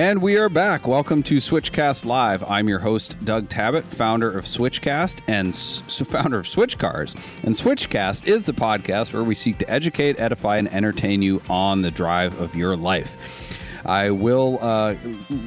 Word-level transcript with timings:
And 0.00 0.22
we 0.22 0.38
are 0.38 0.48
back. 0.48 0.86
Welcome 0.86 1.22
to 1.24 1.36
Switchcast 1.36 2.06
Live. 2.06 2.42
I'm 2.44 2.70
your 2.70 2.78
host, 2.78 3.22
Doug 3.22 3.50
Tabbitt, 3.50 3.84
founder 3.84 4.30
of 4.30 4.46
Switchcast 4.46 5.20
and 5.28 5.48
s- 5.50 5.80
founder 6.06 6.38
of 6.38 6.48
Switch 6.48 6.78
Cars. 6.78 7.14
And 7.42 7.54
Switchcast 7.54 8.26
is 8.26 8.46
the 8.46 8.54
podcast 8.54 9.12
where 9.12 9.22
we 9.22 9.34
seek 9.34 9.58
to 9.58 9.68
educate, 9.68 10.18
edify, 10.18 10.56
and 10.56 10.72
entertain 10.72 11.20
you 11.20 11.42
on 11.50 11.82
the 11.82 11.90
drive 11.90 12.40
of 12.40 12.56
your 12.56 12.76
life. 12.76 13.84
I 13.84 14.10
will 14.10 14.58
uh, 14.62 14.94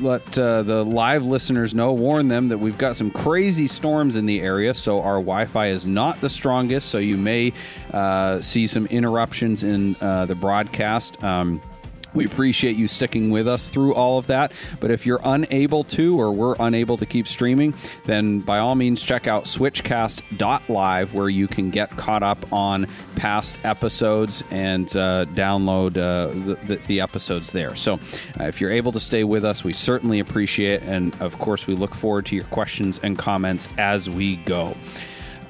let 0.02 0.38
uh, 0.38 0.62
the 0.62 0.86
live 0.86 1.26
listeners 1.26 1.74
know, 1.74 1.92
warn 1.92 2.28
them 2.28 2.50
that 2.50 2.60
we've 2.60 2.78
got 2.78 2.96
some 2.96 3.10
crazy 3.10 3.66
storms 3.66 4.16
in 4.16 4.28
the 4.28 4.40
area, 4.40 4.76
so 4.76 5.02
our 5.02 5.16
Wi 5.16 5.46
Fi 5.46 5.70
is 5.70 5.88
not 5.88 6.22
the 6.22 6.30
strongest, 6.30 6.90
so 6.90 7.00
you 7.00 7.18
may 7.18 7.54
uh, 7.92 8.40
see 8.40 8.68
some 8.68 8.86
interruptions 8.86 9.64
in 9.64 9.96
uh, 10.00 10.28
the 10.28 10.36
broadcast. 10.36 11.24
Um, 11.24 11.60
we 12.14 12.26
appreciate 12.26 12.76
you 12.76 12.88
sticking 12.88 13.30
with 13.30 13.48
us 13.48 13.70
through 13.70 13.94
all 13.94 14.18
of 14.18 14.28
that. 14.28 14.52
But 14.80 14.92
if 14.92 15.06
you're 15.06 15.22
unable 15.24 15.84
to, 15.86 16.20
or 16.20 16.32
we're 16.32 16.56
unable 16.60 16.98
to 16.98 17.06
keep 17.06 17.28
streaming, 17.28 17.74
then 18.06 18.40
by 18.40 18.60
all 18.60 18.76
means 18.76 19.02
check 19.02 19.28
out 19.28 19.46
switchcast.live 19.46 21.14
where 21.14 21.30
you 21.30 21.48
can 21.48 21.70
get 21.70 21.90
caught 21.92 22.24
up 22.24 22.52
on 22.52 22.88
past 23.16 23.58
episodes 23.64 24.44
and 24.52 24.88
uh, 24.96 25.26
download 25.34 25.98
uh, 25.98 26.28
the, 26.68 26.76
the, 26.88 27.02
episodes 27.02 27.52
there. 27.52 27.76
So 27.76 27.96
uh, 28.40 28.46
if 28.46 28.62
you're 28.62 28.72
able 28.72 28.92
to 28.94 29.00
stay 29.00 29.24
with 29.24 29.44
us, 29.44 29.64
we 29.64 29.74
certainly 29.74 30.20
appreciate 30.20 30.64
it. 30.64 30.84
And 30.84 31.14
of 31.22 31.38
course, 31.40 31.68
we 31.68 31.76
look 31.76 31.94
forward 31.94 32.26
to 32.28 32.36
your 32.36 32.46
questions 32.46 33.00
and 33.04 33.18
comments 33.18 33.68
as 33.78 34.10
we 34.10 34.38
go. 34.38 34.76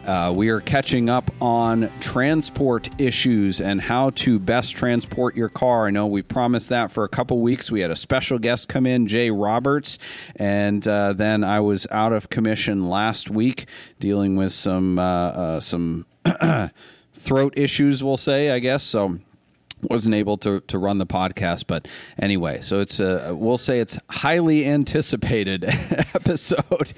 Uh, 0.06 0.34
we 0.36 0.50
are 0.50 0.60
catching 0.60 1.10
up 1.10 1.32
on 1.42 1.90
transport 2.02 2.90
issues 3.00 3.62
and 3.62 3.80
how 3.80 4.10
to 4.10 4.38
best 4.38 4.76
transport 4.76 5.36
your 5.38 5.48
car. 5.48 5.88
I 5.88 5.92
know 5.92 6.08
we 6.08 6.22
promised 6.22 6.68
that 6.70 6.92
for 6.92 7.06
a 7.06 7.10
couple 7.10 7.40
weeks. 7.40 7.72
We 7.72 7.80
had 7.80 7.90
a 7.90 7.96
special 7.96 8.38
guest 8.38 8.68
come 8.68 8.86
in, 8.86 9.08
Jay 9.08 9.32
Roberts, 9.32 9.98
and 10.36 10.86
uh, 10.86 11.14
then 11.14 11.46
I 11.46 11.62
was 11.62 11.88
out 11.90 12.12
of 12.12 12.30
commission 12.30 12.90
last 12.90 13.30
week 13.30 13.66
dealing 14.02 14.36
with 14.36 14.52
some 14.52 15.00
uh, 15.00 15.04
uh 15.04 15.60
some 15.62 16.06
throat 17.14 17.54
issues. 17.56 18.04
We'll 18.04 18.18
say, 18.18 18.52
I 18.52 18.60
guess 18.60 18.84
so 18.84 19.20
wasn't 19.90 20.16
able 20.16 20.38
to, 20.38 20.62
to 20.62 20.78
run 20.78 20.98
the 20.98 21.06
podcast 21.06 21.66
but 21.68 21.88
anyway 22.18 22.62
so 22.62 22.80
it's 22.80 23.00
a 23.00 23.36
we'll 23.36 23.58
say 23.58 23.80
it's 23.80 24.00
highly 24.10 24.66
anticipated 24.66 25.66
episode 26.14 26.94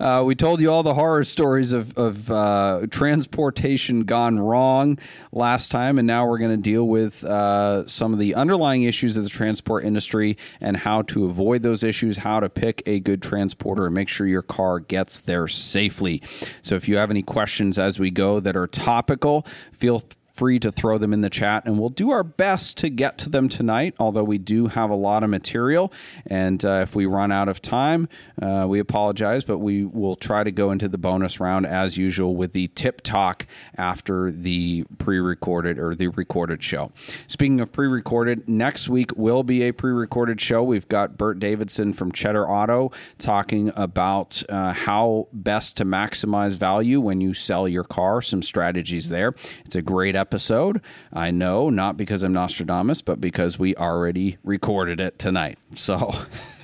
uh, 0.00 0.22
we 0.24 0.34
told 0.34 0.60
you 0.60 0.70
all 0.70 0.82
the 0.82 0.94
horror 0.94 1.24
stories 1.24 1.72
of, 1.72 1.96
of 1.96 2.30
uh, 2.30 2.86
transportation 2.90 4.04
gone 4.04 4.38
wrong 4.38 4.98
last 5.32 5.70
time 5.70 5.98
and 5.98 6.06
now 6.06 6.26
we're 6.26 6.38
going 6.38 6.50
to 6.50 6.56
deal 6.56 6.86
with 6.86 7.24
uh, 7.24 7.86
some 7.86 8.12
of 8.12 8.18
the 8.18 8.34
underlying 8.34 8.82
issues 8.82 9.16
of 9.16 9.24
the 9.24 9.30
transport 9.30 9.84
industry 9.84 10.36
and 10.60 10.78
how 10.78 11.02
to 11.02 11.26
avoid 11.26 11.62
those 11.62 11.82
issues 11.82 12.18
how 12.18 12.40
to 12.40 12.48
pick 12.48 12.82
a 12.86 13.00
good 13.00 13.22
transporter 13.22 13.86
and 13.86 13.94
make 13.94 14.08
sure 14.08 14.26
your 14.26 14.42
car 14.42 14.80
gets 14.80 15.20
there 15.20 15.48
safely. 15.48 16.22
So 16.62 16.74
if 16.74 16.88
you 16.88 16.96
have 16.96 17.10
any 17.10 17.22
questions 17.22 17.78
as 17.78 17.98
we 17.98 18.10
go 18.10 18.40
that 18.40 18.56
are 18.56 18.66
topical 18.66 19.46
feel 19.72 20.02
free 20.36 20.58
to 20.58 20.70
throw 20.70 20.98
them 20.98 21.14
in 21.14 21.22
the 21.22 21.30
chat, 21.30 21.64
and 21.64 21.78
we'll 21.78 21.88
do 21.88 22.10
our 22.10 22.22
best 22.22 22.76
to 22.76 22.90
get 22.90 23.16
to 23.16 23.30
them 23.30 23.48
tonight. 23.48 23.94
Although 23.98 24.24
we 24.24 24.36
do 24.36 24.66
have 24.66 24.90
a 24.90 24.94
lot 24.94 25.24
of 25.24 25.30
material, 25.30 25.90
and 26.26 26.62
uh, 26.62 26.80
if 26.82 26.94
we 26.94 27.06
run 27.06 27.32
out 27.32 27.48
of 27.48 27.62
time, 27.62 28.06
uh, 28.40 28.66
we 28.68 28.78
apologize, 28.78 29.44
but 29.44 29.58
we 29.58 29.84
will 29.84 30.14
try 30.14 30.44
to 30.44 30.50
go 30.50 30.70
into 30.70 30.88
the 30.88 30.98
bonus 30.98 31.40
round 31.40 31.64
as 31.66 31.96
usual 31.96 32.36
with 32.36 32.52
the 32.52 32.68
tip 32.68 33.00
talk 33.00 33.46
after 33.78 34.30
the 34.30 34.84
pre-recorded 34.98 35.78
or 35.78 35.94
the 35.94 36.08
recorded 36.08 36.62
show. 36.62 36.92
Speaking 37.26 37.60
of 37.60 37.72
pre-recorded, 37.72 38.46
next 38.46 38.90
week 38.90 39.16
will 39.16 39.42
be 39.42 39.62
a 39.62 39.72
pre-recorded 39.72 40.38
show. 40.38 40.62
We've 40.62 40.88
got 40.88 41.16
Bert 41.16 41.38
Davidson 41.38 41.94
from 41.94 42.12
Cheddar 42.12 42.46
Auto 42.46 42.92
talking 43.16 43.72
about 43.74 44.42
uh, 44.50 44.74
how 44.74 45.28
best 45.32 45.78
to 45.78 45.86
maximize 45.86 46.56
value 46.56 47.00
when 47.00 47.22
you 47.22 47.32
sell 47.32 47.66
your 47.66 47.84
car. 47.84 48.20
Some 48.20 48.42
strategies 48.42 49.08
there. 49.08 49.34
It's 49.64 49.76
a 49.76 49.82
great 49.82 50.14
episode 50.14 50.25
episode. 50.26 50.80
I 51.12 51.30
know, 51.30 51.70
not 51.70 51.96
because 51.96 52.24
I'm 52.24 52.32
Nostradamus, 52.32 53.00
but 53.00 53.20
because 53.20 53.60
we 53.60 53.76
already 53.76 54.38
recorded 54.42 55.00
it 55.00 55.20
tonight. 55.20 55.58
So. 55.74 56.12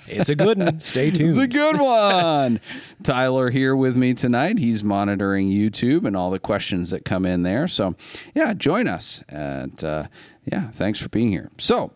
It's 0.08 0.28
a 0.28 0.34
good 0.34 0.58
one. 0.58 0.80
Stay 0.80 1.12
tuned. 1.12 1.28
It's 1.30 1.38
a 1.38 1.46
good 1.46 1.80
one. 1.80 2.60
Tyler 3.04 3.50
here 3.50 3.74
with 3.74 3.96
me 3.96 4.14
tonight. 4.14 4.58
He's 4.58 4.82
monitoring 4.82 5.48
YouTube 5.48 6.04
and 6.04 6.16
all 6.16 6.32
the 6.32 6.40
questions 6.40 6.90
that 6.90 7.04
come 7.04 7.24
in 7.24 7.44
there. 7.44 7.68
So, 7.68 7.94
yeah, 8.34 8.52
join 8.52 8.88
us. 8.88 9.22
And 9.28 9.82
uh, 9.84 10.08
yeah, 10.44 10.70
thanks 10.72 11.00
for 11.00 11.08
being 11.08 11.30
here. 11.30 11.50
So, 11.56 11.92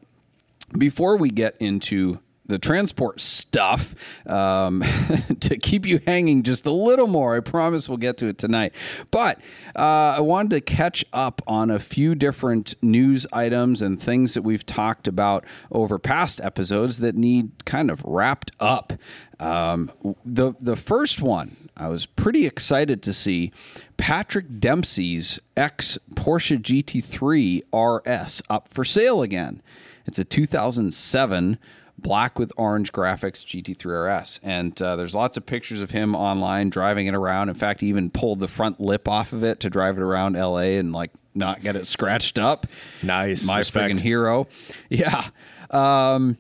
before 0.79 1.17
we 1.17 1.31
get 1.31 1.57
into 1.59 2.21
the 2.47 2.59
transport 2.59 3.21
stuff 3.21 3.95
um, 4.27 4.83
to 5.41 5.57
keep 5.57 5.87
you 5.87 6.01
hanging 6.07 6.43
just 6.43 6.67
a 6.67 6.71
little 6.71 7.07
more. 7.07 7.37
I 7.37 7.41
promise 7.41 7.89
we'll 7.89 7.99
get 7.99 8.17
to 8.19 8.27
it 8.27 8.39
tonight. 8.39 8.75
But 9.11 9.39
uh, 9.75 10.17
I 10.17 10.21
wanted 10.21 10.51
to 10.51 10.61
catch 10.61 11.05
up 11.13 11.43
on 11.47 11.71
a 11.71 11.79
few 11.79 12.15
different 12.15 12.75
news 12.83 13.27
items 13.33 13.83
and 13.83 14.01
things 14.01 14.35
that 14.35 14.43
we've 14.43 14.65
talked 14.65 15.09
about 15.09 15.45
over 15.71 15.99
past 15.99 16.41
episodes 16.41 16.99
that 17.01 17.15
need 17.15 17.65
kind 17.65 17.91
of 17.91 18.03
wrapped 18.05 18.53
up. 18.61 18.93
Um, 19.39 19.91
the 20.25 20.55
the 20.61 20.77
first 20.77 21.21
one 21.21 21.57
I 21.77 21.89
was 21.89 22.07
pretty 22.07 22.47
excited 22.47 23.03
to 23.03 23.13
see 23.13 23.53
Patrick 23.99 24.59
Dempsey's 24.59 25.39
ex 25.57 25.99
Porsche 26.15 26.59
GT3 26.59 27.63
RS 27.73 28.43
up 28.49 28.69
for 28.69 28.85
sale 28.85 29.23
again. 29.23 29.63
It's 30.07 30.19
a 30.19 30.25
2007 30.25 31.59
black 31.99 32.39
with 32.39 32.53
orange 32.57 32.93
graphics 32.93 33.45
GT3 33.45 34.21
RS. 34.21 34.41
And 34.43 34.81
uh, 34.81 34.97
there's 34.97 35.15
lots 35.15 35.37
of 35.37 35.47
pictures 35.47 35.83
of 35.83 35.91
him 35.91 36.15
online 36.15 36.71
driving 36.71 37.07
it 37.07 37.15
around. 37.15 37.49
In 37.49 37.55
fact, 37.55 37.81
he 37.81 37.89
even 37.89 38.11
pulled 38.11 38.41
the 38.41 38.49
front 38.49 38.81
lip 38.81 39.09
off 39.09 39.33
of 39.33 39.43
it 39.43 39.61
to 39.61 39.71
drive 39.71 39.99
it 39.99 40.03
around 40.03 40.35
LA 40.35 40.79
and 40.79 40.93
like 40.93 41.11
not 41.35 41.61
get 41.61 41.77
it 41.77 41.87
scratched 41.87 42.39
up. 42.39 42.67
Nice. 43.03 43.45
My 43.45 43.61
friggin' 43.61 44.01
hero. 44.01 44.47
Yeah. 44.89 45.29
Um, 45.71 46.39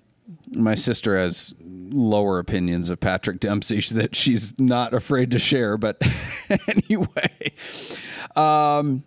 my 0.54 0.74
sister 0.76 1.18
has 1.18 1.54
lower 1.60 2.38
opinions 2.38 2.90
of 2.90 3.00
Patrick 3.00 3.40
Dempsey 3.40 3.80
that 3.94 4.14
she's 4.14 4.58
not 4.58 4.94
afraid 4.94 5.30
to 5.32 5.38
share. 5.38 5.76
But 5.76 6.00
anyway, 6.68 7.52
um, 8.34 9.04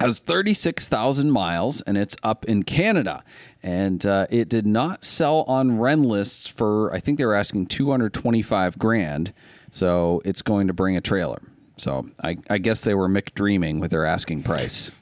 has 0.00 0.20
36,000 0.20 1.30
miles 1.30 1.80
and 1.82 1.98
it's 1.98 2.16
up 2.22 2.44
in 2.44 2.62
Canada 2.62 3.22
and 3.62 4.04
uh, 4.06 4.26
it 4.30 4.48
did 4.48 4.66
not 4.66 5.04
sell 5.04 5.42
on 5.42 5.72
Rennlist 5.72 6.52
for 6.52 6.94
I 6.94 7.00
think 7.00 7.18
they 7.18 7.26
were 7.26 7.34
asking 7.34 7.66
225 7.66 8.78
grand. 8.78 9.32
So 9.70 10.22
it's 10.24 10.42
going 10.42 10.66
to 10.68 10.72
Bring 10.72 10.96
a 10.96 11.00
Trailer. 11.00 11.42
So 11.76 12.08
I, 12.22 12.38
I 12.48 12.58
guess 12.58 12.80
they 12.80 12.94
were 12.94 13.08
McDreaming 13.08 13.80
with 13.80 13.90
their 13.90 14.04
asking 14.04 14.42
price. 14.42 14.92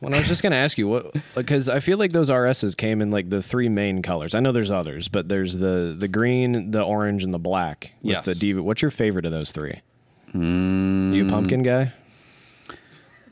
When 0.00 0.14
I 0.14 0.18
was 0.18 0.26
just 0.26 0.42
going 0.42 0.50
to 0.50 0.56
ask 0.56 0.78
you 0.78 0.88
what, 0.88 1.14
because 1.34 1.68
I 1.68 1.78
feel 1.78 1.98
like 1.98 2.10
those 2.10 2.30
RSs 2.30 2.76
came 2.76 3.00
in 3.00 3.10
like 3.10 3.30
the 3.30 3.42
three 3.42 3.68
main 3.68 4.02
colors. 4.02 4.34
I 4.34 4.40
know 4.40 4.50
there's 4.50 4.70
others, 4.70 5.08
but 5.08 5.28
there's 5.28 5.58
the 5.58 5.94
the 5.96 6.08
green, 6.08 6.72
the 6.72 6.82
orange, 6.82 7.22
and 7.22 7.32
the 7.32 7.38
black. 7.38 7.92
With 8.02 8.12
yes. 8.12 8.24
The 8.24 8.34
Diva. 8.34 8.62
What's 8.62 8.82
your 8.82 8.90
favorite 8.90 9.26
of 9.26 9.30
those 9.30 9.52
three? 9.52 9.80
Mm. 10.34 11.14
You 11.14 11.28
pumpkin 11.28 11.62
guy? 11.62 11.92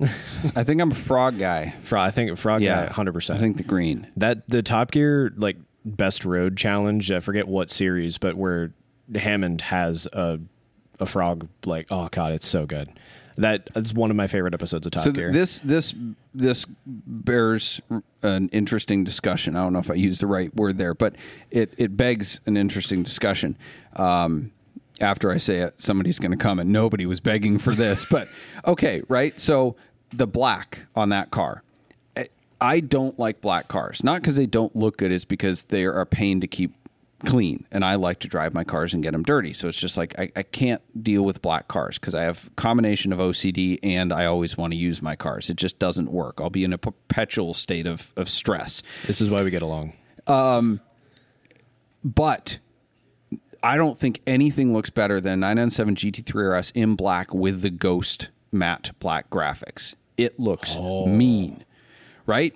I 0.56 0.64
think 0.64 0.80
I'm 0.80 0.90
a 0.90 0.94
frog 0.94 1.38
guy. 1.38 1.74
Frog. 1.82 2.08
I 2.08 2.10
think 2.10 2.36
frog 2.38 2.62
yeah, 2.62 2.86
guy, 2.86 2.92
hundred 2.92 3.12
percent. 3.12 3.38
I 3.38 3.42
think 3.42 3.56
the 3.56 3.62
green. 3.62 4.06
That 4.16 4.48
the 4.48 4.62
Top 4.62 4.90
Gear 4.90 5.32
like 5.36 5.56
best 5.84 6.24
road 6.24 6.56
challenge. 6.56 7.10
I 7.10 7.20
forget 7.20 7.46
what 7.46 7.70
series, 7.70 8.18
but 8.18 8.36
where 8.36 8.72
Hammond 9.14 9.62
has 9.62 10.06
a 10.12 10.40
a 10.98 11.06
frog. 11.06 11.48
Like 11.66 11.88
oh 11.90 12.08
god, 12.10 12.32
it's 12.32 12.46
so 12.46 12.66
good. 12.66 12.90
That's 13.36 13.94
one 13.94 14.10
of 14.10 14.16
my 14.16 14.26
favorite 14.26 14.52
episodes 14.52 14.86
of 14.86 14.92
Top 14.92 15.04
so 15.04 15.12
Gear. 15.12 15.32
This 15.32 15.60
this 15.60 15.94
this 16.34 16.66
bears 16.86 17.80
an 18.22 18.48
interesting 18.50 19.04
discussion. 19.04 19.56
I 19.56 19.62
don't 19.62 19.72
know 19.72 19.78
if 19.78 19.90
I 19.90 19.94
used 19.94 20.20
the 20.20 20.26
right 20.26 20.54
word 20.54 20.78
there, 20.78 20.94
but 20.94 21.16
it 21.50 21.74
it 21.76 21.96
begs 21.96 22.40
an 22.46 22.56
interesting 22.56 23.02
discussion. 23.02 23.56
Um, 23.96 24.52
after 25.00 25.30
I 25.30 25.38
say 25.38 25.58
it, 25.58 25.80
somebody's 25.80 26.18
going 26.18 26.32
to 26.32 26.36
come 26.36 26.58
and 26.58 26.70
nobody 26.70 27.06
was 27.06 27.20
begging 27.20 27.58
for 27.58 27.70
this, 27.70 28.04
but 28.04 28.28
okay, 28.66 29.02
right? 29.08 29.38
So 29.40 29.76
the 30.12 30.26
black 30.26 30.80
on 30.94 31.10
that 31.10 31.30
car. 31.30 31.62
I 32.60 32.80
don't 32.80 33.18
like 33.18 33.40
black 33.40 33.68
cars. 33.68 34.04
Not 34.04 34.20
because 34.20 34.36
they 34.36 34.46
don't 34.46 34.76
look 34.76 34.98
good, 34.98 35.12
it's 35.12 35.24
because 35.24 35.64
they 35.64 35.84
are 35.84 36.00
a 36.00 36.06
pain 36.06 36.40
to 36.40 36.46
keep 36.46 36.74
clean. 37.24 37.66
And 37.70 37.84
I 37.84 37.94
like 37.94 38.18
to 38.20 38.28
drive 38.28 38.54
my 38.54 38.64
cars 38.64 38.92
and 38.94 39.02
get 39.02 39.12
them 39.12 39.22
dirty. 39.22 39.52
So 39.52 39.68
it's 39.68 39.78
just 39.78 39.96
like 39.96 40.18
I, 40.18 40.30
I 40.36 40.42
can't 40.42 40.82
deal 41.02 41.22
with 41.22 41.42
black 41.42 41.68
cars 41.68 41.98
because 41.98 42.14
I 42.14 42.22
have 42.24 42.50
combination 42.56 43.12
of 43.12 43.18
OCD 43.18 43.78
and 43.82 44.12
I 44.12 44.26
always 44.26 44.56
want 44.56 44.72
to 44.72 44.76
use 44.76 45.00
my 45.00 45.16
cars. 45.16 45.50
It 45.50 45.56
just 45.56 45.78
doesn't 45.78 46.10
work. 46.10 46.40
I'll 46.40 46.50
be 46.50 46.64
in 46.64 46.72
a 46.72 46.78
perpetual 46.78 47.54
state 47.54 47.86
of, 47.86 48.12
of 48.16 48.28
stress. 48.28 48.82
This 49.06 49.20
is 49.20 49.30
why 49.30 49.42
we 49.42 49.50
get 49.50 49.62
along. 49.62 49.94
Um, 50.26 50.80
but 52.04 52.58
I 53.62 53.76
don't 53.76 53.98
think 53.98 54.20
anything 54.26 54.72
looks 54.72 54.90
better 54.90 55.20
than 55.20 55.40
997 55.40 55.96
GT3 55.96 56.58
RS 56.58 56.70
in 56.70 56.94
black 56.94 57.34
with 57.34 57.62
the 57.62 57.70
ghost 57.70 58.30
matte 58.52 58.92
black 58.98 59.30
graphics. 59.30 59.94
It 60.20 60.38
looks 60.38 60.76
oh. 60.78 61.06
mean, 61.06 61.64
right? 62.26 62.54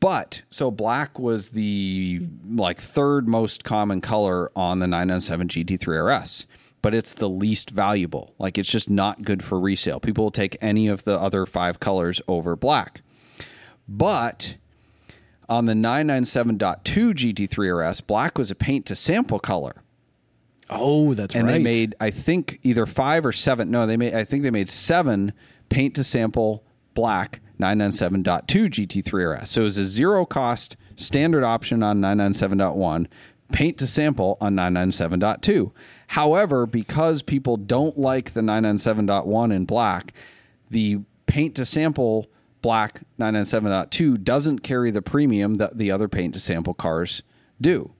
But 0.00 0.42
so 0.50 0.70
black 0.70 1.18
was 1.18 1.50
the 1.50 2.26
like 2.46 2.78
third 2.78 3.28
most 3.28 3.64
common 3.64 4.00
color 4.00 4.50
on 4.54 4.78
the 4.78 4.86
997 4.86 5.48
GT3 5.48 6.22
RS, 6.22 6.46
but 6.82 6.94
it's 6.94 7.14
the 7.14 7.28
least 7.28 7.70
valuable. 7.70 8.34
Like 8.38 8.58
it's 8.58 8.70
just 8.70 8.90
not 8.90 9.22
good 9.22 9.42
for 9.42 9.58
resale. 9.58 9.98
People 9.98 10.24
will 10.24 10.30
take 10.30 10.56
any 10.60 10.86
of 10.88 11.04
the 11.04 11.18
other 11.18 11.46
five 11.46 11.80
colors 11.80 12.20
over 12.28 12.54
black. 12.56 13.00
But 13.88 14.56
on 15.48 15.64
the 15.64 15.72
997.2 15.72 16.82
GT3 16.84 17.90
RS, 17.90 18.00
black 18.02 18.36
was 18.36 18.50
a 18.50 18.54
paint 18.54 18.84
to 18.86 18.96
sample 18.96 19.38
color. 19.38 19.82
Oh, 20.68 21.14
that's 21.14 21.34
And 21.34 21.46
right. 21.46 21.56
And 21.56 21.64
they 21.64 21.70
made 21.70 21.94
I 22.00 22.10
think 22.10 22.58
either 22.62 22.84
5 22.84 23.24
or 23.24 23.32
7. 23.32 23.70
No, 23.70 23.86
they 23.86 23.96
made 23.96 24.14
I 24.14 24.24
think 24.24 24.42
they 24.42 24.50
made 24.50 24.68
7 24.68 25.32
paint 25.70 25.94
to 25.94 26.04
sample 26.04 26.65
black 26.96 27.40
997.2 27.60 28.44
GT3 28.46 29.40
RS. 29.40 29.50
So 29.50 29.60
it 29.60 29.64
was 29.64 29.78
a 29.78 29.84
zero 29.84 30.26
cost 30.26 30.76
standard 30.96 31.44
option 31.44 31.84
on 31.84 32.00
997.1, 32.00 33.06
paint 33.52 33.78
to 33.78 33.86
sample 33.86 34.36
on 34.40 34.56
997.2. 34.56 35.70
However, 36.08 36.66
because 36.66 37.22
people 37.22 37.56
don't 37.56 37.96
like 37.96 38.32
the 38.32 38.40
997.1 38.40 39.54
in 39.54 39.64
black, 39.64 40.12
the 40.70 41.00
paint 41.26 41.54
to 41.56 41.64
sample 41.64 42.26
black 42.62 43.02
997.2 43.18 44.22
doesn't 44.24 44.60
carry 44.60 44.90
the 44.90 45.02
premium 45.02 45.54
that 45.56 45.78
the 45.78 45.90
other 45.90 46.08
paint 46.08 46.34
to 46.34 46.40
sample 46.40 46.74
cars 46.74 47.22
do. 47.60 47.92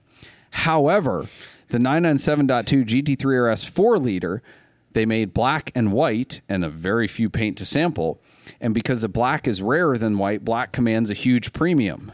However, 0.51 1.27
the 1.69 1.77
997.2 1.77 2.85
GT3 2.85 3.53
RS 3.53 3.63
4 3.65 3.97
liter, 3.99 4.41
they 4.93 5.05
made 5.05 5.33
black 5.33 5.71
and 5.75 5.91
white 5.91 6.41
and 6.49 6.65
a 6.65 6.69
very 6.69 7.07
few 7.07 7.29
paint 7.29 7.57
to 7.57 7.65
sample. 7.65 8.19
And 8.59 8.73
because 8.73 9.01
the 9.01 9.09
black 9.09 9.47
is 9.47 9.61
rarer 9.61 9.97
than 9.97 10.17
white, 10.17 10.43
black 10.43 10.71
commands 10.71 11.09
a 11.09 11.13
huge 11.13 11.53
premium. 11.53 12.11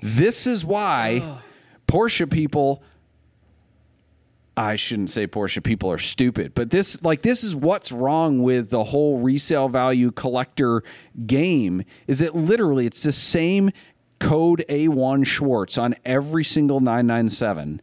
This 0.00 0.46
is 0.46 0.64
why 0.64 1.38
Porsche 1.86 2.30
people 2.30 2.82
I 4.56 4.76
shouldn't 4.76 5.10
say 5.10 5.26
Porsche 5.26 5.64
people 5.64 5.90
are 5.90 5.98
stupid, 5.98 6.54
but 6.54 6.70
this 6.70 7.02
like 7.02 7.22
this 7.22 7.42
is 7.42 7.56
what's 7.56 7.90
wrong 7.90 8.42
with 8.42 8.70
the 8.70 8.84
whole 8.84 9.18
resale 9.18 9.68
value 9.68 10.12
collector 10.12 10.82
game 11.26 11.82
is 12.06 12.20
it 12.20 12.36
literally 12.36 12.86
it's 12.86 13.02
the 13.02 13.12
same 13.12 13.72
code 14.20 14.64
A1 14.68 15.26
Schwarz 15.26 15.76
on 15.76 15.94
every 16.04 16.44
single 16.44 16.78
997 16.78 17.80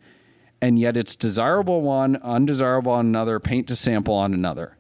and 0.62 0.80
yet 0.80 0.96
it's 0.96 1.16
desirable 1.16 1.82
one, 1.82 2.18
undesirable 2.18 2.92
on 2.92 3.08
another, 3.08 3.40
paint 3.40 3.68
to 3.68 3.76
sample 3.76 4.14
on 4.14 4.34
another. 4.34 4.78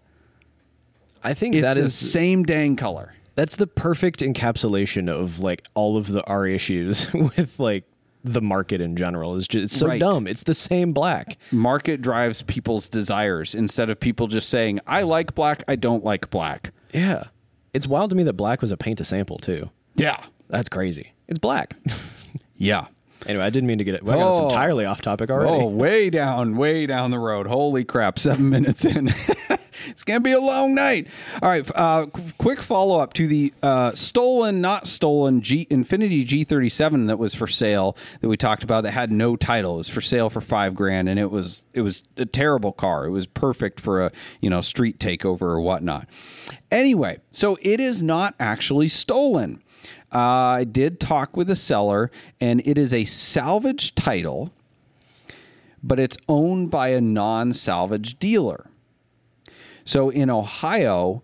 I 1.23 1.33
think 1.33 1.55
It's 1.55 1.63
that 1.63 1.75
the 1.75 1.83
is 1.83 1.93
same 1.95 2.43
dang 2.43 2.75
color. 2.75 3.13
that's 3.35 3.55
the 3.55 3.67
perfect 3.67 4.21
encapsulation 4.21 5.09
of 5.09 5.39
like 5.39 5.65
all 5.73 5.97
of 5.97 6.07
the 6.11 6.23
R 6.27 6.45
issues 6.47 7.11
with 7.13 7.59
like 7.59 7.83
the 8.23 8.41
market 8.41 8.81
in 8.81 8.95
general. 8.95 9.35
Is 9.35 9.47
just 9.47 9.63
it's 9.65 9.77
so 9.77 9.87
Right. 9.87 9.99
dumb. 9.99 10.27
It's 10.27 10.43
the 10.43 10.53
same 10.53 10.93
black. 10.93 11.37
Market 11.51 12.01
drives 12.01 12.41
people's 12.43 12.87
desires 12.87 13.55
instead 13.55 13.89
of 13.89 13.99
people 13.99 14.27
just 14.27 14.49
saying, 14.49 14.79
I 14.87 15.01
like 15.03 15.33
black, 15.35 15.63
I 15.67 15.75
don't 15.75 16.03
like 16.03 16.29
black. 16.29 16.71
Yeah. 16.93 17.25
It's 17.73 17.87
wild 17.87 18.09
to 18.11 18.15
me 18.15 18.23
that 18.23 18.33
black 18.33 18.61
was 18.61 18.71
a 18.71 18.77
paint 18.77 18.97
to 18.99 19.05
sample 19.05 19.37
too. 19.37 19.69
Yeah. 19.95 20.17
That's 20.49 20.69
crazy. 20.69 21.13
It's 21.27 21.39
black. 21.39 21.75
Yeah. 22.55 22.85
anyway, 23.25 23.43
I 23.43 23.49
didn't 23.49 23.65
mean 23.65 23.79
to 23.79 23.83
get 23.83 23.95
it. 23.95 24.01
I 24.03 24.05
got 24.05 24.19
us 24.19 24.39
Oh. 24.39 24.43
entirely 24.49 24.85
off 24.85 25.01
topic 25.01 25.31
already. 25.31 25.51
Oh, 25.51 25.65
way 25.65 26.11
down, 26.11 26.55
way 26.57 26.85
down 26.85 27.09
the 27.09 27.17
road. 27.17 27.47
Holy 27.47 27.83
crap, 27.83 28.19
seven 28.19 28.49
minutes 28.51 28.85
in. 28.85 29.09
it's 29.91 30.03
to 30.03 30.19
be 30.19 30.31
a 30.31 30.39
long 30.39 30.73
night. 30.73 31.07
All 31.41 31.49
right, 31.49 31.69
uh, 31.75 32.07
quick 32.37 32.59
follow 32.61 32.99
up 32.99 33.13
to 33.13 33.27
the 33.27 33.53
uh, 33.61 33.91
stolen, 33.93 34.61
not 34.61 34.87
stolen 34.87 35.41
G 35.41 35.67
Infiniti 35.69 36.25
G37 36.25 37.07
that 37.07 37.19
was 37.19 37.35
for 37.35 37.47
sale 37.47 37.95
that 38.21 38.27
we 38.27 38.37
talked 38.37 38.63
about 38.63 38.83
that 38.83 38.91
had 38.91 39.11
no 39.11 39.35
title. 39.35 39.75
It 39.75 39.77
was 39.77 39.89
for 39.89 40.01
sale 40.01 40.29
for 40.29 40.41
five 40.41 40.75
grand, 40.75 41.09
and 41.09 41.19
it 41.19 41.29
was 41.29 41.67
it 41.73 41.81
was 41.81 42.03
a 42.17 42.25
terrible 42.25 42.71
car. 42.71 43.05
It 43.05 43.11
was 43.11 43.27
perfect 43.27 43.79
for 43.79 44.05
a 44.05 44.11
you 44.39 44.49
know 44.49 44.61
street 44.61 44.99
takeover 44.99 45.43
or 45.43 45.61
whatnot. 45.61 46.07
Anyway, 46.71 47.19
so 47.29 47.57
it 47.61 47.79
is 47.79 48.01
not 48.01 48.33
actually 48.39 48.87
stolen. 48.87 49.61
Uh, 50.13 50.19
I 50.19 50.63
did 50.65 50.99
talk 50.99 51.37
with 51.37 51.47
the 51.47 51.55
seller, 51.55 52.11
and 52.39 52.61
it 52.65 52.77
is 52.77 52.93
a 52.93 53.05
salvage 53.05 53.95
title 53.95 54.51
but 55.83 55.99
it's 55.99 56.17
owned 56.27 56.69
by 56.69 56.89
a 56.89 57.01
non 57.01 57.53
salvage 57.53 58.19
dealer. 58.19 58.70
So 59.91 60.09
in 60.09 60.29
Ohio, 60.29 61.21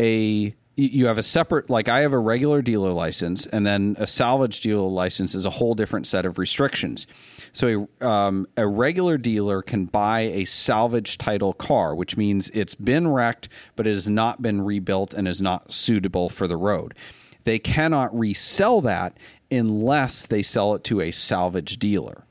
a 0.00 0.54
you 0.76 1.06
have 1.06 1.18
a 1.18 1.22
separate 1.24 1.68
like 1.68 1.88
I 1.88 2.02
have 2.02 2.12
a 2.12 2.18
regular 2.18 2.62
dealer 2.62 2.92
license, 2.92 3.44
and 3.44 3.66
then 3.66 3.96
a 3.98 4.06
salvage 4.06 4.60
dealer 4.60 4.88
license 4.88 5.34
is 5.34 5.44
a 5.44 5.50
whole 5.50 5.74
different 5.74 6.06
set 6.06 6.24
of 6.24 6.38
restrictions. 6.38 7.08
So 7.52 7.88
a, 8.00 8.06
um, 8.06 8.46
a 8.56 8.68
regular 8.68 9.18
dealer 9.18 9.62
can 9.62 9.86
buy 9.86 10.20
a 10.20 10.44
salvage 10.44 11.18
title 11.18 11.54
car, 11.54 11.92
which 11.92 12.16
means 12.16 12.50
it's 12.50 12.76
been 12.76 13.08
wrecked, 13.08 13.48
but 13.74 13.84
it 13.84 13.94
has 13.94 14.08
not 14.08 14.40
been 14.40 14.62
rebuilt 14.62 15.12
and 15.12 15.26
is 15.26 15.42
not 15.42 15.72
suitable 15.72 16.28
for 16.28 16.46
the 16.46 16.56
road. 16.56 16.94
They 17.42 17.58
cannot 17.58 18.16
resell 18.16 18.80
that 18.82 19.16
unless 19.50 20.24
they 20.24 20.42
sell 20.42 20.72
it 20.76 20.84
to 20.84 21.00
a 21.00 21.10
salvage 21.10 21.80
dealer, 21.80 22.22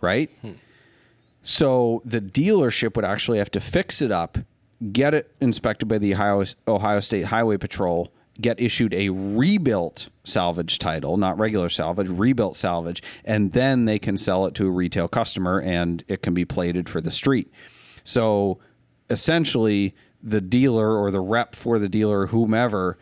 right? 0.00 0.28
So 1.40 2.02
the 2.04 2.20
dealership 2.20 2.96
would 2.96 3.04
actually 3.04 3.38
have 3.38 3.52
to 3.52 3.60
fix 3.60 4.02
it 4.02 4.10
up, 4.10 4.38
get 4.92 5.14
it 5.14 5.34
inspected 5.40 5.88
by 5.88 5.98
the 5.98 6.14
Ohio, 6.14 6.44
Ohio 6.66 7.00
State 7.00 7.26
Highway 7.26 7.56
Patrol, 7.56 8.12
get 8.40 8.60
issued 8.60 8.94
a 8.94 9.08
rebuilt 9.10 10.08
salvage 10.24 10.78
title, 10.78 11.16
not 11.16 11.38
regular 11.38 11.68
salvage, 11.68 12.08
rebuilt 12.08 12.56
salvage, 12.56 13.02
and 13.24 13.52
then 13.52 13.84
they 13.84 13.98
can 13.98 14.16
sell 14.16 14.46
it 14.46 14.54
to 14.54 14.66
a 14.66 14.70
retail 14.70 15.08
customer 15.08 15.60
and 15.60 16.04
it 16.06 16.22
can 16.22 16.34
be 16.34 16.44
plated 16.44 16.88
for 16.88 17.00
the 17.00 17.10
street. 17.10 17.52
So 18.04 18.58
essentially, 19.10 19.94
the 20.22 20.40
dealer 20.40 20.96
or 20.96 21.10
the 21.10 21.20
rep 21.20 21.54
for 21.54 21.78
the 21.78 21.88
dealer, 21.88 22.26
whomever, 22.26 22.98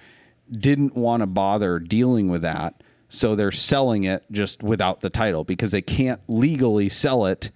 didn't 0.50 0.96
want 0.96 1.20
to 1.20 1.26
bother 1.26 1.78
dealing 1.78 2.28
with 2.28 2.42
that. 2.42 2.82
So 3.08 3.34
they're 3.34 3.52
selling 3.52 4.04
it 4.04 4.24
just 4.30 4.62
without 4.62 5.00
the 5.00 5.10
title 5.10 5.44
because 5.44 5.70
they 5.70 5.82
can't 5.82 6.20
legally 6.28 6.88
sell 6.88 7.26
it 7.26 7.50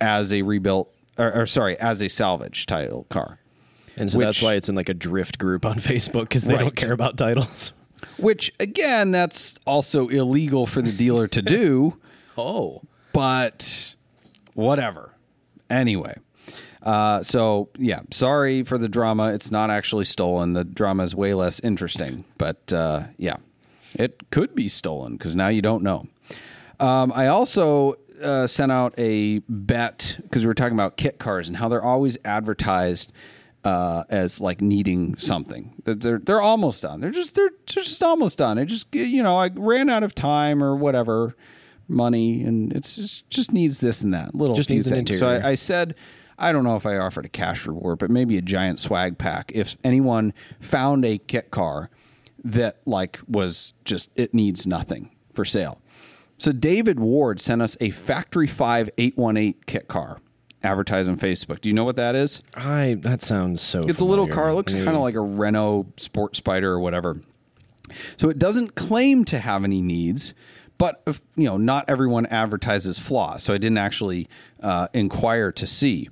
as 0.00 0.32
a 0.32 0.42
rebuilt 0.42 0.92
or, 1.18 1.32
or 1.42 1.46
sorry, 1.46 1.78
as 1.80 2.00
a 2.02 2.08
salvage 2.08 2.66
title 2.66 3.04
car. 3.10 3.38
and 3.96 4.10
so 4.10 4.18
that's 4.18 4.40
why 4.42 4.54
it's 4.54 4.68
in 4.68 4.74
like 4.74 4.88
a 4.88 4.94
drift 4.94 5.38
group 5.38 5.66
on 5.66 5.76
Facebook 5.78 6.22
because 6.22 6.44
they 6.44 6.54
Right. 6.54 6.60
don't 6.60 6.76
care 6.76 6.92
about 6.92 7.16
titles. 7.16 7.72
Which 8.16 8.52
again, 8.60 9.10
that's 9.10 9.58
also 9.66 10.08
illegal 10.08 10.66
for 10.66 10.80
the 10.82 10.92
dealer 10.92 11.26
to 11.28 11.42
do, 11.42 11.96
Oh. 12.38 12.82
but 13.12 13.94
whatever. 14.54 15.14
Anyway. 15.68 16.14
Uh, 16.82 17.22
so 17.24 17.68
yeah, 17.76 18.00
sorry 18.12 18.62
for 18.62 18.78
the 18.78 18.88
drama. 18.88 19.32
It's 19.34 19.50
not 19.50 19.68
actually 19.68 20.04
stolen. 20.04 20.52
The 20.52 20.62
drama 20.64 21.02
is 21.02 21.14
way 21.14 21.34
less 21.34 21.58
interesting, 21.60 22.24
but 22.38 22.72
uh, 22.72 23.04
yeah, 23.16 23.36
it 23.94 24.30
could 24.30 24.54
be 24.54 24.68
stolen 24.68 25.16
because 25.16 25.34
now 25.34 25.48
you 25.48 25.60
don't 25.60 25.82
know. 25.82 26.06
Um, 26.78 27.12
I 27.14 27.26
also 27.26 27.96
uh, 28.22 28.46
sent 28.46 28.72
out 28.72 28.94
a 28.98 29.40
bet 29.48 30.18
because 30.22 30.44
we 30.44 30.48
were 30.48 30.54
talking 30.54 30.74
about 30.76 30.96
kit 30.96 31.18
cars 31.18 31.48
and 31.48 31.56
how 31.56 31.68
they're 31.68 31.82
always 31.82 32.18
advertised 32.24 33.12
uh, 33.64 34.04
as 34.08 34.40
like 34.40 34.60
needing 34.60 35.16
something. 35.18 35.74
They're, 35.84 35.94
they're 35.94 36.18
they're 36.18 36.40
almost 36.40 36.82
done. 36.82 37.00
They're 37.00 37.10
just 37.10 37.34
they're 37.34 37.50
just 37.66 38.02
almost 38.02 38.38
done. 38.38 38.58
I 38.58 38.64
just 38.64 38.94
you 38.94 39.22
know 39.22 39.38
I 39.38 39.50
ran 39.54 39.88
out 39.88 40.02
of 40.02 40.14
time 40.14 40.62
or 40.62 40.76
whatever 40.76 41.36
money 41.90 42.44
and 42.44 42.72
it's 42.74 42.96
just, 42.96 43.30
just 43.30 43.52
needs 43.52 43.80
this 43.80 44.02
and 44.02 44.12
that 44.12 44.34
little 44.34 44.54
Just 44.54 44.68
needs 44.68 44.86
an 44.86 45.04
things. 45.04 45.18
So. 45.18 45.28
I, 45.28 45.50
I 45.50 45.54
said. 45.54 45.94
I 46.40 46.52
don't 46.52 46.62
know 46.62 46.76
if 46.76 46.86
I 46.86 46.98
offered 46.98 47.24
a 47.24 47.28
cash 47.28 47.66
reward, 47.66 47.98
but 47.98 48.10
maybe 48.10 48.38
a 48.38 48.42
giant 48.42 48.78
swag 48.78 49.18
pack. 49.18 49.50
If 49.56 49.76
anyone 49.82 50.32
found 50.60 51.04
a 51.04 51.18
kit 51.18 51.50
car 51.50 51.90
that 52.44 52.76
like 52.86 53.18
was 53.26 53.72
just 53.84 54.10
it 54.14 54.32
needs 54.32 54.64
nothing 54.64 55.10
for 55.34 55.44
sale. 55.44 55.80
So 56.38 56.52
David 56.52 56.98
Ward 57.00 57.40
sent 57.40 57.60
us 57.62 57.76
a 57.80 57.90
Factory 57.90 58.46
5 58.46 58.90
818 58.96 59.54
kit 59.66 59.88
car 59.88 60.20
advertised 60.62 61.08
on 61.08 61.16
Facebook. 61.18 61.60
Do 61.60 61.68
you 61.68 61.74
know 61.74 61.84
what 61.84 61.96
that 61.96 62.14
is? 62.14 62.42
I 62.54 62.96
that 63.00 63.22
sounds 63.22 63.60
so 63.60 63.80
It's 63.80 64.00
a 64.00 64.04
little 64.04 64.26
car. 64.28 64.48
It 64.50 64.54
looks 64.54 64.72
kind 64.74 64.88
of 64.96 65.02
like 65.02 65.14
a 65.14 65.20
Renault 65.20 65.86
Sport 65.96 66.36
Spider 66.36 66.72
or 66.72 66.80
whatever. 66.80 67.20
So 68.16 68.28
it 68.28 68.38
doesn't 68.38 68.74
claim 68.74 69.24
to 69.26 69.38
have 69.38 69.64
any 69.64 69.80
needs, 69.80 70.34
but 70.76 71.00
if- 71.06 71.20
you 71.36 71.44
know, 71.44 71.56
not 71.56 71.84
everyone 71.88 72.26
advertises 72.26 72.98
flaws. 72.98 73.42
So 73.42 73.54
I 73.54 73.58
didn't 73.58 73.78
actually 73.78 74.28
uh, 74.62 74.88
inquire 74.92 75.50
to 75.52 75.66
see. 75.66 76.08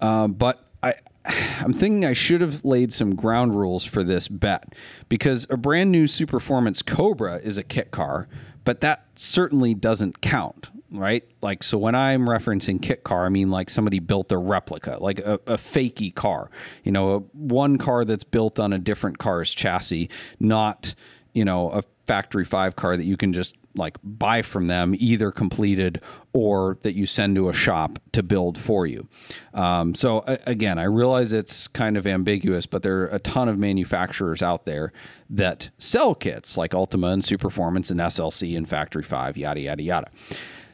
Um, 0.00 0.32
but 0.32 0.64
I, 0.82 0.94
I'm 1.60 1.72
thinking 1.72 2.04
I 2.04 2.14
should 2.14 2.40
have 2.40 2.64
laid 2.64 2.92
some 2.92 3.14
ground 3.14 3.54
rules 3.54 3.84
for 3.84 4.02
this 4.02 4.28
bet 4.28 4.74
because 5.08 5.46
a 5.50 5.56
brand 5.56 5.90
new 5.92 6.04
Superformance 6.04 6.84
Cobra 6.84 7.36
is 7.36 7.56
a 7.58 7.62
kit 7.62 7.90
car, 7.92 8.26
but 8.64 8.80
that 8.80 9.06
certainly 9.14 9.74
doesn't 9.74 10.20
count, 10.20 10.70
right? 10.90 11.24
Like, 11.40 11.62
so 11.62 11.78
when 11.78 11.94
I'm 11.94 12.22
referencing 12.22 12.80
kit 12.80 13.04
car, 13.04 13.26
I 13.26 13.28
mean 13.28 13.50
like 13.50 13.70
somebody 13.70 13.98
built 13.98 14.32
a 14.32 14.38
replica, 14.38 14.98
like 15.00 15.18
a, 15.18 15.34
a 15.46 15.56
fakey 15.56 16.14
car, 16.14 16.50
you 16.84 16.92
know, 16.92 17.10
a, 17.14 17.18
one 17.36 17.78
car 17.78 18.04
that's 18.04 18.24
built 18.24 18.60
on 18.60 18.72
a 18.72 18.78
different 18.78 19.18
car's 19.18 19.52
chassis, 19.52 20.08
not 20.38 20.94
you 21.32 21.44
know, 21.44 21.70
a 21.70 21.82
factory 22.10 22.44
five 22.44 22.74
car 22.74 22.96
that 22.96 23.04
you 23.04 23.16
can 23.16 23.32
just 23.32 23.54
like 23.76 23.96
buy 24.02 24.42
from 24.42 24.66
them, 24.66 24.96
either 24.98 25.30
completed 25.30 26.00
or 26.32 26.76
that 26.82 26.94
you 26.94 27.06
send 27.06 27.36
to 27.36 27.48
a 27.48 27.52
shop 27.52 28.00
to 28.10 28.20
build 28.20 28.58
for 28.58 28.84
you. 28.84 29.06
Um, 29.54 29.94
so 29.94 30.24
again, 30.26 30.76
I 30.76 30.84
realize 30.84 31.32
it's 31.32 31.68
kind 31.68 31.96
of 31.96 32.08
ambiguous, 32.08 32.66
but 32.66 32.82
there 32.82 33.02
are 33.02 33.06
a 33.06 33.20
ton 33.20 33.48
of 33.48 33.58
manufacturers 33.58 34.42
out 34.42 34.64
there 34.64 34.92
that 35.28 35.70
sell 35.78 36.16
kits 36.16 36.56
like 36.56 36.74
Ultima 36.74 37.12
and 37.12 37.22
Superformance 37.22 37.92
and 37.92 38.00
SLC 38.00 38.56
and 38.56 38.68
Factory 38.68 39.04
Five, 39.04 39.36
yada 39.36 39.60
yada 39.60 39.82
yada. 39.84 40.10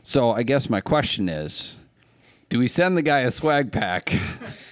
So 0.02 0.30
I 0.30 0.42
guess 0.42 0.70
my 0.70 0.80
question 0.80 1.28
is, 1.28 1.76
do 2.48 2.58
we 2.58 2.66
send 2.66 2.96
the 2.96 3.02
guy 3.02 3.20
a 3.20 3.30
swag 3.30 3.72
pack? 3.72 4.18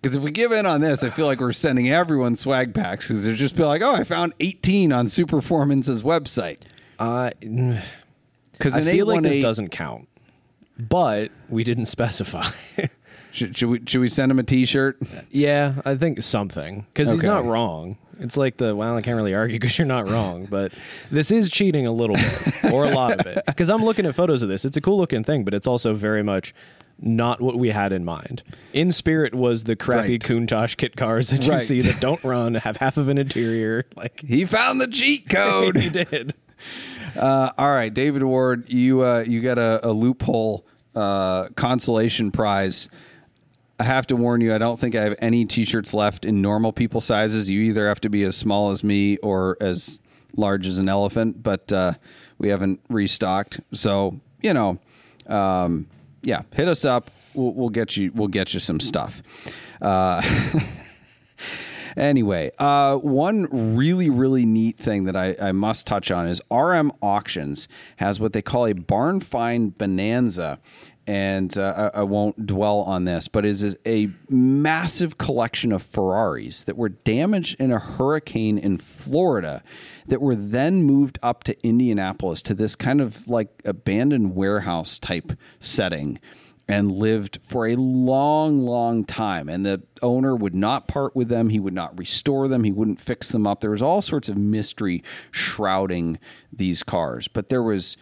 Because 0.00 0.16
if 0.16 0.22
we 0.22 0.30
give 0.30 0.50
in 0.52 0.64
on 0.64 0.80
this, 0.80 1.04
I 1.04 1.10
feel 1.10 1.26
like 1.26 1.40
we're 1.40 1.52
sending 1.52 1.90
everyone 1.90 2.34
swag 2.36 2.72
packs 2.74 3.08
because 3.08 3.24
they'll 3.24 3.34
just 3.36 3.54
be 3.56 3.64
like, 3.64 3.82
oh, 3.82 3.92
I 3.92 4.04
found 4.04 4.32
18 4.40 4.92
on 4.92 5.06
Superformance's 5.08 6.02
website. 6.02 6.62
Uh, 6.98 7.30
Because 8.52 8.74
I 8.76 8.82
feel 8.82 9.06
like 9.06 9.22
this 9.22 9.38
doesn't 9.38 9.68
count, 9.70 10.08
but 10.78 11.30
we 11.48 11.64
didn't 11.64 11.84
specify. 11.96 12.48
Should, 13.32 13.56
should 13.56 13.68
we 13.68 13.80
should 13.86 14.00
we 14.00 14.08
send 14.08 14.32
him 14.32 14.38
a 14.38 14.42
T-shirt? 14.42 14.98
yeah, 15.30 15.74
I 15.84 15.94
think 15.96 16.22
something 16.22 16.86
because 16.92 17.10
he's 17.12 17.22
not 17.22 17.44
wrong. 17.44 17.96
It's 18.18 18.36
like 18.36 18.56
the 18.58 18.74
well, 18.76 18.96
I 18.96 19.00
can't 19.02 19.16
really 19.16 19.34
argue 19.34 19.58
because 19.58 19.78
you're 19.78 19.86
not 19.86 20.10
wrong, 20.10 20.46
but 20.50 20.72
this 21.10 21.30
is 21.30 21.48
cheating 21.50 21.86
a 21.86 21.92
little 21.92 22.16
bit 22.16 22.72
or 22.72 22.84
a 22.84 22.90
lot 22.90 23.18
of 23.20 23.26
it. 23.26 23.42
Because 23.46 23.70
I'm 23.70 23.82
looking 23.84 24.04
at 24.04 24.14
photos 24.14 24.42
of 24.42 24.48
this. 24.48 24.64
It's 24.64 24.76
a 24.76 24.80
cool 24.80 24.98
looking 24.98 25.24
thing, 25.24 25.44
but 25.44 25.54
it's 25.54 25.66
also 25.66 25.94
very 25.94 26.22
much 26.22 26.52
not 27.02 27.40
what 27.40 27.56
we 27.58 27.70
had 27.70 27.92
in 27.92 28.04
mind. 28.04 28.42
In 28.72 28.92
spirit 28.92 29.34
was 29.34 29.64
the 29.64 29.74
crappy 29.76 30.12
Right. 30.12 30.20
Countach 30.20 30.76
kit 30.76 30.96
cars 30.96 31.30
that 31.30 31.46
you 31.46 31.52
Right. 31.52 31.62
see 31.62 31.80
that 31.80 32.00
don't 32.00 32.22
run, 32.22 32.54
have 32.56 32.76
half 32.78 32.96
of 32.96 33.08
an 33.08 33.18
interior. 33.18 33.86
Like 33.96 34.20
He 34.20 34.44
found 34.44 34.80
the 34.80 34.86
cheat 34.86 35.28
code. 35.30 35.76
he 35.76 35.88
did. 35.90 36.34
uh, 37.16 37.50
all 37.56 37.70
right, 37.72 37.92
David 37.92 38.22
Ward, 38.22 38.68
you 38.68 39.02
uh, 39.02 39.24
you 39.26 39.40
got 39.40 39.58
a, 39.58 39.80
a 39.86 39.92
loophole 39.92 40.66
uh, 40.94 41.48
consolation 41.56 42.30
prize. 42.30 42.88
I 43.78 43.84
have 43.84 44.06
to 44.08 44.16
warn 44.16 44.42
you, 44.42 44.54
I 44.54 44.58
don't 44.58 44.78
think 44.78 44.94
I 44.94 45.02
have 45.04 45.16
any 45.20 45.46
T-shirts 45.46 45.94
left 45.94 46.26
in 46.26 46.42
normal 46.42 46.70
people 46.70 47.00
sizes. 47.00 47.48
You 47.48 47.62
either 47.62 47.88
have 47.88 48.00
to 48.02 48.10
be 48.10 48.24
as 48.24 48.36
small 48.36 48.70
as 48.72 48.84
me 48.84 49.16
or 49.18 49.56
as 49.58 49.98
large 50.36 50.66
as 50.66 50.78
an 50.78 50.88
elephant, 50.90 51.42
but 51.42 51.72
uh, 51.72 51.94
we 52.36 52.50
haven't 52.50 52.80
restocked. 52.90 53.60
So 53.72 54.20
you 54.42 54.52
know, 54.52 54.78
um, 55.28 55.86
yeah, 56.22 56.42
hit 56.52 56.68
us 56.68 56.84
up. 56.84 57.10
We'll, 57.34 57.52
we'll 57.52 57.68
get 57.68 57.96
you. 57.96 58.12
We'll 58.14 58.28
get 58.28 58.54
you 58.54 58.60
some 58.60 58.80
stuff. 58.80 59.22
Uh, 59.80 60.22
Anyway, 61.96 62.50
uh, 62.58 62.96
one 62.96 63.76
really, 63.76 64.08
really 64.08 64.46
neat 64.46 64.78
thing 64.78 65.04
that 65.04 65.16
I, 65.16 65.34
I 65.40 65.52
must 65.52 65.86
touch 65.86 66.10
on 66.10 66.26
is 66.26 66.40
RM 66.50 66.92
Auctions 67.02 67.68
has 67.96 68.20
what 68.20 68.32
they 68.32 68.42
call 68.42 68.66
a 68.66 68.72
barn 68.72 69.20
find 69.20 69.76
bonanza. 69.76 70.60
And 71.10 71.58
uh, 71.58 71.90
I, 71.92 71.98
I 71.98 72.02
won't 72.04 72.46
dwell 72.46 72.82
on 72.82 73.04
this, 73.04 73.26
but 73.26 73.44
is 73.44 73.76
a 73.84 74.10
massive 74.28 75.18
collection 75.18 75.72
of 75.72 75.82
Ferraris 75.82 76.62
that 76.62 76.76
were 76.76 76.90
damaged 76.90 77.60
in 77.60 77.72
a 77.72 77.80
hurricane 77.80 78.56
in 78.56 78.78
Florida 78.78 79.64
that 80.06 80.20
were 80.20 80.36
then 80.36 80.84
moved 80.84 81.18
up 81.20 81.42
to 81.44 81.66
Indianapolis 81.66 82.40
to 82.42 82.54
this 82.54 82.76
kind 82.76 83.00
of 83.00 83.26
like 83.28 83.48
abandoned 83.64 84.36
warehouse 84.36 85.00
type 85.00 85.32
setting 85.58 86.20
and 86.68 86.92
lived 86.92 87.40
for 87.42 87.66
a 87.66 87.74
long, 87.74 88.60
long 88.60 89.04
time. 89.04 89.48
And 89.48 89.66
the 89.66 89.82
owner 90.02 90.36
would 90.36 90.54
not 90.54 90.86
part 90.86 91.16
with 91.16 91.26
them. 91.26 91.48
He 91.48 91.58
would 91.58 91.74
not 91.74 91.98
restore 91.98 92.46
them. 92.46 92.62
He 92.62 92.70
wouldn't 92.70 93.00
fix 93.00 93.30
them 93.30 93.48
up. 93.48 93.62
There 93.62 93.72
was 93.72 93.82
all 93.82 94.00
sorts 94.00 94.28
of 94.28 94.36
mystery 94.36 95.02
shrouding 95.32 96.20
these 96.52 96.84
cars. 96.84 97.26
But 97.26 97.48
there 97.48 97.64
was 97.64 97.96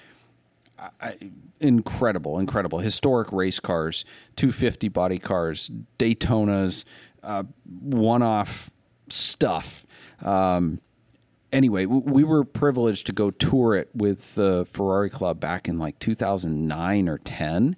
I, 1.01 1.15
incredible, 1.61 2.39
incredible 2.39 2.79
historic 2.79 3.33
race 3.33 3.61
cars, 3.61 4.05
250 4.37 4.89
body 4.89 5.19
cars, 5.19 5.71
Daytonas, 5.99 6.85
uh, 7.23 7.45
one 7.65 8.23
off 8.23 8.71
stuff. 9.09 9.87
Um, 10.23 10.81
anyway, 11.53 11.87
we 11.87 12.25
were 12.25 12.45
privileged 12.45 13.07
to 13.07 13.13
go 13.13 13.31
tour 13.31 13.75
it 13.75 13.91
with 13.95 14.35
the 14.35 14.67
Ferrari 14.71 15.11
Club 15.11 15.41
back 15.41 15.69
in 15.69 15.79
like 15.79 15.99
2009 15.99 17.09
or 17.09 17.19
10 17.19 17.77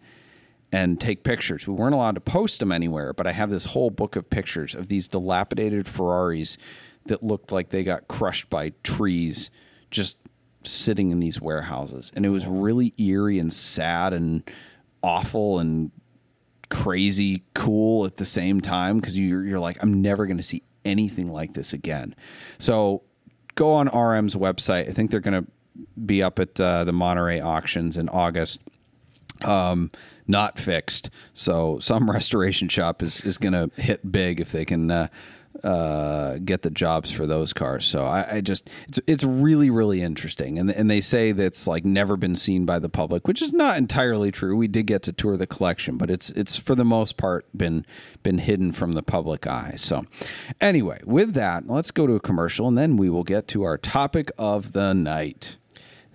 and 0.72 1.00
take 1.00 1.24
pictures. 1.24 1.66
We 1.66 1.74
weren't 1.74 1.94
allowed 1.94 2.14
to 2.14 2.20
post 2.20 2.60
them 2.60 2.70
anywhere, 2.70 3.12
but 3.12 3.26
I 3.26 3.32
have 3.32 3.50
this 3.50 3.66
whole 3.66 3.90
book 3.90 4.14
of 4.16 4.30
pictures 4.30 4.74
of 4.74 4.88
these 4.88 5.08
dilapidated 5.08 5.88
Ferraris 5.88 6.58
that 7.06 7.22
looked 7.22 7.50
like 7.50 7.70
they 7.70 7.82
got 7.82 8.08
crushed 8.08 8.50
by 8.50 8.72
trees 8.82 9.50
just 9.90 10.16
sitting 10.62 11.10
in 11.10 11.20
these 11.20 11.40
warehouses. 11.40 12.12
And 12.14 12.26
it 12.26 12.30
was 12.30 12.46
really 12.46 12.92
eerie 12.98 13.38
and 13.38 13.52
sad 13.52 14.12
and 14.12 14.42
awful 15.02 15.58
and 15.58 15.90
crazy 16.68 17.42
cool 17.54 18.06
at 18.06 18.16
the 18.16 18.24
same 18.24 18.60
time 18.60 18.98
because 18.98 19.18
you're, 19.18 19.44
you're 19.44 19.60
like, 19.60 19.82
I'm 19.82 20.02
never 20.02 20.26
going 20.26 20.36
to 20.36 20.42
see 20.42 20.62
anything 20.84 21.32
like 21.32 21.52
this 21.54 21.72
again. 21.72 22.14
So 22.58 23.02
go 23.54 23.74
on 23.74 23.88
RM's 23.88 24.36
website. 24.36 24.88
I 24.88 24.92
think 24.92 25.10
they're 25.10 25.20
going 25.20 25.44
to 25.44 25.50
be 26.04 26.22
up 26.22 26.38
at 26.38 26.60
uh, 26.60 26.84
the 26.84 26.92
Monterey 26.92 27.40
auctions 27.40 27.96
in 27.96 28.08
August. 28.08 28.60
Um, 29.42 29.90
not 30.26 30.58
fixed. 30.58 31.10
So 31.32 31.78
some 31.78 32.10
restoration 32.10 32.68
shop 32.68 33.02
is, 33.02 33.20
is 33.22 33.38
going 33.38 33.52
to 33.52 33.80
hit 33.80 34.10
big 34.10 34.40
if 34.40 34.52
they 34.52 34.64
can 34.64 34.90
uh, 34.90 35.08
uh, 35.64 36.38
get 36.38 36.62
the 36.62 36.70
jobs 36.70 37.10
for 37.10 37.26
those 37.26 37.52
cars. 37.52 37.86
So 37.86 38.04
I, 38.04 38.36
I 38.36 38.40
just 38.40 38.68
it's 38.88 39.00
it's 39.06 39.24
really 39.24 39.70
really 39.70 40.02
interesting, 40.02 40.58
and 40.58 40.70
and 40.70 40.90
they 40.90 41.00
say 41.00 41.32
that's 41.32 41.66
like 41.66 41.84
never 41.84 42.16
been 42.16 42.36
seen 42.36 42.66
by 42.66 42.78
the 42.78 42.88
public, 42.88 43.26
which 43.26 43.42
is 43.42 43.52
not 43.52 43.78
entirely 43.78 44.30
true. 44.30 44.56
We 44.56 44.68
did 44.68 44.86
get 44.86 45.02
to 45.04 45.12
tour 45.12 45.36
the 45.36 45.46
collection, 45.46 45.96
but 45.96 46.10
it's 46.10 46.30
it's 46.30 46.56
for 46.56 46.74
the 46.74 46.84
most 46.84 47.16
part 47.16 47.46
been 47.56 47.84
been 48.22 48.38
hidden 48.38 48.72
from 48.72 48.92
the 48.92 49.02
public 49.02 49.46
eye. 49.46 49.74
So 49.76 50.04
anyway, 50.60 51.00
with 51.04 51.34
that, 51.34 51.66
let's 51.66 51.90
go 51.90 52.06
to 52.06 52.14
a 52.14 52.20
commercial, 52.20 52.68
and 52.68 52.78
then 52.78 52.96
we 52.96 53.10
will 53.10 53.24
get 53.24 53.48
to 53.48 53.62
our 53.62 53.78
topic 53.78 54.30
of 54.38 54.72
the 54.72 54.92
night. 54.92 55.56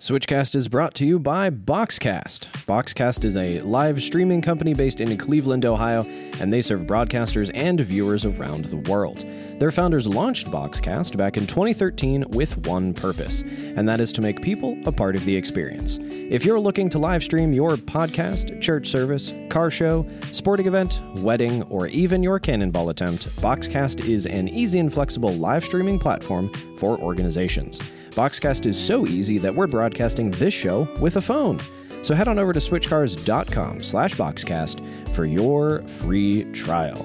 Switchcast 0.06 0.54
is 0.54 0.68
brought 0.68 0.94
to 0.94 1.04
you 1.04 1.18
by 1.18 1.50
Boxcast. 1.50 2.42
Boxcast 2.68 3.26
is 3.26 3.36
a 3.36 3.60
live 3.62 4.04
streaming 4.04 4.40
company 4.40 4.76
based 4.76 5.02
in 5.02 5.18
Cleveland, 5.18 5.66
Ohio, 5.66 6.04
and 6.40 6.54
they 6.54 6.62
serve 6.62 6.82
broadcasters 6.82 7.50
and 7.56 7.82
viewers 7.82 8.24
around 8.24 8.66
the 8.66 8.78
world. 8.88 9.26
Their 9.58 9.72
founders 9.72 10.06
launched 10.06 10.52
Boxcast 10.52 11.18
back 11.18 11.38
in 11.38 11.48
2013 11.48 12.26
with 12.30 12.56
one 12.68 12.94
purpose, 12.94 13.42
and 13.42 13.90
that 13.90 14.00
is 14.00 14.14
to 14.14 14.22
make 14.22 14.44
people 14.44 14.78
a 14.86 14.92
part 14.92 15.16
of 15.16 15.26
the 15.26 15.36
experience. 15.36 15.98
If 16.02 16.46
you're 16.46 16.60
looking 16.60 16.88
to 16.90 17.00
live 17.00 17.24
stream 17.24 17.52
your 17.52 17.76
podcast, 17.76 18.62
church 18.62 18.88
service, 18.88 19.34
car 19.50 19.72
show, 19.72 20.08
sporting 20.32 20.68
event, 20.68 21.02
wedding, 21.16 21.64
or 21.64 21.88
even 21.88 22.22
your 22.22 22.38
cannonball 22.40 22.90
attempt, 22.90 23.28
Boxcast 23.38 24.08
is 24.08 24.28
an 24.28 24.50
easy 24.50 24.78
and 24.78 24.94
flexible 24.94 25.34
live 25.34 25.66
streaming 25.66 25.98
platform 25.98 26.52
for 26.78 27.00
organizations. 27.00 27.82
Boxcast 28.16 28.66
is 28.66 28.80
so 28.80 29.06
easy 29.06 29.38
that 29.40 29.54
we're 29.54 29.68
broadcasting 29.68 30.32
this 30.32 30.54
show 30.54 30.88
with 31.02 31.18
a 31.18 31.22
phone. 31.22 31.62
So 32.02 32.16
head 32.16 32.28
on 32.28 32.40
over 32.40 32.54
to 32.54 32.60
switchcars.com 32.60 33.82
slash 33.84 34.16
boxcast 34.16 35.10
for 35.10 35.26
your 35.26 35.82
free 35.88 36.46
trial. 36.54 37.02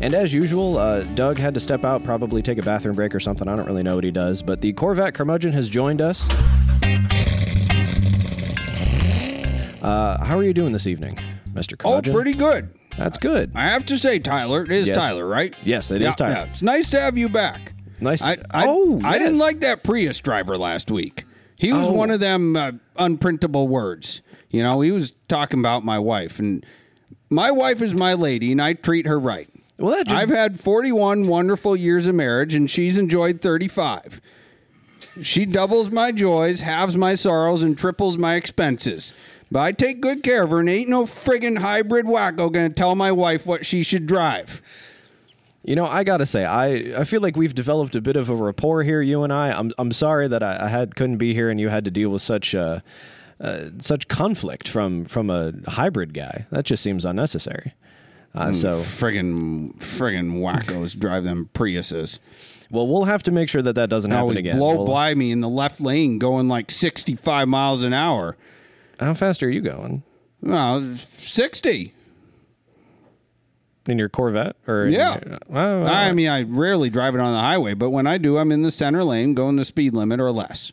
And 0.00 0.12
as 0.12 0.34
usual, 0.34 0.76
uh, 0.76 1.02
Doug 1.14 1.38
had 1.38 1.54
to 1.54 1.60
step 1.60 1.84
out, 1.84 2.02
probably 2.02 2.42
take 2.42 2.58
a 2.58 2.62
bathroom 2.62 2.96
break 2.96 3.14
or 3.14 3.20
something. 3.20 3.46
I 3.46 3.54
don't 3.54 3.66
really 3.66 3.82
know 3.84 3.94
what 3.94 4.02
he 4.04 4.10
does, 4.10 4.42
but 4.42 4.60
the 4.60 4.72
Corvette 4.72 5.14
curmudgeon 5.14 5.52
has 5.52 5.68
joined 5.70 6.00
us. 6.00 6.26
Uh, 9.82 10.24
how 10.24 10.36
are 10.38 10.42
you 10.42 10.54
doing 10.54 10.72
this 10.72 10.86
evening, 10.86 11.18
Mr. 11.52 11.80
Oh, 11.84 12.00
pretty 12.02 12.32
good. 12.34 12.70
That's 12.96 13.18
good. 13.18 13.52
I 13.54 13.68
have 13.68 13.84
to 13.86 13.98
say, 13.98 14.18
Tyler, 14.18 14.62
it 14.64 14.70
is 14.72 14.88
Yes. 14.88 14.96
Tyler, 14.96 15.26
right? 15.28 15.54
Yes, 15.62 15.90
it 15.90 16.00
is 16.00 16.06
Yeah, 16.06 16.10
Tyler. 16.12 16.32
yeah. 16.32 16.44
It's 16.44 16.62
nice 16.62 16.90
to 16.90 17.00
have 17.00 17.18
you 17.18 17.28
back. 17.28 17.73
Nice. 18.00 18.22
I, 18.22 18.38
I, 18.50 18.66
oh, 18.68 19.00
I 19.04 19.18
didn't 19.18 19.38
like 19.38 19.60
that 19.60 19.82
Prius 19.84 20.20
driver 20.20 20.56
last 20.58 20.90
week. 20.90 21.24
He 21.58 21.72
was 21.72 21.88
Oh. 21.88 21.92
one 21.92 22.10
of 22.10 22.20
them 22.20 22.56
uh, 22.56 22.72
unprintable 22.98 23.68
words. 23.68 24.20
You 24.50 24.62
know, 24.62 24.80
he 24.80 24.90
was 24.90 25.12
talking 25.28 25.58
about 25.60 25.84
my 25.84 25.98
wife, 25.98 26.38
and 26.38 26.64
my 27.30 27.50
wife 27.50 27.80
is 27.82 27.94
my 27.94 28.14
lady, 28.14 28.52
and 28.52 28.60
I 28.62 28.74
treat 28.74 29.06
her 29.06 29.18
right. 29.18 29.48
Well, 29.78 29.96
that 29.96 30.06
just 30.08 30.22
I've 30.22 30.30
had 30.30 30.60
41 30.60 31.26
wonderful 31.26 31.74
years 31.76 32.06
of 32.06 32.14
marriage, 32.14 32.54
and 32.54 32.70
she's 32.70 32.96
enjoyed 32.98 33.40
35. 33.40 34.20
She 35.22 35.46
doubles 35.46 35.90
my 35.90 36.10
joys, 36.12 36.60
halves 36.60 36.96
my 36.96 37.14
sorrows, 37.14 37.62
and 37.62 37.78
triples 37.78 38.18
my 38.18 38.34
expenses. 38.34 39.12
But 39.50 39.60
I 39.60 39.72
take 39.72 40.00
good 40.00 40.22
care 40.22 40.42
of 40.44 40.50
her, 40.50 40.60
and 40.60 40.68
ain't 40.68 40.88
no 40.88 41.04
friggin' 41.06 41.58
hybrid 41.58 42.06
wacko 42.06 42.50
gonna 42.52 42.70
tell 42.70 42.94
my 42.94 43.12
wife 43.12 43.46
what 43.46 43.64
she 43.64 43.82
should 43.84 44.06
drive. 44.06 44.60
You 45.66 45.76
know, 45.76 45.86
I 45.86 46.04
gotta 46.04 46.26
say, 46.26 46.44
I, 46.44 47.00
I 47.00 47.04
feel 47.04 47.22
like 47.22 47.36
we've 47.36 47.54
developed 47.54 47.94
a 47.96 48.02
bit 48.02 48.16
of 48.16 48.28
a 48.28 48.34
rapport 48.34 48.82
here, 48.82 49.00
you 49.00 49.22
and 49.22 49.32
I. 49.32 49.50
I'm 49.50 49.72
I'm 49.78 49.92
sorry 49.92 50.28
that 50.28 50.42
I, 50.42 50.66
I 50.66 50.68
had 50.68 50.94
couldn't 50.94 51.16
be 51.16 51.32
here 51.32 51.48
and 51.48 51.58
you 51.58 51.70
had 51.70 51.84
to 51.86 51.90
deal 51.90 52.10
with 52.10 52.20
such 52.22 52.54
uh, 52.54 52.80
uh, 53.40 53.70
such 53.78 54.06
conflict 54.08 54.68
from 54.68 55.06
from 55.06 55.30
a 55.30 55.52
hybrid 55.66 56.12
guy. 56.12 56.46
That 56.50 56.64
just 56.66 56.82
seems 56.82 57.04
unnecessary. 57.06 57.72
Uh, 58.34 58.52
so, 58.52 58.80
friggin' 58.80 59.76
friggin' 59.78 60.40
wackos 60.40 60.98
drive 60.98 61.22
them 61.22 61.48
Priuses. 61.54 62.18
well, 62.68 62.86
we'll 62.88 63.04
have 63.04 63.22
to 63.22 63.30
make 63.30 63.48
sure 63.48 63.62
that 63.62 63.74
that 63.76 63.88
doesn't 63.88 64.10
They 64.10 64.16
happen 64.16 64.22
always 64.24 64.38
again. 64.40 64.58
blow 64.58 64.74
We'll- 64.78 64.86
by 64.86 65.14
me 65.14 65.30
in 65.30 65.40
the 65.40 65.48
left 65.48 65.80
lane, 65.80 66.18
going 66.18 66.48
like 66.48 66.70
sixty-five 66.72 67.46
miles 67.48 67.82
an 67.84 67.92
hour. 67.94 68.36
How 69.00 69.14
fast 69.14 69.42
are 69.42 69.50
you 69.50 69.60
going 69.62 70.02
No, 70.42 70.94
sixty. 70.96 71.93
In 73.86 73.98
your 73.98 74.08
Corvette? 74.08 74.56
Or 74.66 74.86
Yeah. 74.86 75.18
your- 75.26 75.38
Oh, 75.52 75.84
I 75.84 76.12
mean, 76.12 76.28
I 76.28 76.42
rarely 76.42 76.90
drive 76.90 77.14
it 77.14 77.20
on 77.20 77.32
the 77.32 77.40
highway, 77.40 77.74
but 77.74 77.90
when 77.90 78.06
I 78.06 78.18
do, 78.18 78.38
I'm 78.38 78.50
in 78.52 78.62
the 78.62 78.70
center 78.70 79.04
lane, 79.04 79.34
going 79.34 79.56
the 79.56 79.64
speed 79.64 79.92
limit 79.94 80.20
or 80.20 80.30
less. 80.32 80.72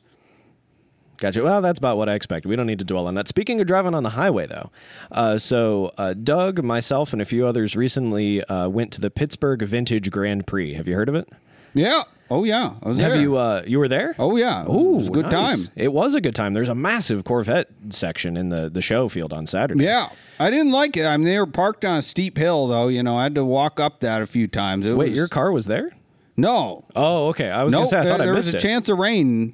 Gotcha. 1.17 1.43
Well, 1.43 1.61
that's 1.61 1.77
about 1.77 1.97
what 1.97 2.09
I 2.09 2.15
expected. 2.15 2.49
We 2.49 2.55
don't 2.55 2.65
need 2.65 2.79
to 2.79 2.85
dwell 2.85 3.05
on 3.05 3.13
that. 3.13 3.27
Speaking 3.27 3.61
of 3.61 3.67
driving 3.67 3.93
on 3.93 4.01
the 4.01 4.09
highway, 4.11 4.47
though, 4.47 4.71
uh, 5.11 5.37
so 5.37 5.91
uh, 5.97 6.13
Doug, 6.15 6.63
myself, 6.63 7.13
and 7.13 7.21
a 7.21 7.25
few 7.25 7.45
others 7.45 7.75
recently 7.75 8.43
uh, 8.45 8.67
went 8.69 8.91
to 8.93 9.01
the 9.01 9.11
Pittsburgh 9.11 9.61
Vintage 9.61 10.09
Grand 10.09 10.47
Prix. 10.47 10.73
Have 10.73 10.87
you 10.87 10.95
heard 10.95 11.09
of 11.09 11.13
it? 11.15 11.29
Yeah. 11.75 12.01
Oh 12.33 12.45
yeah. 12.45 12.75
I 12.81 12.87
was 12.87 12.97
Have 12.99 13.11
there. 13.11 13.21
you? 13.21 13.35
Uh, 13.35 13.61
you 13.67 13.77
were 13.77 13.89
there? 13.89 14.15
oh 14.17 14.37
yeah. 14.37 14.63
Ooh, 14.63 14.93
it 14.93 14.97
was 14.99 15.07
a 15.09 15.11
good 15.11 15.25
nice. 15.29 15.65
time. 15.67 15.73
It 15.75 15.91
was 15.91 16.15
a 16.15 16.21
good 16.21 16.33
time. 16.33 16.53
There's 16.53 16.69
a 16.69 16.73
massive 16.75 17.25
Corvette 17.25 17.67
section 17.89 18.37
in 18.37 18.47
the, 18.47 18.69
the 18.69 18.81
show 18.81 19.09
field 19.09 19.33
on 19.33 19.45
Saturday. 19.45 19.83
Yeah, 19.83 20.07
I 20.39 20.49
didn't 20.49 20.71
like 20.71 20.95
it. 20.95 21.05
I 21.05 21.17
mean, 21.17 21.25
they 21.25 21.37
were 21.37 21.45
parked 21.45 21.83
on 21.83 21.97
a 21.97 22.01
steep 22.01 22.37
hill, 22.37 22.67
though. 22.67 22.87
You 22.87 23.03
know, 23.03 23.17
I 23.17 23.23
had 23.23 23.35
to 23.35 23.43
walk 23.43 23.81
up 23.81 23.99
that 23.99 24.21
a 24.21 24.27
few 24.27 24.47
times. 24.47 24.85
It 24.85 24.95
Wait, 24.95 25.09
was, 25.09 25.17
your 25.17 25.27
car 25.27 25.51
was 25.51 25.65
there? 25.65 25.91
no, 26.37 26.85
Oh, 26.95 27.27
okay. 27.27 27.49
I 27.51 27.63
was 27.63 27.73
no. 27.73 27.79
gonna 27.79 27.87
say 27.89 27.97
I 27.97 28.03
there, 28.05 28.17
there 28.19 28.33
was 28.33 28.49
a 28.49 28.55
it. 28.55 28.61
chance 28.61 28.87
of 28.87 28.97
rain, 28.97 29.53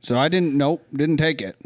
so 0.00 0.16
I 0.18 0.28
didn't. 0.30 0.54
Nope, 0.54 0.86
didn't 0.94 1.18
take 1.18 1.42
it. 1.42 1.56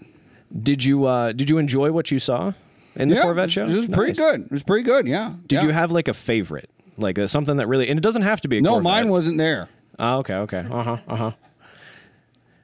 Did 0.62 0.84
you 0.84 1.04
uh, 1.04 1.30
Did 1.30 1.48
you 1.48 1.58
enjoy 1.58 1.92
what 1.92 2.10
you 2.10 2.18
saw 2.18 2.54
in 2.96 3.06
the 3.08 3.14
yeah, 3.14 3.22
Corvette 3.22 3.52
show? 3.52 3.66
it 3.66 3.70
was 3.76 3.86
pretty 3.86 4.14
good. 4.14 4.40
It 4.46 4.50
was 4.50 4.64
pretty 4.64 4.82
good. 4.82 5.06
Yeah. 5.06 5.34
Did 5.46 5.56
yeah. 5.60 5.62
you 5.66 5.70
have 5.70 5.92
like 5.92 6.08
a 6.08 6.12
favorite, 6.14 6.68
like 6.98 7.20
uh, 7.20 7.28
something 7.28 7.56
that 7.58 7.68
really? 7.68 7.88
And 7.88 7.96
it 7.96 8.02
doesn't 8.02 8.22
have 8.22 8.40
to 8.40 8.48
be 8.48 8.58
a 8.58 8.60
No, 8.60 8.70
Corvette. 8.72 8.84
mine 8.84 9.08
wasn't 9.10 9.38
there. 9.38 9.68
Oh, 10.00 10.18
okay, 10.18 10.34
okay. 10.34 10.64
Uh 10.70 10.82
huh. 10.82 10.96
Uh 11.06 11.16
huh. 11.16 11.32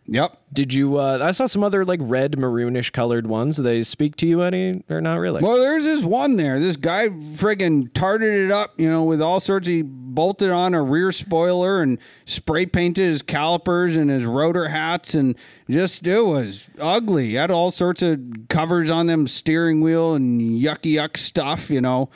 Yep. 0.09 0.37
Did 0.53 0.73
you? 0.73 0.99
Uh, 0.99 1.19
I 1.21 1.33
saw 1.33 1.47
some 1.47 1.65
other 1.65 1.85
like 1.85 2.01
red 2.03 2.33
maroonish 2.33 2.93
colored 2.93 3.27
ones. 3.27 3.57
Do 3.57 3.63
they 3.63 3.83
speak 3.83 4.17
to 4.17 4.27
you 4.27 4.43
any 4.43 4.83
or 4.89 5.01
not 5.01 5.17
really? 5.17 5.43
Well, 5.43 5.59
there's 5.59 5.83
this 5.85 6.05
one 6.05 6.37
there. 6.37 6.61
This 6.61 6.77
guy 6.77 7.09
friggin' 7.09 7.93
tarted 7.93 8.45
it 8.47 8.51
up, 8.53 8.73
you 8.79 8.89
know, 8.89 9.03
with 9.03 9.21
all 9.21 9.41
sorts. 9.41 9.67
He 9.67 9.83
bolted 9.83 10.51
on 10.51 10.75
a 10.75 10.83
rear 10.83 11.11
spoiler 11.13 11.83
and 11.83 11.99
spray 12.25 12.67
painted 12.67 13.09
his 13.09 13.21
calipers 13.23 13.97
and 13.97 14.09
his 14.09 14.25
rotor 14.25 14.69
hats, 14.69 15.15
and 15.15 15.35
just 15.69 16.07
it 16.07 16.23
was 16.23 16.71
ugly. 16.81 17.29
He 17.29 17.35
had 17.35 17.51
all 17.51 17.73
sorts 17.73 18.01
of 18.01 18.21
covers 18.49 18.91
on 18.91 19.09
them 19.09 19.27
steering 19.27 19.81
wheel 19.81 20.15
and 20.15 20.41
yucky 20.41 20.95
yuck 20.95 21.17
stuff. 21.17 21.69
You 21.69 21.81
know, 21.81 22.11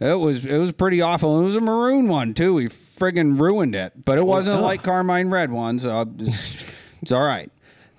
it 0.00 0.18
was 0.18 0.46
it 0.46 0.58
was 0.58 0.72
pretty 0.72 1.02
awful. 1.02 1.42
It 1.42 1.44
was 1.44 1.56
a 1.56 1.60
maroon 1.60 2.08
one 2.08 2.32
too. 2.32 2.56
He 2.56 2.68
friggin' 2.96 3.40
ruined 3.40 3.74
it, 3.74 4.04
but 4.04 4.18
it 4.18 4.26
wasn't 4.26 4.58
a 4.58 4.62
light 4.62 4.82
carmine 4.82 5.30
red 5.30 5.50
one, 5.50 5.78
so 5.78 6.12
it's, 6.18 6.64
it's 7.02 7.12
all 7.12 7.24
right. 7.24 7.50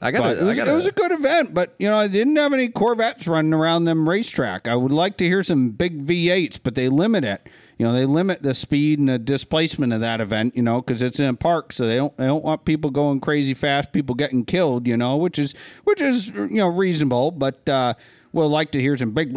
I 0.02 0.12
got. 0.12 0.36
it, 0.36 0.44
was, 0.44 0.50
I 0.50 0.56
got. 0.56 0.68
it 0.68 0.76
was 0.76 0.86
a 0.86 0.92
good 0.92 1.12
event, 1.12 1.54
but 1.54 1.74
you 1.80 1.88
know, 1.88 1.98
I 1.98 2.08
didn't 2.08 2.36
have 2.36 2.54
any 2.54 2.68
Corvettes 2.68 3.28
running 3.28 3.54
around 3.54 3.86
them 3.86 4.08
racetrack. 4.08 4.68
I 4.68 4.76
would 4.76 4.92
like 4.92 5.18
to 5.18 5.26
hear 5.26 5.44
some 5.44 5.70
big 5.70 6.06
V8s, 6.06 6.60
but 6.62 6.76
they 6.76 6.90
limit 6.90 7.24
it. 7.24 7.48
You 7.78 7.86
know, 7.86 7.94
they 7.94 8.06
limit 8.06 8.42
the 8.42 8.54
speed 8.54 9.00
and 9.00 9.10
the 9.10 9.18
displacement 9.18 9.94
of 9.94 10.02
that 10.02 10.22
event. 10.22 10.56
You 10.56 10.64
know, 10.64 10.82
because 10.82 11.02
it's 11.02 11.20
in 11.20 11.26
a 11.26 11.34
park, 11.34 11.74
so 11.74 11.88
they 11.88 11.96
don't 11.96 12.16
they 12.18 12.26
don't 12.26 12.44
want 12.44 12.66
people 12.66 12.92
going 12.92 13.20
crazy 13.20 13.54
fast, 13.54 13.92
people 13.94 14.16
getting 14.16 14.46
killed. 14.46 14.86
You 14.86 14.98
know, 14.98 15.18
which 15.18 15.40
is 15.40 15.54
which 15.86 16.02
is 16.02 16.28
you 16.28 16.58
know 16.58 16.68
reasonable, 16.68 17.32
but 17.32 17.68
uh, 17.68 17.96
we'll 18.32 18.50
like 18.50 18.72
to 18.72 18.82
hear 18.82 18.98
some 18.98 19.12
big. 19.12 19.34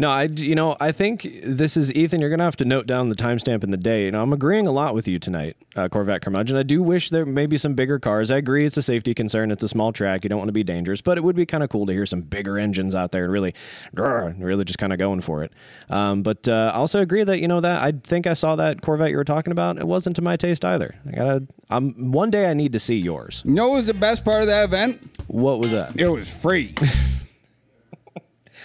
No, 0.00 0.08
I. 0.10 0.22
You 0.22 0.54
know, 0.54 0.78
I 0.80 0.92
think 0.92 1.28
this 1.44 1.76
is 1.76 1.92
Ethan. 1.92 2.22
You're 2.22 2.30
gonna 2.30 2.44
have 2.44 2.56
to 2.56 2.64
note 2.64 2.86
down 2.86 3.10
the 3.10 3.14
timestamp 3.14 3.62
and 3.62 3.70
the 3.70 3.76
day. 3.76 4.06
You 4.06 4.12
know, 4.12 4.22
I'm 4.22 4.32
agreeing 4.32 4.66
a 4.66 4.72
lot 4.72 4.94
with 4.94 5.06
you 5.06 5.18
tonight, 5.18 5.58
uh, 5.76 5.90
Corvette 5.90 6.22
Curmudgeon. 6.22 6.56
I 6.56 6.62
do 6.62 6.82
wish 6.82 7.10
there 7.10 7.26
may 7.26 7.44
be 7.44 7.58
some 7.58 7.74
bigger 7.74 7.98
cars. 7.98 8.30
I 8.30 8.38
agree, 8.38 8.64
it's 8.64 8.78
a 8.78 8.82
safety 8.82 9.12
concern. 9.12 9.50
It's 9.50 9.62
a 9.62 9.68
small 9.68 9.92
track. 9.92 10.24
You 10.24 10.30
don't 10.30 10.38
want 10.38 10.48
to 10.48 10.54
be 10.54 10.64
dangerous, 10.64 11.02
but 11.02 11.18
it 11.18 11.20
would 11.20 11.36
be 11.36 11.44
kind 11.44 11.62
of 11.62 11.68
cool 11.68 11.84
to 11.84 11.92
hear 11.92 12.06
some 12.06 12.22
bigger 12.22 12.58
engines 12.58 12.94
out 12.94 13.12
there 13.12 13.24
and 13.24 13.32
really, 13.32 13.54
really 13.92 14.64
just 14.64 14.78
kind 14.78 14.94
of 14.94 14.98
going 14.98 15.20
for 15.20 15.44
it. 15.44 15.52
Um, 15.90 16.22
but 16.22 16.48
uh, 16.48 16.72
I 16.72 16.78
also 16.78 17.02
agree 17.02 17.22
that 17.22 17.38
you 17.38 17.48
know 17.48 17.60
that 17.60 17.82
I 17.82 17.92
think 17.92 18.26
I 18.26 18.32
saw 18.32 18.56
that 18.56 18.80
Corvette 18.80 19.10
you 19.10 19.18
were 19.18 19.24
talking 19.24 19.50
about. 19.52 19.76
It 19.76 19.86
wasn't 19.86 20.16
to 20.16 20.22
my 20.22 20.38
taste 20.38 20.64
either. 20.64 20.94
I 21.06 21.10
gotta. 21.10 21.46
I'm 21.68 22.10
one 22.10 22.30
day 22.30 22.48
I 22.48 22.54
need 22.54 22.72
to 22.72 22.78
see 22.78 22.96
yours. 22.96 23.42
You 23.44 23.52
know 23.52 23.68
what 23.68 23.76
was 23.76 23.88
the 23.88 23.92
best 23.92 24.24
part 24.24 24.40
of 24.40 24.48
that 24.48 24.64
event? 24.64 24.98
What 25.26 25.60
was 25.60 25.72
that? 25.72 26.00
It 26.00 26.08
was 26.08 26.26
free. 26.26 26.74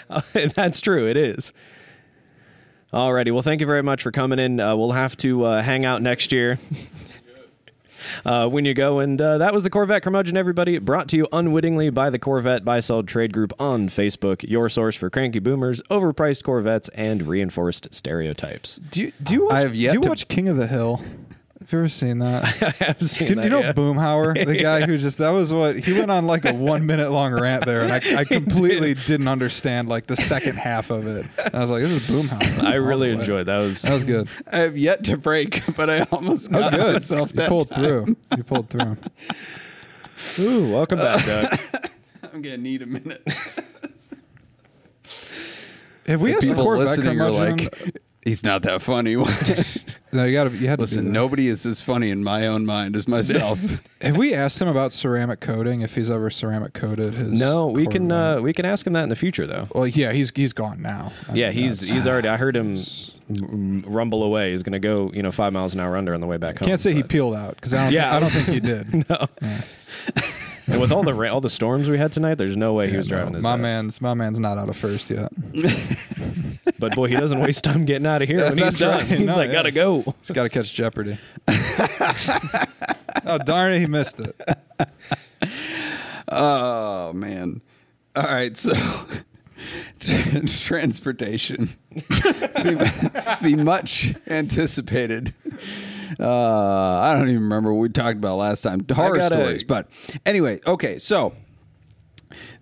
That's 0.56 0.82
true. 0.82 1.08
It 1.08 1.18
is. 1.18 1.54
Alrighty. 2.94 3.32
Well, 3.32 3.42
thank 3.42 3.60
you 3.62 3.68
very 3.68 3.84
much 3.84 4.04
for 4.04 4.12
coming 4.12 4.40
in. 4.40 4.60
Uh, 4.60 4.76
we'll 4.76 4.92
have 4.94 5.18
to 5.18 5.44
uh, 5.44 5.62
hang 5.62 5.86
out 5.86 6.02
next 6.02 6.32
year. 6.32 6.58
Uh, 8.24 8.48
when 8.48 8.66
you 8.66 8.74
go, 8.76 9.00
and 9.00 9.20
uh, 9.20 9.40
that 9.40 9.52
was 9.52 9.64
the 9.64 9.70
Corvette 9.70 10.04
Curmudgeon, 10.04 10.38
everybody. 10.38 10.78
Brought 10.78 11.08
to 11.10 11.18
you 11.18 11.28
unwittingly 11.32 11.90
by 11.90 12.12
the 12.12 12.20
Corvette 12.20 12.64
Buy 12.64 12.80
Sold 12.80 13.08
Trade 13.08 13.34
Group 13.34 13.52
on 13.60 13.90
Facebook, 13.90 14.48
your 14.48 14.70
source 14.70 14.96
for 14.96 15.10
cranky 15.10 15.40
boomers, 15.40 15.82
overpriced 15.90 16.44
Corvettes, 16.44 16.88
and 16.90 17.24
reinforced 17.28 17.94
stereotypes. 17.94 18.76
Do 18.92 19.02
you 19.02 19.12
do 19.24 19.34
you 19.34 19.44
watch, 19.46 19.54
I 19.54 19.62
have 19.62 19.76
yet 19.76 19.92
do 19.92 19.98
you 19.98 20.02
to- 20.04 20.10
watch 20.10 20.28
King 20.28 20.48
of 20.48 20.58
the 20.58 20.68
Hill? 20.68 21.02
Have 21.66 21.74
you 21.74 21.80
ever 21.80 21.90
seen 21.90 22.20
that? 22.20 22.44
I 22.62 22.84
have 22.86 23.02
seen 23.02 23.28
Did 23.30 23.38
that, 23.40 23.44
you 23.46 23.50
know 23.50 23.60
yeah. 23.62 23.74
Boomhauer, 23.74 24.46
the 24.46 24.56
guy 24.62 24.86
who 24.86 24.98
just 25.00 25.18
that 25.18 25.32
was 25.32 25.52
what 25.52 25.80
he 25.80 25.98
went 25.98 26.12
on 26.12 26.28
like 26.28 26.46
a 26.46 26.54
one 26.54 26.86
minute 26.86 27.10
long 27.10 27.34
rant 27.34 27.66
there, 27.66 27.82
and 27.82 27.92
I, 27.92 28.20
I 28.20 28.24
completely 28.26 28.94
didn't 28.94 29.28
understand 29.28 29.90
like 29.90 30.06
the 30.06 30.16
second 30.16 30.58
half 30.58 30.92
of 30.92 31.08
it. 31.08 31.26
And 31.44 31.56
I 31.56 31.60
was 31.60 31.72
like, 31.72 31.82
this 31.82 31.92
is 31.94 32.00
Boomhauer. 32.02 32.64
I 32.64 32.76
really 32.76 33.12
All 33.12 33.20
enjoyed 33.20 33.48
that. 33.48 33.58
Was 33.58 33.82
That 33.82 33.94
was 33.94 34.04
good. 34.04 34.28
I 34.52 34.60
have 34.60 34.78
yet 34.78 35.04
to 35.06 35.18
break, 35.18 35.64
but 35.76 35.90
I 35.90 36.02
almost 36.12 36.52
That 36.52 36.58
was 36.60 36.70
got 36.70 36.80
good. 36.80 36.94
myself 36.94 37.30
You 37.32 37.36
that 37.38 37.50
pulled 37.50 37.70
time. 37.72 37.84
through. 37.84 38.16
You 38.38 38.44
pulled 38.44 38.70
through. 38.70 38.98
ooh, 40.40 40.72
welcome 40.72 41.00
back, 41.00 41.28
uh, 41.28 41.48
Doug. 41.48 41.90
I'm 42.32 42.42
gonna 42.44 42.58
need 42.58 42.84
a 42.84 42.86
minute. 42.86 43.24
Have 46.06 46.22
we 46.22 46.32
asked 46.34 46.42
the 46.44 46.50
People 46.50 46.64
Corvette 46.66 46.88
listening 46.90 47.20
are 47.20 47.32
curmudgeon? 47.32 47.58
like, 47.84 47.98
he's 48.26 48.44
not 48.44 48.64
that 48.64 48.82
funny. 48.82 49.16
no, 50.12 50.26
you 50.26 50.34
got 50.34 50.50
to. 50.52 50.58
You 50.58 50.68
had 50.68 50.80
Listen, 50.80 51.04
do 51.06 51.08
that. 51.08 51.14
nobody 51.14 51.48
is 51.48 51.66
as 51.66 51.82
funny 51.82 52.10
in 52.10 52.24
my 52.24 52.46
own 52.48 52.66
mind 52.66 52.96
as 52.98 53.08
myself. 53.08 53.60
Have 54.02 54.18
we 54.18 54.34
asked 54.34 54.62
him 54.62 54.68
about 54.68 54.92
ceramic 54.92 55.40
coating? 55.40 55.82
If 55.82 55.96
he's 55.96 56.12
ever 56.12 56.30
ceramic 56.30 56.74
coated 56.74 57.14
his? 57.14 57.28
No, 57.30 57.68
we 57.68 57.88
can 57.88 58.12
uh, 58.12 58.42
we 58.42 58.52
can 58.52 58.66
ask 58.66 58.86
him 58.86 58.92
that 58.94 59.04
in 59.04 59.10
the 59.10 59.16
future, 59.16 59.48
though. 59.48 59.68
well, 59.74 59.88
yeah, 59.88 60.12
he's 60.12 60.32
he's 60.36 60.52
gone 60.52 60.82
now. 60.82 61.14
I 61.30 61.36
Yeah, 61.36 61.50
mean, 61.52 61.58
he's 61.60 61.82
he's 61.82 62.06
already. 62.08 62.28
I 62.28 62.36
heard 62.38 62.56
him 62.56 62.82
rumble 63.88 64.22
away. 64.24 64.52
He's 64.52 64.62
going 64.62 64.74
to 64.74 64.80
go, 64.80 65.10
you 65.14 65.24
know, 65.24 65.32
five 65.32 65.52
miles 65.54 65.74
an 65.74 65.80
hour 65.80 65.96
under 65.98 66.14
on 66.14 66.22
the 66.22 66.28
way 66.28 66.38
back 66.38 66.60
home. 66.60 66.68
Can't 66.68 66.82
say 66.82 66.94
he 66.94 67.02
peeled 67.04 67.34
out 67.34 67.56
because 67.56 67.74
I 67.74 67.86
don't. 67.86 67.94
Yeah. 67.96 68.16
I 68.16 68.20
don't 68.20 68.30
think 68.30 68.48
he 68.48 68.60
did. 68.60 69.06
And 70.68 70.82
with 70.82 70.92
all 70.92 71.04
the 71.04 71.14
ra- 71.14 71.32
all 71.32 71.42
the 71.42 71.50
storms 71.50 71.90
we 71.90 71.98
had 71.98 72.12
tonight, 72.12 72.36
there's 72.36 72.58
no 72.58 72.74
way 72.74 72.88
he 72.88 72.94
Yeah, 72.94 72.98
was 73.00 73.08
driving 73.08 73.34
this. 73.34 73.42
my 73.42 73.56
bad. 73.56 73.62
man's 73.62 74.02
my 74.02 74.14
man's 74.16 74.40
not 74.40 74.58
out 74.58 74.68
of 74.70 74.76
first 74.78 75.10
yet. 75.10 75.32
But 76.78 76.94
boy, 76.94 77.08
he 77.08 77.16
doesn't 77.16 77.40
waste 77.40 77.64
time 77.64 77.86
getting 77.86 78.06
out 78.06 78.22
of 78.22 78.28
here 78.28 78.40
Yeah, 78.40 78.50
when 78.50 78.58
he's 78.58 78.64
that's 78.66 78.80
done. 78.80 78.98
right. 78.98 79.08
He's 79.20 79.28
No, 79.28 79.38
like, 79.38 79.48
yeah. 79.48 79.54
gotta 79.54 79.72
go. 79.72 80.02
He's 80.22 80.32
got 80.32 80.44
to 80.44 80.50
catch 80.50 80.74
Jeopardy. 80.74 81.18
oh 83.26 83.38
darn 83.46 83.72
it, 83.74 83.80
he 83.80 83.86
missed 83.86 84.20
it. 84.20 84.36
oh 86.28 87.14
man! 87.14 87.62
All 88.16 88.24
right, 88.24 88.58
so 88.58 88.74
transportation, 90.00 91.70
the, 91.92 93.40
the 93.42 93.56
much 93.56 94.14
anticipated. 94.28 95.34
Uh, 96.20 97.00
I 97.00 97.16
don't 97.18 97.30
even 97.30 97.44
remember 97.44 97.74
what 97.74 97.82
we 97.82 97.90
talked 97.90 98.18
about 98.18 98.38
last 98.38 98.62
time. 98.62 98.86
Horror 98.92 99.22
stories, 99.24 99.64
but 99.64 99.90
anyway, 100.26 100.60
okay. 100.66 100.98
So 101.00 101.34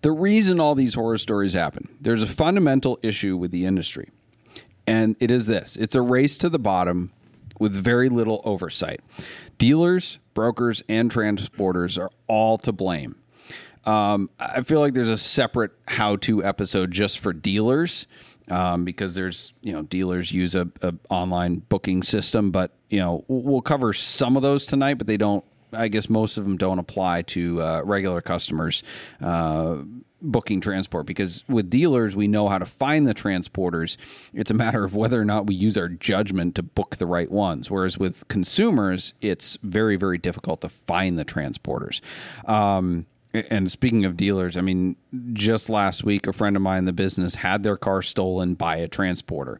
the 0.01 0.11
reason 0.11 0.59
all 0.59 0.75
these 0.75 0.93
horror 0.93 1.17
stories 1.17 1.53
happen, 1.53 1.95
there's 2.01 2.23
a 2.23 2.27
fundamental 2.27 2.99
issue 3.01 3.37
with 3.37 3.51
the 3.51 3.65
industry, 3.65 4.09
and 4.87 5.15
it 5.19 5.31
is 5.31 5.47
this: 5.47 5.75
it's 5.75 5.95
a 5.95 6.01
race 6.01 6.37
to 6.37 6.49
the 6.49 6.59
bottom 6.59 7.11
with 7.59 7.73
very 7.73 8.09
little 8.09 8.41
oversight. 8.43 9.01
Dealers, 9.57 10.19
brokers, 10.33 10.83
and 10.89 11.11
transporters 11.11 12.01
are 12.01 12.09
all 12.27 12.57
to 12.57 12.71
blame. 12.71 13.15
Um, 13.85 14.29
I 14.39 14.61
feel 14.61 14.79
like 14.79 14.93
there's 14.93 15.09
a 15.09 15.17
separate 15.17 15.71
how-to 15.87 16.43
episode 16.43 16.91
just 16.91 17.19
for 17.19 17.33
dealers 17.33 18.07
um, 18.49 18.85
because 18.85 19.15
there's 19.15 19.53
you 19.61 19.73
know 19.73 19.83
dealers 19.83 20.31
use 20.31 20.55
a, 20.55 20.67
a 20.81 20.93
online 21.09 21.57
booking 21.69 22.03
system, 22.03 22.51
but 22.51 22.71
you 22.89 22.99
know 22.99 23.23
we'll 23.27 23.61
cover 23.61 23.93
some 23.93 24.35
of 24.35 24.43
those 24.43 24.65
tonight, 24.65 24.95
but 24.95 25.07
they 25.07 25.17
don't. 25.17 25.43
I 25.75 25.87
guess 25.87 26.07
most 26.07 26.37
of 26.37 26.43
them 26.43 26.57
don't 26.57 26.77
apply 26.77 27.23
to 27.23 27.61
uh, 27.61 27.81
regular 27.83 28.21
customers. 28.21 28.83
Uh, 29.19 29.77
booking 30.23 30.61
transport 30.61 31.05
because 31.05 31.43
with 31.49 31.69
dealers 31.69 32.15
we 32.15 32.29
know 32.29 32.47
how 32.47 32.57
to 32.57 32.65
find 32.65 33.05
the 33.05 33.13
transporters 33.13 33.97
it's 34.33 34.49
a 34.49 34.53
matter 34.53 34.85
of 34.85 34.95
whether 34.95 35.19
or 35.19 35.25
not 35.25 35.45
we 35.45 35.53
use 35.53 35.75
our 35.75 35.89
judgment 35.89 36.55
to 36.55 36.63
book 36.63 36.95
the 36.95 37.05
right 37.05 37.29
ones 37.29 37.69
whereas 37.69 37.97
with 37.97 38.25
consumers 38.29 39.13
it's 39.19 39.57
very 39.63 39.97
very 39.97 40.17
difficult 40.17 40.61
to 40.61 40.69
find 40.69 41.19
the 41.19 41.25
transporters 41.25 41.99
um, 42.47 43.05
and 43.33 43.71
speaking 43.71 44.05
of 44.05 44.15
dealers, 44.15 44.55
I 44.55 44.61
mean, 44.61 44.95
just 45.33 45.69
last 45.69 46.03
week, 46.03 46.27
a 46.27 46.33
friend 46.33 46.55
of 46.55 46.61
mine 46.61 46.79
in 46.79 46.85
the 46.85 46.93
business 46.93 47.35
had 47.35 47.63
their 47.63 47.77
car 47.77 48.01
stolen 48.01 48.53
by 48.53 48.77
a 48.77 48.87
transporter. 48.87 49.59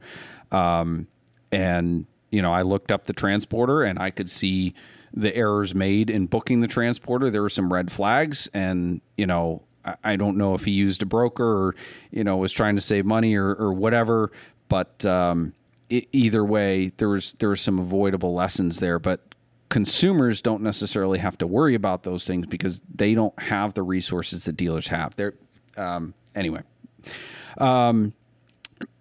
Um, 0.51 1.07
and, 1.51 2.05
you 2.29 2.41
know, 2.41 2.53
I 2.53 2.61
looked 2.61 2.91
up 2.91 3.05
the 3.05 3.13
transporter 3.13 3.81
and 3.83 3.97
I 3.97 4.11
could 4.11 4.29
see 4.29 4.75
the 5.11 5.35
errors 5.35 5.73
made 5.73 6.09
in 6.09 6.27
booking 6.27 6.61
the 6.61 6.67
transporter. 6.67 7.29
There 7.29 7.41
were 7.41 7.49
some 7.49 7.73
red 7.73 7.91
flags. 7.91 8.47
And, 8.53 9.01
you 9.17 9.25
know, 9.25 9.63
I, 9.83 9.95
I 10.03 10.15
don't 10.17 10.37
know 10.37 10.53
if 10.53 10.65
he 10.65 10.71
used 10.71 11.01
a 11.01 11.07
broker 11.07 11.43
or, 11.43 11.75
you 12.11 12.23
know, 12.23 12.37
was 12.37 12.53
trying 12.53 12.75
to 12.75 12.81
save 12.81 13.05
money 13.05 13.35
or, 13.35 13.55
or 13.55 13.73
whatever. 13.73 14.31
But 14.69 15.03
um, 15.05 15.53
it, 15.89 16.07
either 16.11 16.43
way, 16.43 16.91
there 16.97 17.09
was, 17.09 17.33
there 17.33 17.49
were 17.49 17.55
some 17.55 17.79
avoidable 17.79 18.33
lessons 18.33 18.79
there. 18.79 18.99
But 18.99 19.32
consumers 19.73 20.39
don't 20.43 20.61
necessarily 20.61 21.17
have 21.17 21.35
to 21.35 21.47
worry 21.47 21.73
about 21.73 22.03
those 22.03 22.27
things 22.27 22.45
because 22.45 22.79
they 22.93 23.15
don't 23.15 23.37
have 23.39 23.73
the 23.73 23.81
resources 23.81 24.45
that 24.45 24.55
dealers 24.55 24.89
have. 24.89 25.15
They're 25.15 25.33
um, 25.75 26.13
anyway. 26.35 26.61
Um, 27.57 28.13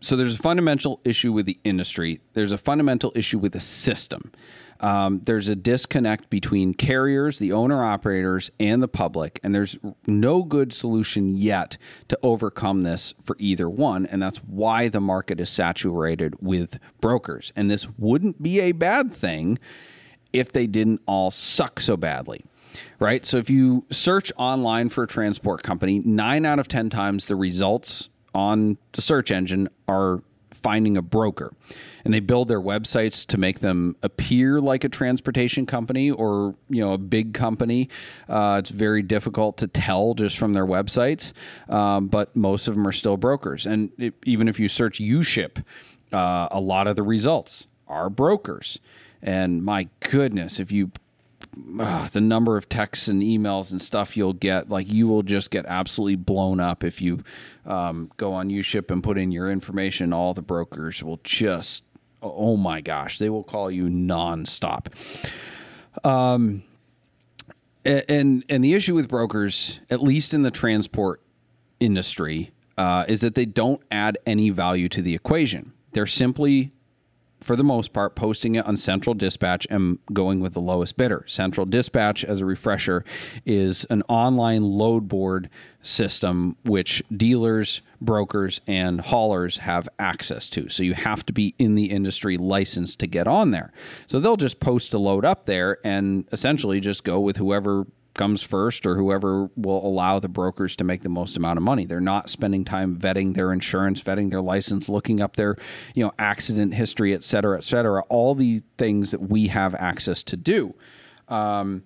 so 0.00 0.16
there's 0.16 0.36
a 0.36 0.42
fundamental 0.42 1.02
issue 1.04 1.30
with 1.30 1.44
the 1.44 1.58
industry. 1.62 2.20
There's 2.32 2.52
a 2.52 2.58
fundamental 2.58 3.12
issue 3.14 3.38
with 3.38 3.52
the 3.52 3.60
system. 3.60 4.32
Um, 4.80 5.20
there's 5.24 5.50
a 5.50 5.54
disconnect 5.54 6.30
between 6.30 6.72
carriers, 6.72 7.38
the 7.38 7.52
owner 7.52 7.84
operators, 7.84 8.50
and 8.58 8.82
the 8.82 8.88
public, 8.88 9.40
and 9.44 9.54
there's 9.54 9.78
no 10.06 10.42
good 10.42 10.72
solution 10.72 11.36
yet 11.36 11.76
to 12.08 12.18
overcome 12.22 12.82
this 12.82 13.12
for 13.22 13.36
either 13.38 13.68
one. 13.68 14.06
And 14.06 14.22
that's 14.22 14.38
why 14.38 14.88
the 14.88 15.02
market 15.02 15.38
is 15.38 15.50
saturated 15.50 16.36
with 16.40 16.78
brokers. 16.98 17.52
And 17.54 17.70
this 17.70 17.86
wouldn't 17.98 18.42
be 18.42 18.58
a 18.60 18.72
bad 18.72 19.12
thing 19.12 19.58
if 20.32 20.52
they 20.52 20.66
didn't 20.66 21.00
all 21.06 21.30
suck 21.30 21.80
so 21.80 21.96
badly. 21.96 22.44
Right? 22.98 23.26
So 23.26 23.36
if 23.36 23.50
you 23.50 23.84
search 23.90 24.32
online 24.36 24.88
for 24.88 25.04
a 25.04 25.06
transport 25.06 25.62
company, 25.62 25.98
9 25.98 26.46
out 26.46 26.58
of 26.58 26.68
10 26.68 26.88
times 26.88 27.26
the 27.26 27.36
results 27.36 28.08
on 28.34 28.78
the 28.92 29.02
search 29.02 29.30
engine 29.30 29.68
are 29.86 30.22
finding 30.62 30.96
a 30.96 31.02
broker. 31.02 31.52
And 32.04 32.14
they 32.14 32.20
build 32.20 32.48
their 32.48 32.60
websites 32.60 33.26
to 33.26 33.38
make 33.38 33.60
them 33.60 33.96
appear 34.02 34.60
like 34.60 34.84
a 34.84 34.88
transportation 34.88 35.66
company 35.66 36.10
or, 36.10 36.54
you 36.68 36.82
know, 36.82 36.92
a 36.92 36.98
big 36.98 37.34
company. 37.34 37.88
Uh, 38.28 38.56
it's 38.58 38.70
very 38.70 39.02
difficult 39.02 39.56
to 39.58 39.66
tell 39.66 40.14
just 40.14 40.38
from 40.38 40.52
their 40.52 40.66
websites, 40.66 41.32
um, 41.68 42.08
but 42.08 42.34
most 42.36 42.68
of 42.68 42.74
them 42.74 42.86
are 42.86 42.92
still 42.92 43.16
brokers. 43.16 43.66
And 43.66 43.90
it, 43.98 44.14
even 44.24 44.48
if 44.48 44.58
you 44.58 44.68
search 44.68 45.00
UShip, 45.00 45.64
uh, 46.12 46.48
a 46.50 46.60
lot 46.60 46.86
of 46.86 46.96
the 46.96 47.02
results 47.02 47.66
are 47.88 48.08
brokers. 48.08 48.78
And 49.22 49.64
my 49.64 49.88
goodness, 50.00 50.58
if 50.58 50.72
you 50.72 50.90
uh, 51.78 52.08
the 52.08 52.20
number 52.20 52.56
of 52.56 52.68
texts 52.68 53.08
and 53.08 53.22
emails 53.22 53.72
and 53.72 53.82
stuff 53.82 54.16
you'll 54.16 54.32
get, 54.32 54.68
like 54.68 54.90
you 54.90 55.06
will 55.06 55.22
just 55.22 55.50
get 55.50 55.66
absolutely 55.66 56.16
blown 56.16 56.60
up 56.60 56.82
if 56.82 57.02
you 57.02 57.22
um, 57.66 58.10
go 58.16 58.32
on 58.32 58.48
UShip 58.48 58.90
and 58.90 59.02
put 59.02 59.18
in 59.18 59.30
your 59.30 59.50
information. 59.50 60.12
All 60.12 60.32
the 60.32 60.42
brokers 60.42 61.02
will 61.02 61.20
just, 61.24 61.84
oh 62.22 62.56
my 62.56 62.80
gosh, 62.80 63.18
they 63.18 63.28
will 63.28 63.44
call 63.44 63.70
you 63.70 63.84
nonstop. 63.84 64.86
Um, 66.06 66.62
and 67.84 68.44
and 68.48 68.64
the 68.64 68.74
issue 68.74 68.94
with 68.94 69.08
brokers, 69.08 69.80
at 69.90 70.02
least 70.02 70.32
in 70.32 70.42
the 70.42 70.50
transport 70.50 71.20
industry, 71.80 72.52
uh, 72.78 73.04
is 73.08 73.20
that 73.20 73.34
they 73.34 73.44
don't 73.44 73.82
add 73.90 74.16
any 74.24 74.50
value 74.50 74.88
to 74.88 75.02
the 75.02 75.14
equation. 75.14 75.72
They're 75.92 76.06
simply 76.06 76.72
for 77.42 77.56
the 77.56 77.64
most 77.64 77.92
part, 77.92 78.14
posting 78.14 78.54
it 78.54 78.66
on 78.66 78.76
Central 78.76 79.14
Dispatch 79.14 79.66
and 79.70 79.98
going 80.12 80.40
with 80.40 80.54
the 80.54 80.60
lowest 80.60 80.96
bidder. 80.96 81.24
Central 81.26 81.66
Dispatch, 81.66 82.24
as 82.24 82.40
a 82.40 82.46
refresher, 82.46 83.04
is 83.44 83.84
an 83.90 84.02
online 84.08 84.62
load 84.62 85.08
board 85.08 85.50
system 85.82 86.56
which 86.64 87.02
dealers, 87.14 87.82
brokers, 88.00 88.60
and 88.66 89.00
haulers 89.00 89.58
have 89.58 89.88
access 89.98 90.48
to. 90.50 90.68
So 90.68 90.82
you 90.82 90.94
have 90.94 91.26
to 91.26 91.32
be 91.32 91.54
in 91.58 91.74
the 91.74 91.86
industry 91.86 92.36
licensed 92.36 93.00
to 93.00 93.06
get 93.06 93.26
on 93.26 93.50
there. 93.50 93.72
So 94.06 94.20
they'll 94.20 94.36
just 94.36 94.60
post 94.60 94.94
a 94.94 94.98
load 94.98 95.24
up 95.24 95.46
there 95.46 95.78
and 95.84 96.26
essentially 96.32 96.80
just 96.80 97.04
go 97.04 97.20
with 97.20 97.36
whoever 97.36 97.86
comes 98.14 98.42
first 98.42 98.86
or 98.86 98.96
whoever 98.96 99.50
will 99.56 99.84
allow 99.86 100.18
the 100.18 100.28
brokers 100.28 100.76
to 100.76 100.84
make 100.84 101.02
the 101.02 101.08
most 101.08 101.36
amount 101.36 101.56
of 101.56 101.62
money. 101.62 101.86
They're 101.86 102.00
not 102.00 102.28
spending 102.28 102.64
time 102.64 102.96
vetting 102.98 103.34
their 103.34 103.52
insurance, 103.52 104.02
vetting 104.02 104.30
their 104.30 104.42
license, 104.42 104.88
looking 104.88 105.20
up 105.20 105.36
their, 105.36 105.56
you 105.94 106.04
know, 106.04 106.12
accident 106.18 106.74
history, 106.74 107.14
et 107.14 107.24
cetera, 107.24 107.56
et 107.56 107.64
cetera. 107.64 108.02
All 108.08 108.34
the 108.34 108.62
things 108.76 109.12
that 109.12 109.22
we 109.22 109.48
have 109.48 109.74
access 109.74 110.22
to 110.24 110.36
do. 110.36 110.74
Um, 111.28 111.84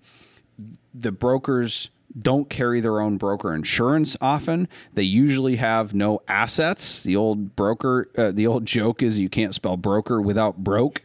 the 0.95 1.13
brokers 1.13 1.91
don't 2.21 2.49
carry 2.49 2.81
their 2.81 3.01
own 3.01 3.17
broker 3.17 3.55
insurance 3.55 4.17
often. 4.21 4.69
They 4.95 5.03
usually 5.03 5.57
have 5.57 5.95
no 5.95 6.23
assets. 6.29 7.03
The 7.03 7.17
old 7.17 7.57
broker, 7.57 8.09
uh, 8.17 8.31
the 8.31 8.47
old 8.47 8.67
joke 8.67 9.03
is 9.03 9.19
you 9.19 9.29
can't 9.29 9.55
spell 9.55 9.77
broker 9.77 10.21
without 10.21 10.59
broke 10.59 11.03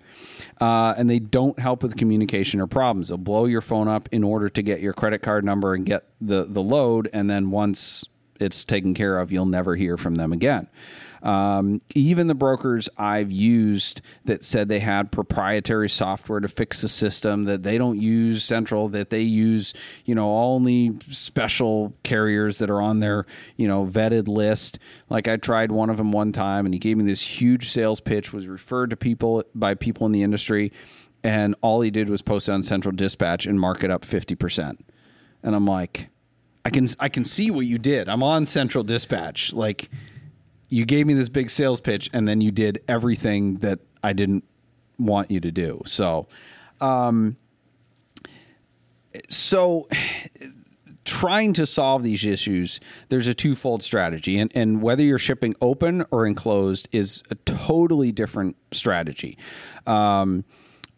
uh, 0.59 0.93
and 0.97 1.09
they 1.09 1.19
don't 1.19 1.57
help 1.59 1.83
with 1.83 1.97
communication 1.97 2.59
or 2.59 2.67
problems. 2.67 3.09
They'll 3.09 3.17
blow 3.17 3.45
your 3.45 3.61
phone 3.61 3.87
up 3.87 4.09
in 4.11 4.23
order 4.23 4.49
to 4.49 4.61
get 4.61 4.79
your 4.79 4.93
credit 4.93 5.19
card 5.21 5.43
number 5.43 5.73
and 5.73 5.85
get 5.85 6.03
the 6.19 6.43
the 6.43 6.61
load, 6.61 7.09
and 7.13 7.29
then 7.29 7.51
once 7.51 8.05
it's 8.39 8.65
taken 8.65 8.93
care 8.93 9.19
of, 9.19 9.31
you'll 9.31 9.45
never 9.45 9.75
hear 9.75 9.97
from 9.97 10.15
them 10.15 10.31
again. 10.31 10.67
Um, 11.23 11.81
even 11.93 12.27
the 12.27 12.35
brokers 12.35 12.89
I've 12.97 13.31
used 13.31 14.01
that 14.25 14.43
said 14.43 14.69
they 14.69 14.79
had 14.79 15.11
proprietary 15.11 15.89
software 15.89 16.39
to 16.39 16.47
fix 16.47 16.81
the 16.81 16.89
system, 16.89 17.43
that 17.43 17.63
they 17.63 17.77
don't 17.77 17.99
use 17.99 18.43
Central, 18.43 18.89
that 18.89 19.09
they 19.11 19.21
use, 19.21 19.73
you 20.05 20.15
know, 20.15 20.35
only 20.37 20.97
special 21.09 21.93
carriers 22.03 22.57
that 22.57 22.69
are 22.69 22.81
on 22.81 22.99
their, 22.99 23.25
you 23.55 23.67
know, 23.67 23.85
vetted 23.85 24.27
list. 24.27 24.79
Like 25.09 25.27
I 25.27 25.37
tried 25.37 25.71
one 25.71 25.89
of 25.89 25.97
them 25.97 26.11
one 26.11 26.31
time 26.31 26.65
and 26.65 26.73
he 26.73 26.79
gave 26.79 26.97
me 26.97 27.03
this 27.03 27.41
huge 27.41 27.69
sales 27.69 27.99
pitch, 27.99 28.33
was 28.33 28.47
referred 28.47 28.89
to 28.89 28.97
people 28.97 29.43
by 29.53 29.75
people 29.75 30.05
in 30.05 30.11
the 30.11 30.23
industry. 30.23 30.71
And 31.23 31.53
all 31.61 31.81
he 31.81 31.91
did 31.91 32.09
was 32.09 32.23
post 32.23 32.49
on 32.49 32.63
Central 32.63 32.95
Dispatch 32.95 33.45
and 33.45 33.59
mark 33.59 33.83
it 33.83 33.91
up 33.91 34.03
50%. 34.03 34.77
And 35.43 35.55
I'm 35.55 35.65
like, 35.65 36.09
I 36.63 36.69
can 36.69 36.87
I 36.99 37.09
can 37.09 37.25
see 37.25 37.49
what 37.49 37.65
you 37.65 37.77
did. 37.77 38.07
I'm 38.07 38.23
on 38.23 38.45
Central 38.45 38.83
Dispatch. 38.83 39.53
Like 39.53 39.89
you 40.71 40.85
gave 40.85 41.05
me 41.05 41.13
this 41.13 41.29
big 41.29 41.49
sales 41.49 41.81
pitch 41.81 42.09
and 42.13 42.27
then 42.27 42.41
you 42.41 42.49
did 42.49 42.81
everything 42.87 43.55
that 43.55 43.79
I 44.01 44.13
didn't 44.13 44.45
want 44.97 45.29
you 45.29 45.39
to 45.41 45.51
do. 45.51 45.81
So, 45.85 46.27
um, 46.79 47.35
so 49.29 49.87
trying 51.03 51.51
to 51.53 51.65
solve 51.65 52.03
these 52.03 52.23
issues, 52.23 52.79
there's 53.09 53.27
a 53.27 53.33
twofold 53.33 53.83
strategy, 53.83 54.39
and, 54.39 54.49
and 54.55 54.81
whether 54.81 55.03
you're 55.03 55.19
shipping 55.19 55.55
open 55.59 56.05
or 56.09 56.25
enclosed 56.25 56.87
is 56.93 57.21
a 57.29 57.35
totally 57.35 58.13
different 58.13 58.55
strategy. 58.71 59.37
Um, 59.85 60.45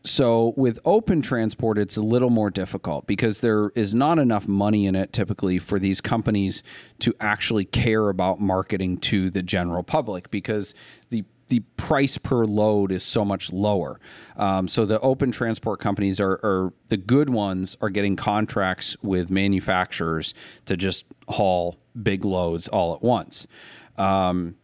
so 0.06 0.54
with 0.58 0.80
open 0.84 1.22
transport, 1.22 1.78
it's 1.78 1.96
a 1.96 2.02
little 2.02 2.30
more 2.30 2.50
difficult 2.50 3.08
because 3.08 3.40
there 3.40 3.72
is 3.74 3.96
not 3.96 4.20
enough 4.20 4.48
money 4.48 4.86
in 4.86 4.96
it 4.96 5.14
typically 5.14 5.60
for 5.60 5.80
these 5.80 6.02
companies 6.02 6.62
to 7.00 7.14
actually 7.22 7.64
care 7.64 8.10
about 8.10 8.42
marketing 8.42 8.98
to 8.98 9.30
the 9.30 9.42
general 9.42 9.84
public 9.84 10.30
because 10.30 10.74
the 11.10 11.24
the 11.50 11.60
price 11.78 12.18
per 12.18 12.46
load 12.46 12.92
is 12.92 13.04
so 13.04 13.24
much 13.24 13.52
lower. 13.52 14.00
Um, 14.38 14.68
so 14.68 14.86
the 14.86 15.00
open 15.02 15.32
transport 15.32 15.80
companies 15.80 16.20
are, 16.20 16.40
are, 16.42 16.74
the 16.88 16.98
good 16.98 17.30
ones 17.30 17.78
are 17.82 17.90
getting 17.90 18.16
contracts 18.16 18.96
with 19.04 19.30
manufacturers 19.30 20.34
to 20.66 20.78
just 20.78 21.06
haul 21.28 21.78
big 22.02 22.26
loads 22.26 22.68
all 22.70 22.96
at 22.96 23.04
once. 23.04 23.46
Um, 23.98 24.56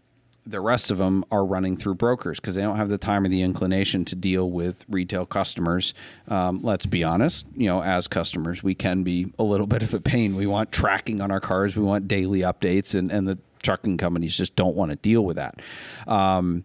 the 0.49 0.59
rest 0.59 0.89
of 0.89 0.97
them 0.97 1.23
are 1.31 1.45
running 1.45 1.77
through 1.77 1.95
brokers 1.95 2.39
because 2.39 2.55
they 2.55 2.61
don't 2.61 2.77
have 2.77 2.89
the 2.89 2.97
time 2.97 3.25
or 3.25 3.29
the 3.29 3.41
inclination 3.41 4.03
to 4.05 4.15
deal 4.15 4.49
with 4.49 4.85
retail 4.89 5.25
customers. 5.25 5.93
Um, 6.27 6.61
let's 6.63 6.85
be 6.85 7.03
honest, 7.03 7.45
you 7.55 7.67
know, 7.67 7.83
as 7.83 8.07
customers, 8.07 8.63
we 8.63 8.75
can 8.75 9.03
be 9.03 9.31
a 9.37 9.43
little 9.43 9.67
bit 9.67 9.83
of 9.83 9.93
a 9.93 9.99
pain. 9.99 10.35
We 10.35 10.47
want 10.47 10.71
tracking 10.71 11.21
on 11.21 11.31
our 11.31 11.39
cars, 11.39 11.77
we 11.77 11.83
want 11.83 12.07
daily 12.07 12.39
updates, 12.39 12.95
and, 12.95 13.11
and 13.11 13.27
the 13.27 13.37
trucking 13.61 13.97
companies 13.97 14.35
just 14.35 14.55
don't 14.55 14.75
want 14.75 14.91
to 14.91 14.95
deal 14.95 15.23
with 15.23 15.35
that. 15.35 15.61
Um, 16.07 16.63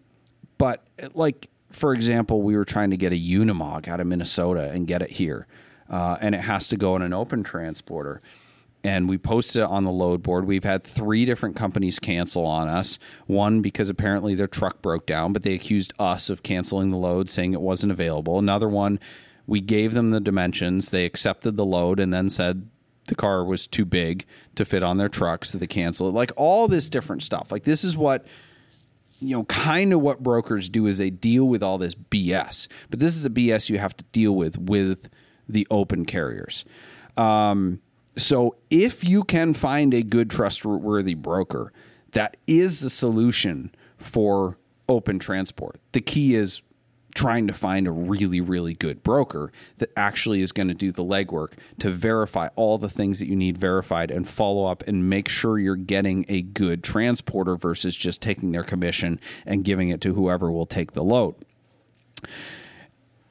but 0.57 0.85
like, 1.13 1.47
for 1.69 1.93
example, 1.93 2.41
we 2.41 2.55
were 2.55 2.65
trying 2.65 2.89
to 2.91 2.97
get 2.97 3.11
a 3.11 3.15
Unimog 3.15 3.87
out 3.87 3.99
of 3.99 4.07
Minnesota 4.07 4.71
and 4.71 4.87
get 4.87 5.01
it 5.01 5.11
here, 5.11 5.45
uh, 5.89 6.17
and 6.21 6.33
it 6.33 6.41
has 6.41 6.67
to 6.69 6.77
go 6.77 6.95
on 6.95 7.01
an 7.01 7.13
open 7.13 7.43
transporter 7.43 8.21
and 8.85 9.09
we 9.09 9.17
posted 9.17 9.63
it 9.63 9.67
on 9.67 9.83
the 9.83 9.91
load 9.91 10.21
board. 10.21 10.45
We've 10.45 10.63
had 10.63 10.83
three 10.83 11.25
different 11.25 11.55
companies 11.55 11.97
cancel 11.97 12.45
on 12.45 12.67
us. 12.67 12.99
One 13.25 13.61
because 13.61 13.89
apparently 13.89 14.35
their 14.35 14.47
truck 14.47 14.83
broke 14.83 15.07
down, 15.07 15.33
but 15.33 15.41
they 15.41 15.55
accused 15.55 15.91
us 15.97 16.29
of 16.29 16.43
canceling 16.43 16.91
the 16.91 16.97
load, 16.97 17.27
saying 17.27 17.53
it 17.53 17.61
wasn't 17.61 17.91
available. 17.91 18.37
Another 18.37 18.69
one, 18.69 18.99
we 19.47 19.59
gave 19.59 19.95
them 19.95 20.11
the 20.11 20.19
dimensions, 20.19 20.91
they 20.91 21.03
accepted 21.03 21.57
the 21.57 21.65
load, 21.65 21.99
and 21.99 22.13
then 22.13 22.29
said 22.29 22.69
the 23.07 23.15
car 23.15 23.43
was 23.43 23.65
too 23.65 23.85
big 23.85 24.23
to 24.53 24.63
fit 24.63 24.83
on 24.83 24.97
their 24.97 25.09
truck, 25.09 25.45
so 25.45 25.57
they 25.57 25.67
canceled 25.67 26.13
it. 26.13 26.15
Like 26.15 26.31
all 26.35 26.67
this 26.67 26.87
different 26.87 27.23
stuff. 27.23 27.51
Like 27.51 27.63
this 27.63 27.83
is 27.83 27.97
what 27.97 28.25
you 29.19 29.35
know, 29.35 29.45
kind 29.45 29.93
of 29.93 30.01
what 30.01 30.21
brokers 30.21 30.69
do 30.69 30.85
is 30.85 30.99
they 30.99 31.09
deal 31.09 31.45
with 31.45 31.63
all 31.63 31.79
this 31.79 31.95
BS. 31.95 32.67
But 32.91 32.99
this 32.99 33.15
is 33.15 33.23
the 33.23 33.29
BS 33.29 33.69
you 33.69 33.79
have 33.79 33.97
to 33.97 34.03
deal 34.11 34.35
with 34.35 34.59
with 34.59 35.09
the 35.49 35.65
open 35.71 36.05
carriers. 36.05 36.65
Um, 37.17 37.79
so 38.17 38.55
if 38.69 39.03
you 39.03 39.23
can 39.23 39.53
find 39.53 39.93
a 39.93 40.03
good, 40.03 40.29
trustworthy 40.29 41.15
broker, 41.15 41.73
that 42.11 42.37
is 42.47 42.79
the 42.79 42.89
solution 42.89 43.73
for 43.97 44.57
open 44.87 45.19
transport. 45.19 45.79
The 45.91 46.01
key 46.01 46.35
is 46.35 46.61
trying 47.15 47.47
to 47.47 47.53
find 47.53 47.87
a 47.87 47.91
really, 47.91 48.41
really 48.41 48.73
good 48.73 49.01
broker 49.01 49.51
that 49.77 49.89
actually 49.95 50.41
is 50.41 50.51
going 50.51 50.67
to 50.67 50.73
do 50.73 50.91
the 50.91 51.03
legwork 51.03 51.53
to 51.79 51.89
verify 51.89 52.49
all 52.55 52.77
the 52.77 52.89
things 52.89 53.19
that 53.19 53.27
you 53.27 53.35
need 53.35 53.57
verified 53.57 54.11
and 54.11 54.27
follow 54.27 54.65
up 54.65 54.83
and 54.85 55.09
make 55.09 55.29
sure 55.29 55.57
you're 55.57 55.77
getting 55.77 56.25
a 56.27 56.41
good 56.41 56.83
transporter 56.83 57.55
versus 57.55 57.95
just 57.95 58.21
taking 58.21 58.51
their 58.51 58.63
commission 58.63 59.19
and 59.45 59.63
giving 59.63 59.89
it 59.89 60.01
to 60.01 60.13
whoever 60.13 60.51
will 60.51 60.65
take 60.65 60.91
the 60.91 61.03
load. 61.03 61.35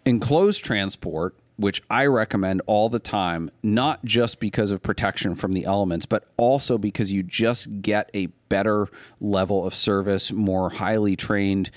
Enclosed 0.07 0.65
transport 0.65 1.35
which 1.57 1.83
I 1.89 2.07
recommend 2.07 2.63
all 2.67 2.89
the 2.89 2.99
time, 2.99 3.51
not 3.63 4.05
just 4.05 4.41
because 4.41 4.71
of 4.71 4.83
protection 4.83 5.35
from 5.35 5.53
the 5.53 5.65
elements, 5.65 6.07
but 6.07 6.27
also 6.37 6.79
because 6.79 7.13
you 7.13 7.23
just 7.23 7.81
get 7.81 8.11
a 8.13 8.27
better 8.49 8.89
level 9.21 9.67
of 9.67 9.75
service, 9.75 10.33
more 10.33 10.71
highly 10.71 11.17
trained 11.17 11.71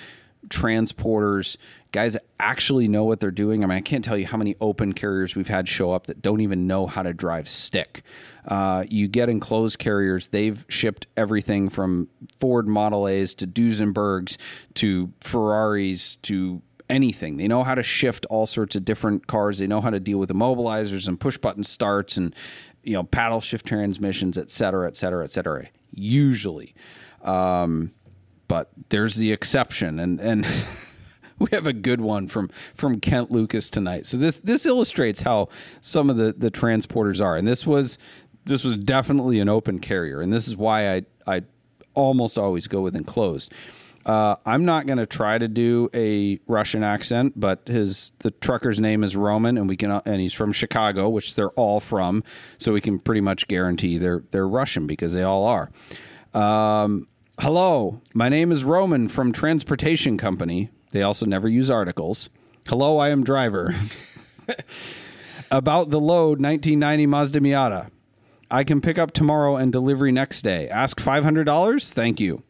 transporters, 0.49 1.57
guys 1.91 2.17
actually 2.39 2.87
know 2.87 3.03
what 3.03 3.19
they're 3.19 3.31
doing. 3.31 3.63
I 3.63 3.67
mean, 3.67 3.77
I 3.77 3.81
can't 3.81 4.03
tell 4.03 4.17
you 4.17 4.25
how 4.25 4.37
many 4.37 4.55
open 4.61 4.93
carriers 4.93 5.35
we've 5.35 5.47
had 5.47 5.67
show 5.67 5.91
up 5.91 6.07
that 6.07 6.21
don't 6.21 6.41
even 6.41 6.67
know 6.67 6.87
how 6.87 7.03
to 7.03 7.13
drive 7.13 7.47
stick. 7.47 8.01
Uh, 8.47 8.85
you 8.87 9.07
get 9.07 9.29
enclosed 9.29 9.77
carriers, 9.77 10.29
they've 10.29 10.65
shipped 10.69 11.07
everything 11.17 11.69
from 11.69 12.07
Ford 12.39 12.67
Model 12.67 13.07
A's 13.07 13.33
to 13.35 13.47
Duesenbergs 13.47 14.37
to 14.75 15.11
Ferraris 15.19 16.15
to 16.17 16.61
anything. 16.89 17.37
They 17.37 17.47
know 17.47 17.63
how 17.63 17.75
to 17.75 17.83
shift 17.83 18.25
all 18.29 18.45
sorts 18.45 18.75
of 18.75 18.85
different 18.85 19.27
cars. 19.27 19.59
They 19.59 19.67
know 19.67 19.81
how 19.81 19.89
to 19.89 19.99
deal 19.99 20.19
with 20.19 20.29
immobilizers 20.29 21.07
and 21.07 21.19
push 21.19 21.37
button 21.37 21.63
starts 21.63 22.17
and 22.17 22.35
you 22.83 22.93
know 22.93 23.03
paddle 23.03 23.41
shift 23.41 23.65
transmissions, 23.65 24.37
et 24.37 24.49
cetera, 24.49 24.87
et 24.87 24.95
cetera, 24.95 25.23
et 25.23 25.31
cetera. 25.31 25.67
Usually, 25.91 26.73
um, 27.23 27.91
but 28.47 28.69
there's 28.89 29.15
the 29.15 29.31
exception, 29.31 29.99
and 29.99 30.19
and. 30.19 30.45
we 31.39 31.49
have 31.51 31.67
a 31.67 31.73
good 31.73 32.01
one 32.01 32.27
from 32.27 32.49
from 32.73 32.99
Kent 32.99 33.29
Lucas 33.29 33.69
tonight. 33.69 34.07
So 34.07 34.17
this 34.17 34.39
this 34.39 34.65
illustrates 34.65 35.21
how 35.21 35.49
some 35.81 36.09
of 36.09 36.17
the 36.17 36.33
the 36.35 36.49
transporters 36.49 37.23
are, 37.23 37.35
and 37.37 37.47
this 37.47 37.67
was 37.67 37.99
this 38.45 38.63
was 38.63 38.75
definitely 38.75 39.39
an 39.39 39.47
open 39.47 39.79
carrier, 39.79 40.19
and 40.19 40.33
this 40.33 40.47
is 40.47 40.55
why 40.55 40.95
I 40.95 41.01
I 41.27 41.43
almost 41.93 42.37
always 42.37 42.67
go 42.67 42.81
with 42.81 42.95
enclosed. 42.95 43.51
Uh, 44.07 44.37
I'm 44.45 44.63
not 44.63 44.87
going 44.87 44.99
to 44.99 45.05
try 45.05 45.37
to 45.37 45.49
do 45.49 45.89
a 45.93 46.39
Russian 46.47 46.81
accent, 46.81 47.33
but 47.35 47.67
his 47.67 48.13
the 48.19 48.31
trucker's 48.31 48.79
name 48.79 49.03
is 49.03 49.17
Roman, 49.17 49.57
and 49.57 49.67
we 49.67 49.75
can 49.75 49.91
and 50.05 50.21
he's 50.21 50.33
from 50.33 50.53
Chicago, 50.53 51.09
which 51.09 51.35
they're 51.35 51.51
all 51.51 51.81
from, 51.81 52.23
so 52.57 52.71
we 52.71 52.79
can 52.79 52.99
pretty 52.99 53.19
much 53.19 53.49
guarantee 53.49 53.97
they're 53.97 54.23
they're 54.31 54.47
Russian 54.47 54.87
because 54.87 55.13
they 55.13 55.23
all 55.23 55.43
are. 55.43 55.69
Um, 56.33 57.09
hello, 57.41 58.01
my 58.13 58.29
name 58.29 58.49
is 58.53 58.63
Roman 58.63 59.09
from 59.09 59.33
Transportation 59.33 60.17
Company. 60.17 60.69
They 60.91 61.01
also 61.01 61.25
never 61.25 61.49
use 61.49 61.69
articles. 61.69 62.29
Hello, 62.69 62.99
I 62.99 63.09
am 63.09 63.25
driver. 63.25 63.75
About 65.51 65.89
the 65.89 65.99
load 65.99 66.41
1990 66.41 67.05
Mazda 67.07 67.39
Miata. 67.41 67.89
I 68.49 68.63
can 68.63 68.79
pick 68.79 68.97
up 68.97 69.11
tomorrow 69.11 69.57
and 69.57 69.71
delivery 69.71 70.13
next 70.13 70.41
day. 70.41 70.69
Ask 70.69 70.99
$500? 71.01 71.91
Thank 71.91 72.21
you. 72.21 72.43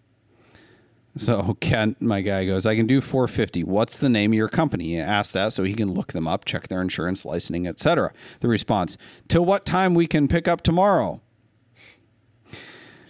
So 1.18 1.58
Kent, 1.60 2.02
my 2.02 2.22
guy, 2.22 2.46
goes, 2.46 2.66
I 2.66 2.76
can 2.76 2.88
do 2.88 3.02
450. 3.02 3.64
What's 3.64 4.00
the 4.00 4.10
name 4.10 4.32
of 4.32 4.36
your 4.36 4.50
company? 4.50 4.86
He 4.90 5.00
Ask 5.00 5.34
that 5.34 5.54
so 5.54 5.64
he 5.64 5.74
can 5.74 5.92
look 5.92 6.14
them 6.14 6.28
up, 6.28 6.46
check 6.46 6.68
their 6.68 6.82
insurance, 6.82 7.26
licensing, 7.26 7.68
etc. 7.68 8.14
The 8.40 8.48
response, 8.48 8.98
till 9.28 9.46
what 9.46 9.66
time 9.66 9.94
we 9.94 10.08
can 10.08 10.28
pick 10.28 10.48
up 10.48 10.62
tomorrow? 10.62 11.22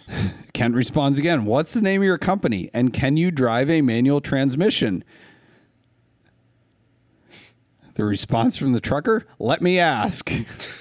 Kent 0.52 0.74
responds 0.74 1.18
again, 1.18 1.44
what's 1.44 1.74
the 1.74 1.80
name 1.80 2.00
of 2.00 2.06
your 2.06 2.18
company? 2.18 2.70
And 2.72 2.92
can 2.92 3.16
you 3.16 3.30
drive 3.30 3.70
a 3.70 3.82
manual 3.82 4.20
transmission? 4.20 5.04
The 7.94 8.04
response 8.04 8.56
from 8.56 8.72
the 8.72 8.80
trucker, 8.80 9.26
let 9.38 9.60
me 9.60 9.78
ask. 9.78 10.30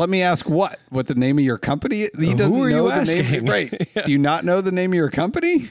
Let 0.00 0.08
me 0.08 0.22
ask 0.22 0.48
what? 0.48 0.80
What 0.88 1.08
the 1.08 1.14
name 1.14 1.38
of 1.38 1.44
your 1.44 1.58
company? 1.58 2.08
He 2.18 2.32
doesn't 2.32 2.58
Who 2.58 2.64
are 2.64 2.70
know 2.70 2.84
you 2.84 2.88
the 2.88 2.94
asking? 2.94 3.30
name. 3.32 3.44
Right. 3.44 3.88
Do 4.06 4.10
you 4.10 4.16
not 4.16 4.46
know 4.46 4.62
the 4.62 4.72
name 4.72 4.92
of 4.92 4.94
your 4.94 5.10
company? 5.10 5.68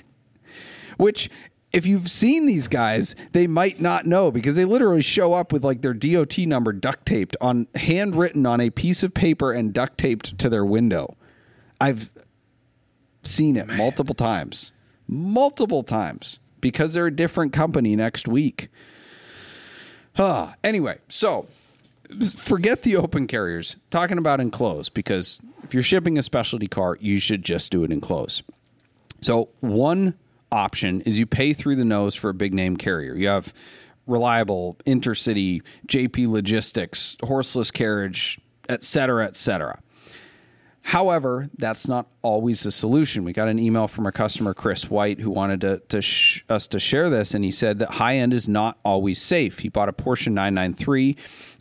Which 0.98 1.32
if 1.74 1.88
you've 1.88 2.08
seen 2.08 2.46
these 2.46 2.68
guys, 2.68 3.16
they 3.32 3.48
might 3.48 3.82
not 3.82 4.06
know 4.06 4.30
because 4.30 4.56
they 4.56 4.66
literally 4.66 5.02
show 5.02 5.34
up 5.34 5.52
with 5.52 5.64
like 5.64 5.82
their 5.82 5.96
DOT 5.96 6.38
number 6.40 6.72
duct 6.74 7.08
taped 7.08 7.38
on 7.42 7.70
handwritten 7.74 8.46
on 8.46 8.62
a 8.62 8.70
piece 8.70 9.02
of 9.02 9.16
paper 9.16 9.52
and 9.52 9.74
duct 9.74 9.98
taped 9.98 10.38
to 10.38 10.48
their 10.48 10.64
window. 10.64 11.18
I've 11.82 12.12
seen 13.24 13.56
it 13.58 13.68
multiple 13.68 14.14
times. 14.14 14.72
Multiple 15.08 15.82
times 15.82 16.38
because 16.62 16.94
they're 16.94 17.08
a 17.08 17.16
different 17.16 17.52
company 17.52 17.96
next 17.96 18.28
week. 18.28 18.68
Huh. 20.16 20.54
Anyway, 20.64 21.00
so 21.08 21.48
forget 22.36 22.84
the 22.84 22.96
open 22.96 23.28
carriers. 23.28 23.78
Talking 23.90 24.18
about 24.18 24.40
enclosed 24.40 24.94
because 24.94 25.40
if 25.64 25.74
you're 25.74 25.84
shipping 25.84 26.18
a 26.18 26.24
specialty 26.24 26.68
car, 26.68 26.98
you 27.00 27.20
should 27.20 27.44
just 27.44 27.72
do 27.72 27.84
it 27.84 27.92
enclosed. 27.92 28.44
So 29.22 29.50
one 29.60 30.16
option 30.52 31.02
is 31.02 31.20
you 31.20 31.26
pay 31.26 31.54
through 31.54 31.76
the 31.76 31.86
nose 31.86 32.16
for 32.16 32.30
a 32.30 32.34
big 32.34 32.54
name 32.54 32.78
carrier. 32.78 33.14
You 33.14 33.28
have 33.28 33.54
reliable 34.08 34.78
intercity, 34.86 35.62
JP 35.88 36.30
Logistics, 36.30 37.16
horseless 37.24 37.70
carriage, 37.70 38.40
et 38.68 38.84
cetera, 38.84 39.26
et 39.26 39.38
cetera. 39.38 39.80
However, 40.84 41.50
that's 41.58 41.88
not 41.88 42.08
always 42.24 42.64
the 42.64 42.72
solution. 42.72 43.24
We 43.24 43.34
got 43.34 43.48
an 43.48 43.60
email 43.60 43.88
from 43.88 44.08
our 44.08 44.12
customer, 44.12 44.56
Chris 44.56 44.90
White, 44.90 45.20
who 45.20 45.30
wanted 45.30 45.62
to, 45.62 45.80
to 45.90 46.02
sh- 46.02 46.44
us 46.50 46.66
to 46.68 46.80
share 46.80 47.12
this, 47.12 47.36
and 47.36 47.46
he 47.46 47.52
said 47.52 47.78
that 47.78 47.92
high 47.92 48.16
end 48.16 48.34
is 48.34 48.48
not 48.48 48.80
always 48.84 49.22
safe. 49.22 49.60
He 49.60 49.70
bought 49.70 49.90
a 49.90 49.94
Porsche 49.94 50.28
993 50.32 51.16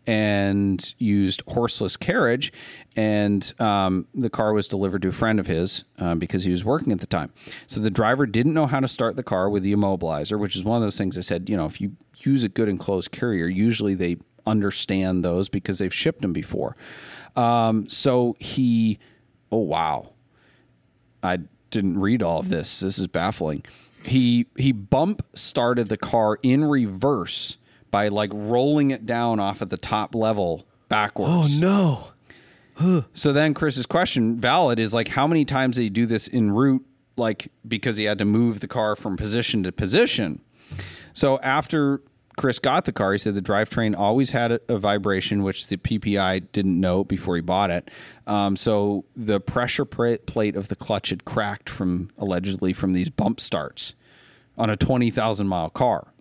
and 0.08 0.94
used 0.96 1.42
horseless 1.48 1.98
carriage, 1.98 2.50
and 2.96 3.52
um, 3.60 4.08
the 4.14 4.30
car 4.30 4.54
was 4.54 4.66
delivered 4.66 5.02
to 5.02 5.08
a 5.08 5.12
friend 5.12 5.38
of 5.38 5.46
his 5.46 5.84
um, 5.98 6.18
because 6.18 6.44
he 6.44 6.50
was 6.50 6.64
working 6.64 6.94
at 6.94 7.00
the 7.00 7.06
time. 7.06 7.30
So 7.66 7.78
the 7.78 7.90
driver 7.90 8.24
didn't 8.24 8.54
know 8.54 8.66
how 8.66 8.80
to 8.80 8.88
start 8.88 9.16
the 9.16 9.22
car 9.22 9.50
with 9.50 9.62
the 9.62 9.74
immobilizer, 9.74 10.38
which 10.40 10.56
is 10.56 10.64
one 10.64 10.78
of 10.78 10.82
those 10.82 10.96
things 10.96 11.18
I 11.18 11.20
said, 11.20 11.50
you 11.50 11.58
know, 11.58 11.66
if 11.66 11.78
you 11.78 11.94
use 12.20 12.42
a 12.42 12.48
good 12.48 12.70
enclosed 12.70 13.12
carrier, 13.12 13.48
usually 13.48 13.94
they 13.94 14.16
understand 14.46 15.22
those 15.22 15.50
because 15.50 15.78
they've 15.78 15.92
shipped 15.92 16.22
them 16.22 16.32
before. 16.32 16.74
Um, 17.36 17.86
so 17.90 18.34
he, 18.40 18.98
oh 19.52 19.58
wow, 19.58 20.14
I 21.22 21.40
didn't 21.70 22.00
read 22.00 22.22
all 22.22 22.40
of 22.40 22.48
this. 22.48 22.80
This 22.80 22.98
is 22.98 23.08
baffling. 23.08 23.62
He 24.04 24.46
he 24.56 24.72
bump 24.72 25.20
started 25.34 25.90
the 25.90 25.98
car 25.98 26.38
in 26.42 26.64
reverse 26.64 27.58
by 27.90 28.08
like 28.08 28.30
rolling 28.32 28.90
it 28.90 29.06
down 29.06 29.40
off 29.40 29.62
at 29.62 29.70
the 29.70 29.76
top 29.76 30.14
level 30.14 30.66
backwards. 30.88 31.62
Oh, 31.62 32.12
no. 32.80 33.04
So 33.12 33.32
then 33.32 33.54
Chris's 33.54 33.86
question, 33.86 34.38
valid, 34.38 34.78
is 34.78 34.94
like 34.94 35.08
how 35.08 35.26
many 35.26 35.44
times 35.44 35.76
did 35.76 35.82
he 35.82 35.90
do 35.90 36.06
this 36.06 36.28
en 36.32 36.52
route, 36.52 36.86
like 37.16 37.50
because 37.66 37.96
he 37.96 38.04
had 38.04 38.18
to 38.18 38.24
move 38.24 38.60
the 38.60 38.68
car 38.68 38.94
from 38.94 39.16
position 39.16 39.64
to 39.64 39.72
position. 39.72 40.40
So 41.12 41.40
after 41.40 42.02
Chris 42.36 42.60
got 42.60 42.84
the 42.84 42.92
car, 42.92 43.10
he 43.12 43.18
said 43.18 43.34
the 43.34 43.42
drivetrain 43.42 43.98
always 43.98 44.30
had 44.30 44.52
a, 44.52 44.60
a 44.68 44.78
vibration, 44.78 45.42
which 45.42 45.66
the 45.66 45.76
PPI 45.76 46.52
didn't 46.52 46.78
know 46.80 47.02
before 47.02 47.34
he 47.34 47.42
bought 47.42 47.72
it. 47.72 47.90
Um, 48.28 48.56
so 48.56 49.04
the 49.16 49.40
pressure 49.40 49.84
pr- 49.84 50.18
plate 50.24 50.54
of 50.54 50.68
the 50.68 50.76
clutch 50.76 51.10
had 51.10 51.24
cracked 51.24 51.68
from 51.68 52.10
allegedly 52.16 52.72
from 52.72 52.92
these 52.92 53.10
bump 53.10 53.40
starts 53.40 53.94
on 54.56 54.70
a 54.70 54.76
twenty 54.76 55.10
thousand 55.10 55.48
mile 55.48 55.70
car. 55.70 56.12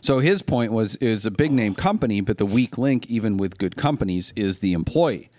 So 0.00 0.18
his 0.18 0.42
point 0.42 0.72
was 0.72 0.98
was 1.00 1.26
a 1.26 1.30
big 1.30 1.52
name 1.52 1.74
company, 1.74 2.20
but 2.20 2.38
the 2.38 2.46
weak 2.46 2.76
link, 2.78 3.06
even 3.06 3.36
with 3.36 3.58
good 3.58 3.76
companies, 3.76 4.32
is 4.36 4.58
the 4.58 4.72
employee. 4.72 5.30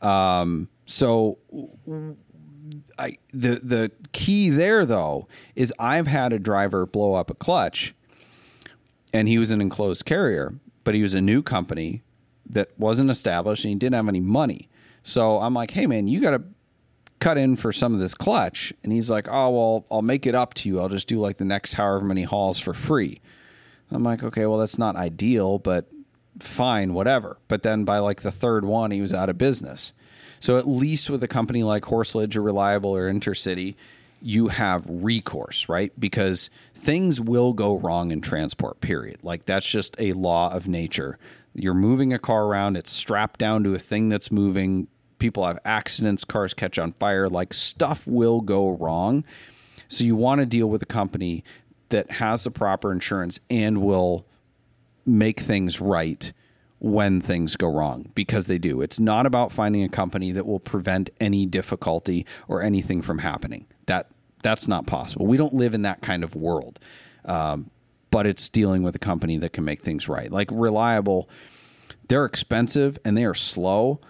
Um, 0.00 0.68
so 0.84 1.38
I, 2.98 3.16
the 3.32 3.60
the 3.62 3.92
key 4.12 4.50
there 4.50 4.84
though 4.84 5.28
is 5.56 5.72
I've 5.78 6.06
had 6.06 6.32
a 6.32 6.38
driver 6.38 6.86
blow 6.86 7.14
up 7.14 7.30
a 7.30 7.34
clutch, 7.34 7.94
and 9.12 9.28
he 9.28 9.38
was 9.38 9.50
an 9.50 9.60
enclosed 9.60 10.04
carrier, 10.04 10.52
but 10.84 10.94
he 10.94 11.02
was 11.02 11.14
a 11.14 11.20
new 11.20 11.42
company 11.42 12.02
that 12.44 12.68
wasn't 12.78 13.10
established 13.10 13.64
and 13.64 13.70
he 13.70 13.78
didn't 13.78 13.94
have 13.94 14.08
any 14.08 14.20
money. 14.20 14.68
So 15.02 15.38
I'm 15.38 15.54
like, 15.54 15.70
hey 15.70 15.86
man, 15.86 16.06
you 16.06 16.20
got 16.20 16.30
to 16.30 16.42
cut 17.18 17.38
in 17.38 17.56
for 17.56 17.72
some 17.72 17.94
of 17.94 18.00
this 18.00 18.14
clutch, 18.14 18.74
and 18.82 18.92
he's 18.92 19.10
like, 19.10 19.28
oh 19.30 19.50
well, 19.50 19.86
I'll 19.90 20.02
make 20.02 20.26
it 20.26 20.34
up 20.34 20.52
to 20.54 20.68
you. 20.68 20.80
I'll 20.80 20.90
just 20.90 21.08
do 21.08 21.18
like 21.18 21.38
the 21.38 21.44
next 21.44 21.74
however 21.74 22.04
many 22.04 22.24
hauls 22.24 22.58
for 22.58 22.74
free. 22.74 23.21
I'm 23.92 24.02
like, 24.02 24.22
okay, 24.22 24.46
well, 24.46 24.58
that's 24.58 24.78
not 24.78 24.96
ideal, 24.96 25.58
but 25.58 25.86
fine, 26.38 26.94
whatever. 26.94 27.38
But 27.48 27.62
then 27.62 27.84
by 27.84 27.98
like 27.98 28.22
the 28.22 28.32
third 28.32 28.64
one, 28.64 28.90
he 28.90 29.00
was 29.00 29.14
out 29.14 29.28
of 29.28 29.38
business. 29.38 29.92
So 30.40 30.58
at 30.58 30.66
least 30.66 31.08
with 31.08 31.22
a 31.22 31.28
company 31.28 31.62
like 31.62 31.84
Horseless 31.84 32.22
Carriage 32.22 32.36
or 32.36 32.42
Reliable 32.42 32.90
or 32.90 33.12
Intercity, 33.12 33.76
you 34.20 34.48
have 34.48 34.84
recourse, 34.88 35.68
right? 35.68 35.92
Because 35.98 36.50
things 36.74 37.20
will 37.20 37.52
go 37.52 37.76
wrong 37.76 38.10
in 38.10 38.20
transport, 38.20 38.80
period. 38.80 39.18
Like 39.22 39.46
that's 39.46 39.68
just 39.68 39.94
a 40.00 40.12
law 40.14 40.52
of 40.52 40.66
nature. 40.66 41.18
You're 41.54 41.74
moving 41.74 42.12
a 42.12 42.18
car 42.18 42.46
around, 42.46 42.76
it's 42.76 42.90
strapped 42.90 43.38
down 43.38 43.62
to 43.64 43.74
a 43.74 43.78
thing 43.78 44.08
that's 44.08 44.32
moving. 44.32 44.88
People 45.18 45.46
have 45.46 45.58
accidents, 45.64 46.24
cars 46.24 46.54
catch 46.54 46.78
on 46.78 46.92
fire, 46.92 47.28
like 47.28 47.52
stuff 47.52 48.06
will 48.06 48.40
go 48.40 48.70
wrong. 48.70 49.24
So 49.88 50.04
you 50.04 50.16
want 50.16 50.40
to 50.40 50.46
deal 50.46 50.70
with 50.70 50.82
a 50.82 50.86
company 50.86 51.44
that 51.92 52.10
has 52.12 52.44
the 52.44 52.50
proper 52.50 52.90
insurance 52.90 53.38
and 53.48 53.82
will 53.82 54.26
make 55.06 55.40
things 55.40 55.80
right 55.80 56.32
when 56.78 57.20
things 57.20 57.54
go 57.54 57.72
wrong 57.72 58.10
because 58.14 58.48
they 58.48 58.58
do. 58.58 58.80
It's 58.80 58.98
not 58.98 59.24
about 59.24 59.52
finding 59.52 59.84
a 59.84 59.88
company 59.88 60.32
that 60.32 60.46
will 60.46 60.58
prevent 60.58 61.10
any 61.20 61.46
difficulty 61.46 62.26
or 62.48 62.62
anything 62.62 63.02
from 63.02 63.18
happening. 63.18 63.66
That 63.86 64.08
that's 64.42 64.66
not 64.66 64.86
possible. 64.86 65.26
We 65.26 65.36
don't 65.36 65.54
live 65.54 65.74
in 65.74 65.82
that 65.82 66.00
kind 66.00 66.24
of 66.24 66.34
world. 66.34 66.80
Um, 67.24 67.70
but 68.10 68.26
it's 68.26 68.48
dealing 68.48 68.82
with 68.82 68.94
a 68.94 68.98
company 68.98 69.36
that 69.38 69.52
can 69.52 69.64
make 69.64 69.82
things 69.82 70.08
right. 70.08 70.30
Like 70.30 70.48
reliable, 70.50 71.28
they're 72.08 72.24
expensive 72.24 72.98
and 73.04 73.16
they 73.16 73.24
are 73.24 73.34
slow, 73.34 74.00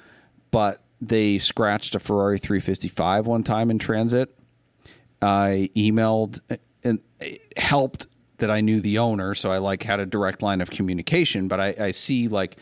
but 0.51 0.83
they 1.01 1.38
scratched 1.38 1.95
a 1.95 2.01
Ferrari 2.01 2.38
355 2.38 3.27
one 3.27 3.45
time 3.45 3.71
in 3.71 3.79
transit. 3.79 4.35
I 5.21 5.71
emailed 5.77 6.40
and 6.85 7.01
it 7.21 7.40
helped 7.57 8.07
that 8.38 8.51
I 8.51 8.61
knew 8.61 8.81
the 8.81 8.99
owner, 8.99 9.35
so 9.35 9.51
I 9.53 9.59
like 9.59 9.85
had 9.85 10.01
a 10.01 10.07
direct 10.07 10.42
line 10.42 10.61
of 10.61 10.71
communication. 10.71 11.49
But 11.49 11.61
I, 11.61 11.75
I 11.79 11.90
see 11.92 12.29
like 12.29 12.57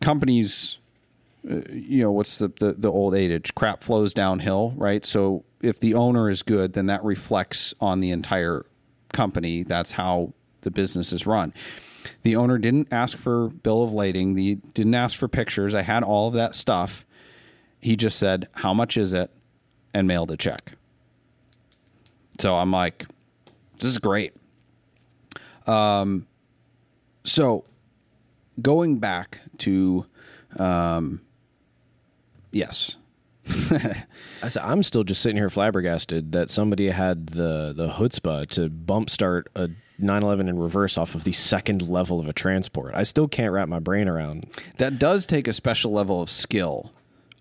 companies, 0.00 0.78
uh, 1.50 1.62
you 1.70 2.02
know, 2.02 2.12
what's 2.12 2.38
the, 2.38 2.48
the 2.48 2.72
the 2.72 2.90
old 2.90 3.14
adage? 3.14 3.54
Crap 3.54 3.82
flows 3.82 4.14
downhill, 4.14 4.72
right? 4.76 5.04
So 5.04 5.44
if 5.60 5.80
the 5.80 5.94
owner 5.94 6.30
is 6.30 6.42
good, 6.42 6.74
then 6.74 6.86
that 6.86 7.02
reflects 7.02 7.74
on 7.80 8.00
the 8.00 8.10
entire 8.10 8.66
company. 9.12 9.62
That's 9.62 9.92
how 9.92 10.34
the 10.60 10.70
business 10.70 11.12
is 11.12 11.26
run. 11.26 11.52
The 12.22 12.36
owner 12.36 12.58
didn't 12.58 12.88
ask 12.92 13.18
for 13.18 13.48
bill 13.48 13.82
of 13.82 13.92
lading. 13.92 14.36
He 14.36 14.54
didn't 14.54 14.94
ask 14.94 15.18
for 15.18 15.26
pictures. 15.26 15.74
I 15.74 15.82
had 15.82 16.04
all 16.04 16.28
of 16.28 16.34
that 16.34 16.54
stuff. 16.54 17.04
He 17.80 17.96
just 17.96 18.18
said, 18.18 18.48
"How 18.54 18.72
much 18.72 18.96
is 18.96 19.12
it?" 19.12 19.30
and 19.92 20.06
mailed 20.06 20.30
a 20.30 20.36
check. 20.36 20.72
So 22.38 22.56
I'm 22.56 22.70
like, 22.70 23.06
"This 23.76 23.90
is 23.90 23.98
great." 23.98 24.32
Um, 25.66 26.26
so 27.24 27.64
going 28.62 28.98
back 28.98 29.40
to, 29.58 30.06
um, 30.58 31.22
yes, 32.52 32.96
I 34.42 34.48
said, 34.48 34.62
I'm 34.62 34.82
still 34.82 35.04
just 35.04 35.22
sitting 35.22 35.36
here 35.36 35.50
flabbergasted 35.50 36.32
that 36.32 36.50
somebody 36.50 36.88
had 36.88 37.28
the 37.28 37.72
the 37.76 37.88
chutzpah 37.88 38.48
to 38.50 38.68
bump 38.68 39.10
start 39.10 39.48
a 39.54 39.70
911 39.98 40.48
in 40.48 40.58
reverse 40.58 40.98
off 40.98 41.14
of 41.14 41.24
the 41.24 41.32
second 41.32 41.88
level 41.88 42.20
of 42.20 42.28
a 42.28 42.32
transport. 42.32 42.94
I 42.94 43.02
still 43.04 43.28
can't 43.28 43.52
wrap 43.52 43.68
my 43.68 43.78
brain 43.78 44.08
around. 44.08 44.44
that 44.78 44.98
does 44.98 45.26
take 45.26 45.48
a 45.48 45.52
special 45.52 45.92
level 45.92 46.20
of 46.20 46.28
skill. 46.28 46.92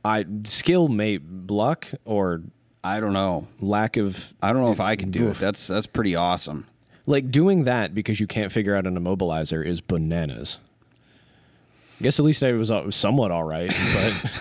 I 0.03 0.25
skill 0.43 0.87
may 0.87 1.19
luck 1.47 1.87
or 2.05 2.43
I 2.85 2.99
don't 2.99 3.13
know. 3.13 3.47
lack 3.59 3.97
of 3.97 4.33
I 4.43 4.53
don't 4.53 4.61
know 4.61 4.71
if 4.71 4.79
I 4.79 4.95
can 4.95 5.09
do 5.09 5.29
it. 5.29 5.37
That's 5.37 5.67
that's 5.67 5.87
pretty 5.87 6.15
awesome. 6.15 6.67
like 7.07 7.31
doing 7.31 7.63
that 7.63 7.95
because 7.95 8.19
you 8.19 8.27
can't 8.27 8.51
figure 8.51 8.75
out 8.75 8.85
an 8.85 8.95
immobilizer 8.97 9.65
is 9.65 9.81
bananas. 9.81 10.59
I 11.99 12.03
guess 12.03 12.19
at 12.19 12.25
least 12.25 12.43
I 12.43 12.51
was 12.51 12.69
uh, 12.69 12.91
somewhat 12.91 13.31
all 13.31 13.43
right, 13.43 13.73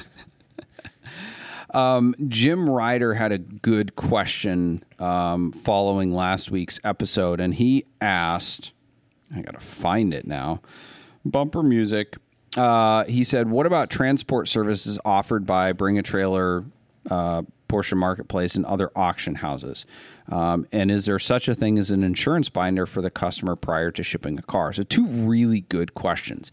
but 1.73 2.11
Jim 2.29 2.69
Ryder 2.69 3.15
had 3.15 3.33
a 3.33 3.39
good 3.39 3.97
question 3.97 4.85
um, 4.99 5.51
following 5.53 6.13
last 6.13 6.51
week's 6.51 6.79
episode, 6.85 7.41
and 7.41 7.55
he 7.55 7.85
asked, 8.01 8.73
I 9.35 9.41
got 9.41 9.55
to 9.55 9.61
find 9.61 10.13
it 10.13 10.27
now. 10.27 10.61
Bumper 11.25 11.63
music. 11.63 12.17
Uh, 12.57 13.05
he 13.05 13.25
said, 13.25 13.49
What 13.51 13.67
about 13.67 13.89
transport 13.91 14.49
services 14.49 14.99
offered 15.05 15.47
by 15.47 15.73
Bring 15.73 15.99
a 15.99 16.03
Trailer, 16.03 16.65
uh, 17.11 17.43
Porsche 17.75 17.97
Marketplace, 17.97 18.55
and 18.55 18.65
other 18.67 18.91
auction 18.95 19.37
houses? 19.37 19.85
Um, 20.31 20.67
and 20.73 20.91
is 20.91 21.07
there 21.07 21.19
such 21.19 21.49
a 21.49 21.55
thing 21.55 21.79
as 21.79 21.91
an 21.91 22.03
insurance 22.03 22.49
binder 22.49 22.87
for 22.87 23.03
the 23.03 23.11
customer 23.11 23.57
prior 23.57 23.91
to 23.91 24.03
shipping 24.03 24.39
a 24.39 24.43
car? 24.43 24.73
So, 24.73 24.83
two 24.83 25.07
really 25.07 25.63
good 25.63 25.95
questions 25.95 26.51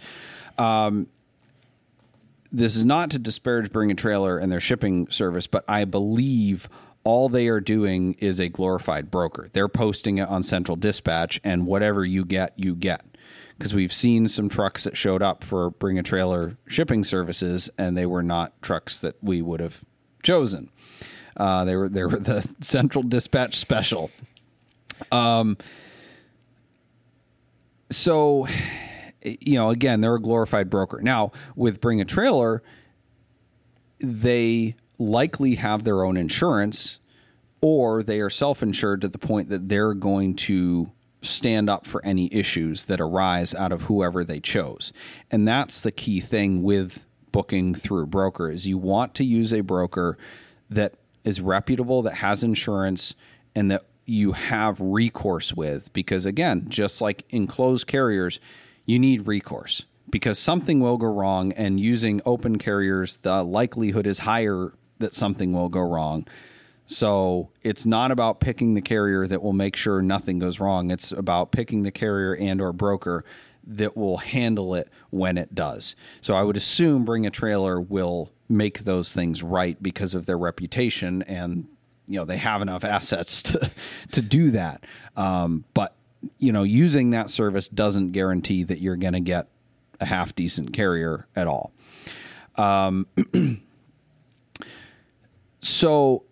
this 2.51 2.75
is 2.75 2.83
not 2.83 3.11
to 3.11 3.19
disparage 3.19 3.71
Bring 3.71 3.91
a 3.91 3.95
Trailer 3.95 4.37
and 4.37 4.51
their 4.51 4.59
shipping 4.59 5.09
service, 5.09 5.47
but 5.47 5.63
I 5.67 5.85
believe 5.85 6.67
all 7.03 7.29
they 7.29 7.47
are 7.47 7.61
doing 7.61 8.13
is 8.19 8.39
a 8.39 8.49
glorified 8.49 9.09
broker. 9.09 9.49
They're 9.53 9.69
posting 9.69 10.17
it 10.17 10.27
on 10.27 10.43
Central 10.43 10.75
Dispatch, 10.75 11.39
and 11.43 11.65
whatever 11.65 12.03
you 12.03 12.25
get, 12.25 12.53
you 12.57 12.75
get. 12.75 13.05
Because 13.57 13.73
we've 13.73 13.93
seen 13.93 14.27
some 14.27 14.49
trucks 14.49 14.83
that 14.83 14.97
showed 14.97 15.21
up 15.21 15.43
for 15.43 15.69
Bring 15.69 15.97
a 15.97 16.03
Trailer 16.03 16.57
shipping 16.67 17.03
services, 17.03 17.69
and 17.77 17.95
they 17.95 18.05
were 18.05 18.23
not 18.23 18.59
trucks 18.61 18.99
that 18.99 19.15
we 19.21 19.41
would 19.41 19.59
have 19.59 19.85
chosen. 20.21 20.69
Uh, 21.37 21.65
they 21.65 21.75
were 21.75 21.89
they 21.89 22.03
were 22.03 22.19
the 22.19 22.41
Central 22.61 23.03
Dispatch 23.03 23.57
special. 23.57 24.11
Um, 25.11 25.57
so 27.89 28.47
you 29.23 29.55
know, 29.55 29.69
again, 29.69 30.01
they're 30.01 30.15
a 30.15 30.21
glorified 30.21 30.69
broker. 30.69 30.99
Now, 31.01 31.31
with 31.55 31.79
Bring 31.79 32.01
a 32.01 32.05
Trailer, 32.05 32.63
they 33.99 34.75
likely 34.97 35.55
have 35.55 35.83
their 35.83 36.03
own 36.03 36.17
insurance 36.17 36.99
or 37.61 38.01
they 38.01 38.19
are 38.19 38.29
self 38.29 38.63
insured 38.63 39.01
to 39.01 39.07
the 39.07 39.19
point 39.19 39.49
that 39.49 39.69
they're 39.69 39.93
going 39.93 40.35
to 40.35 40.91
stand 41.21 41.69
up 41.69 41.85
for 41.85 42.03
any 42.03 42.33
issues 42.33 42.85
that 42.85 42.99
arise 42.99 43.53
out 43.53 43.71
of 43.71 43.83
whoever 43.83 44.23
they 44.23 44.39
chose. 44.39 44.91
And 45.29 45.47
that's 45.47 45.81
the 45.81 45.91
key 45.91 46.19
thing 46.19 46.63
with 46.63 47.05
booking 47.31 47.75
through 47.75 48.03
a 48.03 48.07
broker 48.07 48.49
is 48.49 48.67
you 48.67 48.77
want 48.77 49.13
to 49.15 49.23
use 49.23 49.53
a 49.53 49.61
broker 49.61 50.17
that 50.69 50.95
is 51.23 51.41
reputable, 51.41 52.01
that 52.03 52.15
has 52.15 52.43
insurance, 52.43 53.15
and 53.55 53.71
that 53.71 53.83
you 54.05 54.33
have 54.33 54.79
recourse 54.79 55.53
with. 55.53 55.91
Because 55.93 56.25
again, 56.25 56.65
just 56.69 57.01
like 57.01 57.23
enclosed 57.29 57.87
carriers, 57.87 58.39
you 58.85 58.99
need 58.99 59.27
recourse 59.27 59.85
because 60.09 60.37
something 60.37 60.79
will 60.79 60.97
go 60.97 61.07
wrong. 61.07 61.51
And 61.53 61.79
using 61.79 62.21
open 62.25 62.57
carriers, 62.57 63.17
the 63.17 63.43
likelihood 63.43 64.05
is 64.05 64.19
higher 64.19 64.73
that 64.99 65.13
something 65.13 65.53
will 65.53 65.69
go 65.69 65.81
wrong. 65.81 66.27
So 66.85 67.51
it's 67.61 67.85
not 67.85 68.11
about 68.11 68.41
picking 68.41 68.73
the 68.73 68.81
carrier 68.81 69.25
that 69.25 69.41
will 69.41 69.53
make 69.53 69.75
sure 69.77 70.01
nothing 70.01 70.39
goes 70.39 70.59
wrong. 70.59 70.91
It's 70.91 71.11
about 71.11 71.51
picking 71.51 71.83
the 71.83 71.91
carrier 71.91 72.35
and 72.35 72.59
or 72.59 72.73
broker 72.73 73.23
that 73.65 73.95
will 73.95 74.17
handle 74.17 74.75
it 74.75 74.89
when 75.09 75.37
it 75.37 75.55
does. 75.55 75.95
So 76.19 76.33
I 76.33 76.43
would 76.43 76.57
assume 76.57 77.05
Bring 77.05 77.25
a 77.25 77.29
Trailer 77.29 77.79
will 77.79 78.31
make 78.51 78.79
those 78.79 79.13
things 79.13 79.41
right 79.41 79.81
because 79.81 80.13
of 80.13 80.25
their 80.25 80.37
reputation 80.37 81.21
and 81.23 81.67
you 82.07 82.19
know 82.19 82.25
they 82.25 82.37
have 82.37 82.61
enough 82.61 82.83
assets 82.97 83.41
to 83.41 83.71
to 84.11 84.21
do 84.21 84.51
that. 84.51 84.83
Um, 85.15 85.65
but 85.73 85.95
you 86.37 86.51
know 86.51 86.63
using 86.63 87.11
that 87.11 87.29
service 87.29 87.67
doesn't 87.67 88.11
guarantee 88.11 88.63
that 88.63 88.79
you're 88.79 88.97
going 88.97 89.13
to 89.13 89.19
get 89.21 89.47
a 89.99 90.05
half 90.05 90.35
decent 90.35 90.73
carrier 90.73 91.27
at 91.35 91.47
all. 91.47 91.71
Um, 92.55 93.07
so 95.59 96.25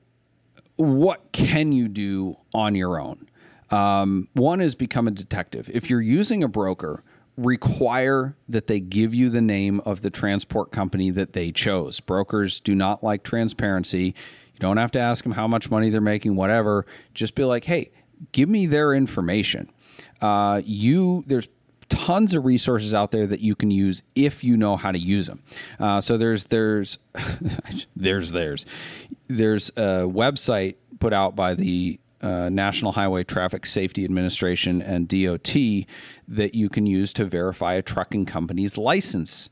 what 0.76 1.32
can 1.32 1.72
you 1.72 1.88
do 1.88 2.38
on 2.54 2.76
your 2.76 3.00
own? 3.00 3.28
Um, 3.70 4.28
one 4.34 4.62
is 4.62 4.76
become 4.76 5.08
a 5.08 5.12
detective. 5.12 5.70
If 5.74 5.90
you're 5.90 6.02
using 6.02 6.44
a 6.44 6.48
broker, 6.48 7.04
require 7.46 8.36
that 8.48 8.68
they 8.68 8.80
give 8.80 9.14
you 9.14 9.30
the 9.30 9.42
name 9.42 9.80
of 9.82 10.02
the 10.02 10.10
transport 10.10 10.72
company 10.72 11.10
that 11.12 11.34
they 11.34 11.52
chose. 11.52 12.00
Brokers 12.00 12.60
do 12.60 12.76
not 12.76 13.04
like 13.04 13.24
transparency. 13.24 14.16
You 14.54 14.60
don't 14.60 14.78
have 14.78 14.92
to 14.92 15.00
ask 15.00 15.24
them 15.24 15.34
how 15.34 15.48
much 15.48 15.72
money 15.72 15.90
they're 15.90 16.02
making, 16.02 16.36
whatever. 16.36 16.86
Just 17.14 17.36
be 17.36 17.44
like, 17.44 17.64
hey, 17.64 17.92
give 18.32 18.50
me 18.50 18.66
their 18.66 18.94
information. 18.94 19.70
Uh, 20.22 20.62
you 20.66 21.24
there's 21.28 21.48
tons 21.88 22.36
of 22.36 22.46
resources 22.46 22.94
out 22.94 23.12
there 23.12 23.26
that 23.26 23.40
you 23.40 23.56
can 23.56 23.72
use 23.72 24.04
if 24.16 24.44
you 24.44 24.56
know 24.56 24.78
how 24.78 24.92
to 24.92 25.00
use 25.00 25.28
them. 25.28 25.42
Uh, 25.80 26.00
so 26.02 26.18
there's 26.18 26.46
there's 26.46 27.00
there's 27.96 28.32
there's 28.32 28.66
there's 29.28 29.70
a 29.70 30.06
website 30.06 30.76
put 31.00 31.14
out 31.14 31.36
by 31.36 31.56
the 31.56 32.00
uh, 32.22 32.50
National 32.50 32.94
Highway 32.94 33.24
Traffic 33.24 33.66
Safety 33.66 34.04
Administration 34.04 34.82
and 34.82 35.08
DOT 35.08 35.54
that 36.28 36.54
you 36.54 36.70
can 36.70 36.86
use 36.86 37.14
to 37.14 37.26
verify 37.26 37.74
a 37.74 37.82
trucking 37.82 38.26
company's 38.26 38.78
license. 38.78 39.50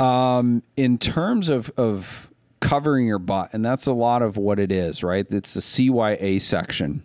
Um, 0.00 0.62
in 0.76 0.98
terms 0.98 1.48
of, 1.48 1.72
of 1.76 2.30
covering 2.60 3.06
your 3.06 3.18
butt, 3.18 3.52
and 3.52 3.64
that's 3.64 3.86
a 3.86 3.92
lot 3.92 4.22
of 4.22 4.36
what 4.36 4.60
it 4.60 4.70
is, 4.70 5.02
right? 5.02 5.26
It's 5.30 5.54
the 5.54 5.60
CYA 5.60 6.40
section. 6.40 7.02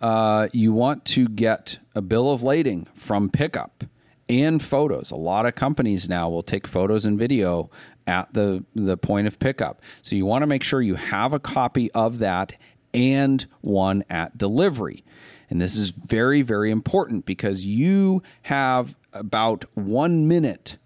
Uh, 0.00 0.48
you 0.52 0.72
want 0.72 1.04
to 1.04 1.28
get 1.28 1.78
a 1.94 2.00
bill 2.00 2.30
of 2.30 2.42
lading 2.42 2.86
from 2.94 3.28
pickup 3.28 3.84
and 4.28 4.62
photos. 4.62 5.10
A 5.10 5.16
lot 5.16 5.46
of 5.46 5.54
companies 5.54 6.08
now 6.08 6.28
will 6.28 6.42
take 6.42 6.66
photos 6.66 7.06
and 7.06 7.18
video 7.18 7.70
at 8.06 8.32
the 8.34 8.64
the 8.74 8.96
point 8.96 9.26
of 9.26 9.38
pickup. 9.38 9.82
So 10.02 10.16
you 10.16 10.26
want 10.26 10.42
to 10.42 10.46
make 10.46 10.62
sure 10.62 10.82
you 10.82 10.96
have 10.96 11.32
a 11.32 11.38
copy 11.38 11.90
of 11.92 12.18
that 12.18 12.56
and 12.94 13.46
one 13.60 14.04
at 14.08 14.38
delivery. 14.38 15.04
And 15.50 15.60
this 15.60 15.76
is 15.76 15.90
very 15.90 16.42
very 16.42 16.70
important 16.70 17.26
because 17.26 17.64
you 17.64 18.22
have 18.42 18.96
about 19.12 19.64
1 19.74 20.28
minute 20.28 20.78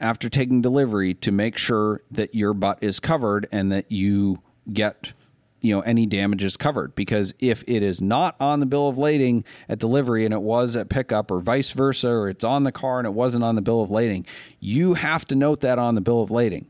after 0.00 0.28
taking 0.28 0.62
delivery 0.62 1.14
to 1.14 1.32
make 1.32 1.58
sure 1.58 2.02
that 2.10 2.34
your 2.34 2.54
butt 2.54 2.78
is 2.80 3.00
covered 3.00 3.46
and 3.52 3.70
that 3.72 3.90
you 3.90 4.42
get 4.72 5.12
you 5.60 5.74
know 5.74 5.80
any 5.82 6.06
damages 6.06 6.56
covered. 6.56 6.94
Because 6.94 7.34
if 7.38 7.62
it 7.66 7.82
is 7.82 8.00
not 8.00 8.36
on 8.40 8.60
the 8.60 8.66
bill 8.66 8.88
of 8.88 8.98
lading 8.98 9.44
at 9.68 9.78
delivery 9.78 10.24
and 10.24 10.34
it 10.34 10.42
was 10.42 10.76
at 10.76 10.88
pickup 10.88 11.30
or 11.30 11.40
vice 11.40 11.70
versa 11.72 12.08
or 12.08 12.28
it's 12.28 12.44
on 12.44 12.64
the 12.64 12.72
car 12.72 12.98
and 12.98 13.06
it 13.06 13.12
wasn't 13.12 13.44
on 13.44 13.54
the 13.54 13.62
bill 13.62 13.82
of 13.82 13.90
lading 13.90 14.26
you 14.58 14.94
have 14.94 15.24
to 15.26 15.34
note 15.34 15.60
that 15.60 15.78
on 15.78 15.94
the 15.94 16.00
bill 16.00 16.22
of 16.22 16.30
lading. 16.30 16.66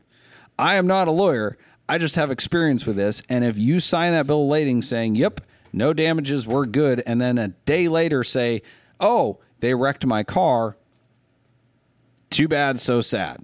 I 0.57 0.75
am 0.75 0.87
not 0.87 1.07
a 1.07 1.11
lawyer. 1.11 1.57
I 1.89 1.97
just 1.97 2.15
have 2.15 2.31
experience 2.31 2.85
with 2.85 2.95
this. 2.95 3.23
And 3.27 3.43
if 3.43 3.57
you 3.57 3.79
sign 3.79 4.11
that 4.11 4.27
bill 4.27 4.43
of 4.43 4.49
lading 4.49 4.81
saying 4.81 5.15
yep 5.15 5.41
no 5.73 5.93
damages 5.93 6.45
we're 6.45 6.65
good 6.65 7.01
and 7.05 7.21
then 7.21 7.37
a 7.37 7.49
day 7.49 7.87
later 7.87 8.23
say 8.23 8.61
oh 8.99 9.39
they 9.59 9.73
wrecked 9.73 10.05
my 10.05 10.23
car. 10.23 10.77
Too 12.29 12.47
bad 12.47 12.79
so 12.79 13.01
sad. 13.01 13.43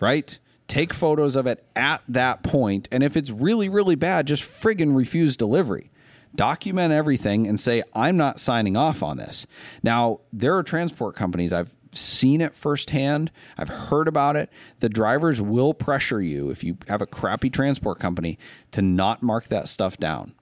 Right 0.00 0.38
take 0.68 0.92
photos 0.92 1.36
of 1.36 1.46
it 1.46 1.64
at 1.74 2.02
that 2.08 2.42
point, 2.42 2.88
and 2.90 3.02
if 3.02 3.16
it's 3.16 3.30
really, 3.30 3.68
really 3.68 3.94
bad, 3.94 4.26
just 4.26 4.42
friggin' 4.42 4.96
refuse 4.96 5.36
delivery. 5.36 5.90
Document 6.34 6.92
everything 6.92 7.46
and 7.46 7.58
say, 7.58 7.82
I'm 7.94 8.16
not 8.16 8.38
signing 8.38 8.76
off 8.76 9.02
on 9.02 9.16
this. 9.16 9.46
Now, 9.82 10.20
there 10.32 10.56
are 10.56 10.62
transport 10.62 11.16
companies, 11.16 11.52
I've 11.52 11.74
seen 11.92 12.40
it 12.42 12.54
firsthand, 12.54 13.30
I've 13.56 13.70
heard 13.70 14.06
about 14.06 14.36
it. 14.36 14.50
The 14.80 14.90
drivers 14.90 15.40
will 15.40 15.72
pressure 15.72 16.20
you 16.20 16.50
if 16.50 16.62
you 16.62 16.76
have 16.88 17.00
a 17.00 17.06
crappy 17.06 17.48
transport 17.48 17.98
company 17.98 18.38
to 18.72 18.82
not 18.82 19.22
mark 19.22 19.46
that 19.46 19.68
stuff 19.68 19.96
down 19.96 20.34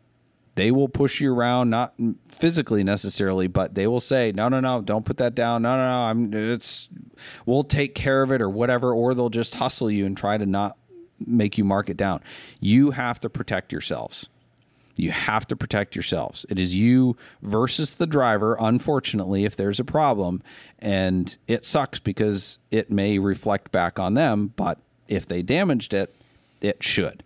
they 0.57 0.71
will 0.71 0.89
push 0.89 1.21
you 1.21 1.35
around, 1.35 1.71
not 1.71 1.95
physically 2.29 2.85
necessarily, 2.85 3.47
but 3.47 3.75
they 3.75 3.87
will 3.87 4.01
say, 4.01 4.33
"No, 4.35 4.49
no, 4.49 4.61
no, 4.61 4.81
don't 4.83 5.05
put 5.05 5.17
that 5.19 5.35
down. 5.35 5.63
No, 5.63 5.77
no, 5.77 5.89
no, 5.89 6.05
I'm 6.05 6.35
it's 6.53 6.89
we'll 7.47 7.65
take 7.65 7.95
care 7.95 8.23
of 8.23 8.31
it 8.31 8.41
or 8.41 8.49
whatever," 8.49 8.93
or 8.93 9.15
they'll 9.15 9.31
just 9.31 9.57
hustle 9.57 9.91
you 9.91 10.07
and 10.07 10.17
try 10.17 10.39
to 10.39 10.47
not 10.47 10.77
make 11.27 11.59
you 11.59 11.65
mark 11.65 11.89
it 11.89 11.97
down. 11.97 12.21
You 12.61 12.93
have 12.93 13.21
to 13.21 13.31
protect 13.31 13.73
yourselves. 13.73 14.29
You 14.97 15.11
have 15.11 15.47
to 15.49 15.57
protect 15.57 15.97
yourselves. 15.97 16.47
It 16.49 16.59
is 16.59 16.75
you 16.75 17.17
versus 17.43 17.95
the 17.95 18.07
driver, 18.07 18.57
unfortunately, 18.61 19.45
if 19.45 19.57
there's 19.57 19.81
a 19.81 19.85
problem. 19.85 20.43
And 20.79 21.37
it 21.49 21.65
sucks 21.65 21.99
because 21.99 22.59
it 22.71 22.91
may 22.91 23.19
reflect 23.19 23.73
back 23.73 23.99
on 23.99 24.15
them, 24.15 24.53
but 24.55 24.79
if 25.09 25.27
they 25.27 25.43
damaged 25.43 25.95
it, 25.95 26.15
it 26.61 26.83
should. 26.83 27.25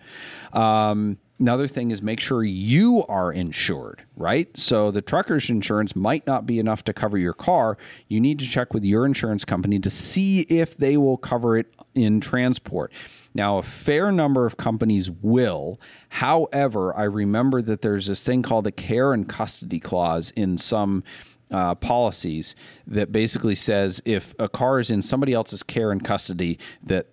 Um, 0.52 1.18
Another 1.40 1.68
thing 1.68 1.92
is 1.92 2.02
make 2.02 2.18
sure 2.18 2.42
you 2.42 3.04
are 3.06 3.32
insured, 3.32 4.02
right? 4.16 4.54
So 4.56 4.90
the 4.90 5.02
trucker's 5.02 5.48
insurance 5.48 5.94
might 5.94 6.26
not 6.26 6.46
be 6.46 6.58
enough 6.58 6.82
to 6.84 6.92
cover 6.92 7.16
your 7.16 7.32
car. 7.32 7.78
You 8.08 8.18
need 8.20 8.40
to 8.40 8.46
check 8.46 8.74
with 8.74 8.84
your 8.84 9.06
insurance 9.06 9.44
company 9.44 9.78
to 9.78 9.90
see 9.90 10.40
if 10.42 10.76
they 10.76 10.96
will 10.96 11.16
cover 11.16 11.56
it 11.56 11.72
in 11.94 12.20
transport. 12.20 12.92
Now, 13.34 13.58
a 13.58 13.62
fair 13.62 14.10
number 14.10 14.46
of 14.46 14.56
companies 14.56 15.10
will. 15.10 15.80
However, 16.08 16.96
I 16.96 17.04
remember 17.04 17.62
that 17.62 17.82
there's 17.82 18.06
this 18.06 18.24
thing 18.24 18.42
called 18.42 18.64
the 18.64 18.72
care 18.72 19.12
and 19.12 19.28
custody 19.28 19.78
clause 19.78 20.32
in 20.32 20.58
some 20.58 21.04
uh, 21.52 21.76
policies 21.76 22.56
that 22.86 23.12
basically 23.12 23.54
says 23.54 24.02
if 24.04 24.34
a 24.40 24.48
car 24.48 24.80
is 24.80 24.90
in 24.90 25.02
somebody 25.02 25.32
else's 25.32 25.62
care 25.62 25.92
and 25.92 26.04
custody, 26.04 26.58
that 26.82 27.06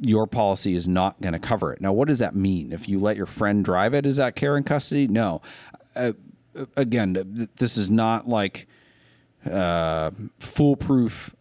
your 0.00 0.26
policy 0.26 0.74
is 0.74 0.88
not 0.88 1.20
going 1.20 1.32
to 1.32 1.38
cover 1.38 1.72
it. 1.72 1.80
Now, 1.80 1.92
what 1.92 2.08
does 2.08 2.18
that 2.18 2.34
mean? 2.34 2.72
If 2.72 2.88
you 2.88 2.98
let 2.98 3.16
your 3.16 3.26
friend 3.26 3.64
drive 3.64 3.94
it, 3.94 4.06
is 4.06 4.16
that 4.16 4.36
care 4.36 4.56
and 4.56 4.66
custody? 4.66 5.06
No. 5.06 5.40
Uh, 5.94 6.12
again, 6.76 7.48
this 7.56 7.76
is 7.76 7.90
not 7.90 8.28
like 8.28 8.66
uh, 9.50 10.10
foolproof 10.38 11.34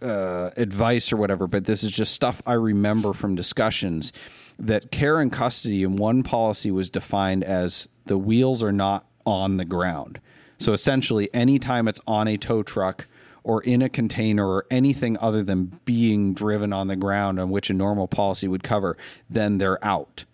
uh, 0.00 0.50
advice 0.56 1.12
or 1.12 1.16
whatever, 1.16 1.46
but 1.46 1.64
this 1.64 1.82
is 1.82 1.90
just 1.90 2.14
stuff 2.14 2.40
I 2.46 2.54
remember 2.54 3.12
from 3.12 3.34
discussions 3.34 4.12
that 4.58 4.90
care 4.90 5.20
and 5.20 5.32
custody 5.32 5.82
in 5.82 5.96
one 5.96 6.22
policy 6.22 6.70
was 6.70 6.90
defined 6.90 7.44
as 7.44 7.88
the 8.06 8.18
wheels 8.18 8.62
are 8.62 8.72
not 8.72 9.06
on 9.24 9.56
the 9.56 9.64
ground. 9.64 10.20
So 10.58 10.72
essentially, 10.72 11.28
anytime 11.32 11.86
it's 11.86 12.00
on 12.06 12.26
a 12.26 12.36
tow 12.36 12.62
truck 12.62 13.06
or 13.44 13.62
in 13.62 13.82
a 13.82 13.88
container 13.88 14.46
or 14.46 14.66
anything 14.70 15.16
other 15.18 15.42
than 15.42 15.80
being 15.84 16.34
driven 16.34 16.72
on 16.72 16.88
the 16.88 16.96
ground 16.96 17.38
on 17.38 17.50
which 17.50 17.70
a 17.70 17.74
normal 17.74 18.08
policy 18.08 18.48
would 18.48 18.62
cover, 18.62 18.96
then 19.28 19.58
they're 19.58 19.84
out. 19.84 20.24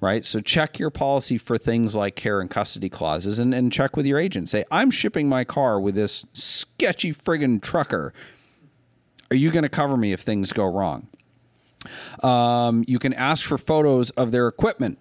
Right. 0.00 0.24
So 0.24 0.40
check 0.40 0.80
your 0.80 0.90
policy 0.90 1.38
for 1.38 1.56
things 1.56 1.94
like 1.94 2.16
care 2.16 2.40
and 2.40 2.50
custody 2.50 2.88
clauses 2.88 3.38
and, 3.38 3.54
and 3.54 3.72
check 3.72 3.96
with 3.96 4.04
your 4.04 4.18
agent. 4.18 4.48
Say, 4.48 4.64
I'm 4.68 4.90
shipping 4.90 5.28
my 5.28 5.44
car 5.44 5.78
with 5.78 5.94
this 5.94 6.26
sketchy 6.32 7.12
friggin' 7.12 7.62
trucker. 7.62 8.12
Are 9.30 9.36
you 9.36 9.52
going 9.52 9.62
to 9.62 9.68
cover 9.68 9.96
me 9.96 10.12
if 10.12 10.20
things 10.20 10.52
go 10.52 10.64
wrong? 10.64 11.06
Um, 12.22 12.84
you 12.88 12.98
can 12.98 13.14
ask 13.14 13.44
for 13.44 13.56
photos 13.58 14.10
of 14.10 14.32
their 14.32 14.48
equipment, 14.48 14.98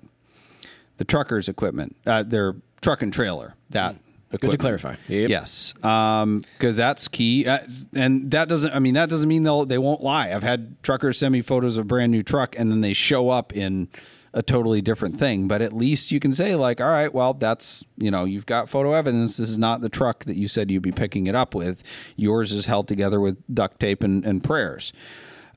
the 0.98 1.06
trucker's 1.06 1.50
equipment, 1.50 1.96
uh, 2.06 2.22
their 2.22 2.56
truck 2.82 3.02
and 3.02 3.12
trailer. 3.12 3.56
That 3.72 3.96
Good 4.40 4.52
to 4.52 4.58
clarify. 4.58 4.96
Yep. 5.08 5.30
Yes, 5.30 5.74
because 5.74 6.24
um, 6.24 6.44
that's 6.62 7.08
key, 7.08 7.46
uh, 7.48 7.60
and 7.94 8.32
that 8.32 8.48
doesn't. 8.48 8.74
I 8.74 8.80
mean, 8.80 8.94
that 8.94 9.10
doesn't 9.10 9.28
mean 9.28 9.44
they'll 9.44 9.66
they 9.66 9.78
won't 9.78 10.02
lie. 10.02 10.32
I've 10.32 10.44
had 10.44 10.82
truckers 10.84 11.18
send 11.18 11.34
me 11.34 11.42
photos 11.42 11.78
of 11.78 11.86
a 11.86 11.88
brand 11.88 12.12
new 12.12 12.24
truck, 12.24 12.58
and 12.58 12.72
then 12.72 12.82
they 12.82 12.94
show 12.94 13.30
up 13.30 13.56
in 13.56 13.90
a 14.34 14.42
totally 14.42 14.82
different 14.82 15.18
thing. 15.18 15.48
But 15.48 15.62
at 15.62 15.74
least 15.74 16.12
you 16.12 16.20
can 16.20 16.34
say 16.34 16.56
like, 16.56 16.80
all 16.80 16.90
right, 16.90 17.14
well, 17.14 17.34
that's 17.34 17.84
you 17.98 18.10
know, 18.12 18.24
you've 18.24 18.46
got 18.46 18.70
photo 18.70 18.94
evidence. 18.94 19.38
This 19.38 19.50
is 19.50 19.58
not 19.58 19.82
the 19.82 19.90
truck 19.90 20.24
that 20.26 20.38
you 20.38 20.48
said 20.48 20.72
you'd 20.72 20.84
be 20.84 20.92
picking 20.92 21.28
it 21.28 21.36
up 21.36 21.54
with. 21.54 21.84
Yours 22.16 22.54
is 22.54 22.68
held 22.68 22.88
together 22.88 23.20
with 23.20 23.38
duct 23.54 23.80
tape 23.80 24.04
and, 24.04 24.26
and 24.26 24.44
prayers. 24.44 24.94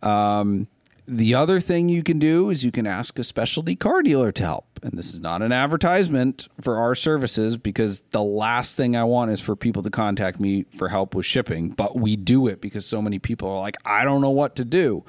Um, 0.03 0.68
the 1.07 1.35
other 1.35 1.61
thing 1.61 1.89
you 1.89 2.03
can 2.03 2.19
do 2.19 2.49
is 2.49 2.65
you 2.65 2.71
can 2.71 2.87
ask 2.87 3.19
a 3.19 3.25
specialty 3.25 3.77
car 3.77 4.03
dealer 4.03 4.33
to 4.33 4.43
help. 4.43 4.67
And 4.83 4.93
this 4.93 5.13
is 5.13 5.21
not 5.21 5.43
an 5.43 5.53
advertisement 5.53 6.49
for 6.61 6.77
our 6.77 6.95
services 6.95 7.57
because 7.57 8.01
the 8.11 8.23
last 8.23 8.77
thing 8.77 8.97
I 8.97 9.05
want 9.05 9.31
is 9.31 9.41
for 9.41 9.55
people 9.55 9.83
to 9.83 9.91
contact 9.91 10.41
me 10.41 10.65
for 10.77 10.89
help 10.89 11.15
with 11.15 11.27
shipping. 11.27 11.71
But 11.71 11.97
we 11.97 12.17
do 12.17 12.47
it 12.47 12.61
because 12.61 12.87
so 12.87 13.03
many 13.03 13.19
people 13.19 13.49
are 13.51 13.61
like, 13.61 13.77
I 13.87 14.05
don't 14.05 14.21
know 14.21 14.31
what 14.31 14.57
to 14.57 14.65
do. 14.65 15.05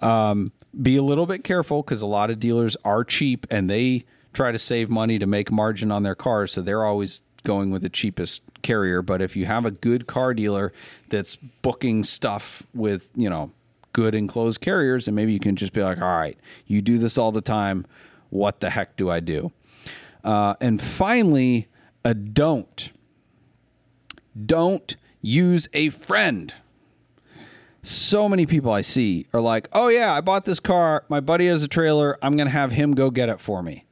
Um, 0.00 0.52
be 0.80 0.96
a 0.96 1.02
little 1.02 1.26
bit 1.26 1.44
careful 1.44 1.82
because 1.82 2.02
a 2.02 2.06
lot 2.06 2.30
of 2.30 2.40
dealers 2.40 2.76
are 2.84 3.04
cheap 3.04 3.46
and 3.50 3.68
they 3.68 4.04
try 4.32 4.52
to 4.52 4.58
save 4.58 4.90
money 4.90 5.18
to 5.18 5.26
make 5.26 5.50
margin 5.50 5.90
on 5.90 6.02
their 6.02 6.14
cars. 6.14 6.52
So 6.52 6.62
they're 6.62 6.84
always 6.84 7.20
going 7.42 7.70
with 7.70 7.82
the 7.82 7.88
cheapest 7.88 8.42
carrier. 8.62 9.02
But 9.02 9.22
if 9.22 9.36
you 9.36 9.46
have 9.46 9.64
a 9.64 9.70
good 9.70 10.06
car 10.06 10.34
dealer 10.34 10.72
that's 11.08 11.36
booking 11.36 12.04
stuff 12.04 12.62
with, 12.74 13.10
you 13.14 13.30
know, 13.30 13.52
good 13.96 14.14
enclosed 14.14 14.60
carriers, 14.60 15.08
and 15.08 15.16
maybe 15.16 15.32
you 15.32 15.40
can 15.40 15.56
just 15.56 15.72
be 15.72 15.82
like, 15.82 15.96
all 16.02 16.18
right, 16.18 16.36
you 16.66 16.82
do 16.82 16.98
this 16.98 17.16
all 17.16 17.32
the 17.32 17.40
time. 17.40 17.86
What 18.28 18.60
the 18.60 18.68
heck 18.68 18.94
do 18.94 19.08
I 19.10 19.20
do? 19.20 19.52
Uh, 20.22 20.54
and 20.60 20.82
finally, 20.82 21.68
a 22.04 22.12
don't. 22.12 22.90
Don't 24.44 24.96
use 25.22 25.66
a 25.72 25.88
friend. 25.88 26.52
So 27.82 28.28
many 28.28 28.44
people 28.44 28.70
I 28.70 28.82
see 28.82 29.28
are 29.32 29.40
like, 29.40 29.66
"Oh 29.72 29.88
yeah, 29.88 30.12
I 30.12 30.20
bought 30.20 30.44
this 30.44 30.60
car. 30.60 31.06
My 31.08 31.20
buddy 31.20 31.46
has 31.46 31.62
a 31.62 31.68
trailer. 31.68 32.18
I'm 32.20 32.36
going 32.36 32.48
to 32.48 32.52
have 32.52 32.72
him 32.72 32.92
go 32.94 33.10
get 33.10 33.30
it 33.30 33.40
for 33.40 33.62
me." 33.62 33.86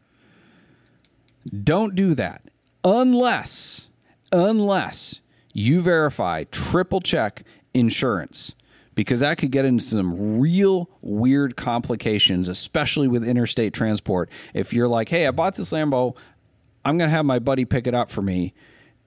Don't 1.49 1.95
do 1.95 2.15
that 2.15 2.43
unless 2.83 3.89
unless 4.33 5.21
you 5.55 5.81
verify 5.81 6.45
triple 6.51 7.01
check 7.01 7.45
insurance 7.73 8.55
because 8.95 9.21
that 9.21 9.39
could 9.39 9.51
get 9.51 9.65
into 9.65 9.83
some 9.83 10.39
real 10.41 10.89
weird 11.03 11.57
complications 11.57 12.49
especially 12.49 13.09
with 13.09 13.27
interstate 13.27 13.73
transport. 13.73 14.31
If 14.53 14.73
you're 14.73 14.89
like 14.89 15.09
hey 15.09 15.27
i 15.27 15.31
bought 15.31 15.55
this 15.57 15.73
lambo. 15.73 16.17
I'm 16.87 16.99
going 16.99 17.09
to 17.09 17.17
have 17.17 17.25
my 17.25 17.39
buddy 17.39 17.65
pick 17.65 17.87
it 17.87 17.95
up 17.95 18.11
for 18.11 18.21
me 18.21 18.53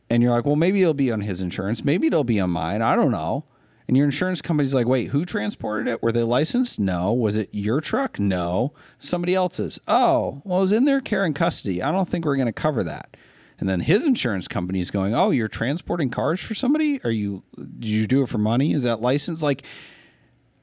and 0.10 0.24
you're 0.24 0.32
like 0.32 0.46
well 0.46 0.56
maybe 0.56 0.82
it'll 0.82 0.94
be 0.94 1.12
on 1.12 1.22
his 1.22 1.42
insurance. 1.42 1.84
Maybe 1.86 2.08
it'll 2.08 2.24
be 2.24 2.40
on 2.40 2.50
mine. 2.50 2.82
I 2.82 2.96
don't 2.96 3.12
know. 3.12 3.46
And 3.88 3.96
your 3.96 4.06
insurance 4.06 4.42
company's 4.42 4.74
like 4.76 4.88
wait 4.88 5.10
who 5.10 5.26
transported 5.26 5.88
it? 5.88 6.02
Were 6.04 6.12
they 6.12 6.24
licensed? 6.24 6.80
No. 6.80 7.14
Was 7.14 7.38
it 7.38 7.50
your 7.52 7.80
truck? 7.82 8.20
No. 8.20 8.74
Somebody 9.00 9.36
else's. 9.36 9.80
Oh 9.88 10.42
well 10.44 10.60
it 10.60 10.62
was 10.62 10.72
in 10.72 10.86
their 10.86 11.02
care 11.02 11.24
and 11.24 11.36
custody. 11.36 11.82
I 11.82 11.92
don't 11.92 12.08
think 12.08 12.26
we're 12.26 12.36
going 12.36 12.48
to 12.48 12.54
cover 12.54 12.84
that 12.84 13.16
and 13.60 13.68
then 13.68 13.82
his 13.82 14.06
insurance 14.06 14.48
company 14.48 14.80
is 14.80 14.92
going, 14.92 15.16
"Oh, 15.16 15.32
you're 15.32 15.48
transporting 15.48 16.10
cars 16.10 16.40
for 16.40 16.54
somebody? 16.56 17.02
Are 17.04 17.12
you? 17.12 17.44
Did 17.56 17.90
you 17.90 18.08
do 18.08 18.24
it 18.24 18.30
for 18.30 18.38
money? 18.38 18.74
Is 18.74 18.84
that 18.84 19.02
license? 19.02 19.42
Like, 19.42 19.64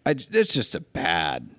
I, 0.07 0.11
it's 0.11 0.55
just 0.55 0.75
a 0.75 0.81
bad. 0.81 1.51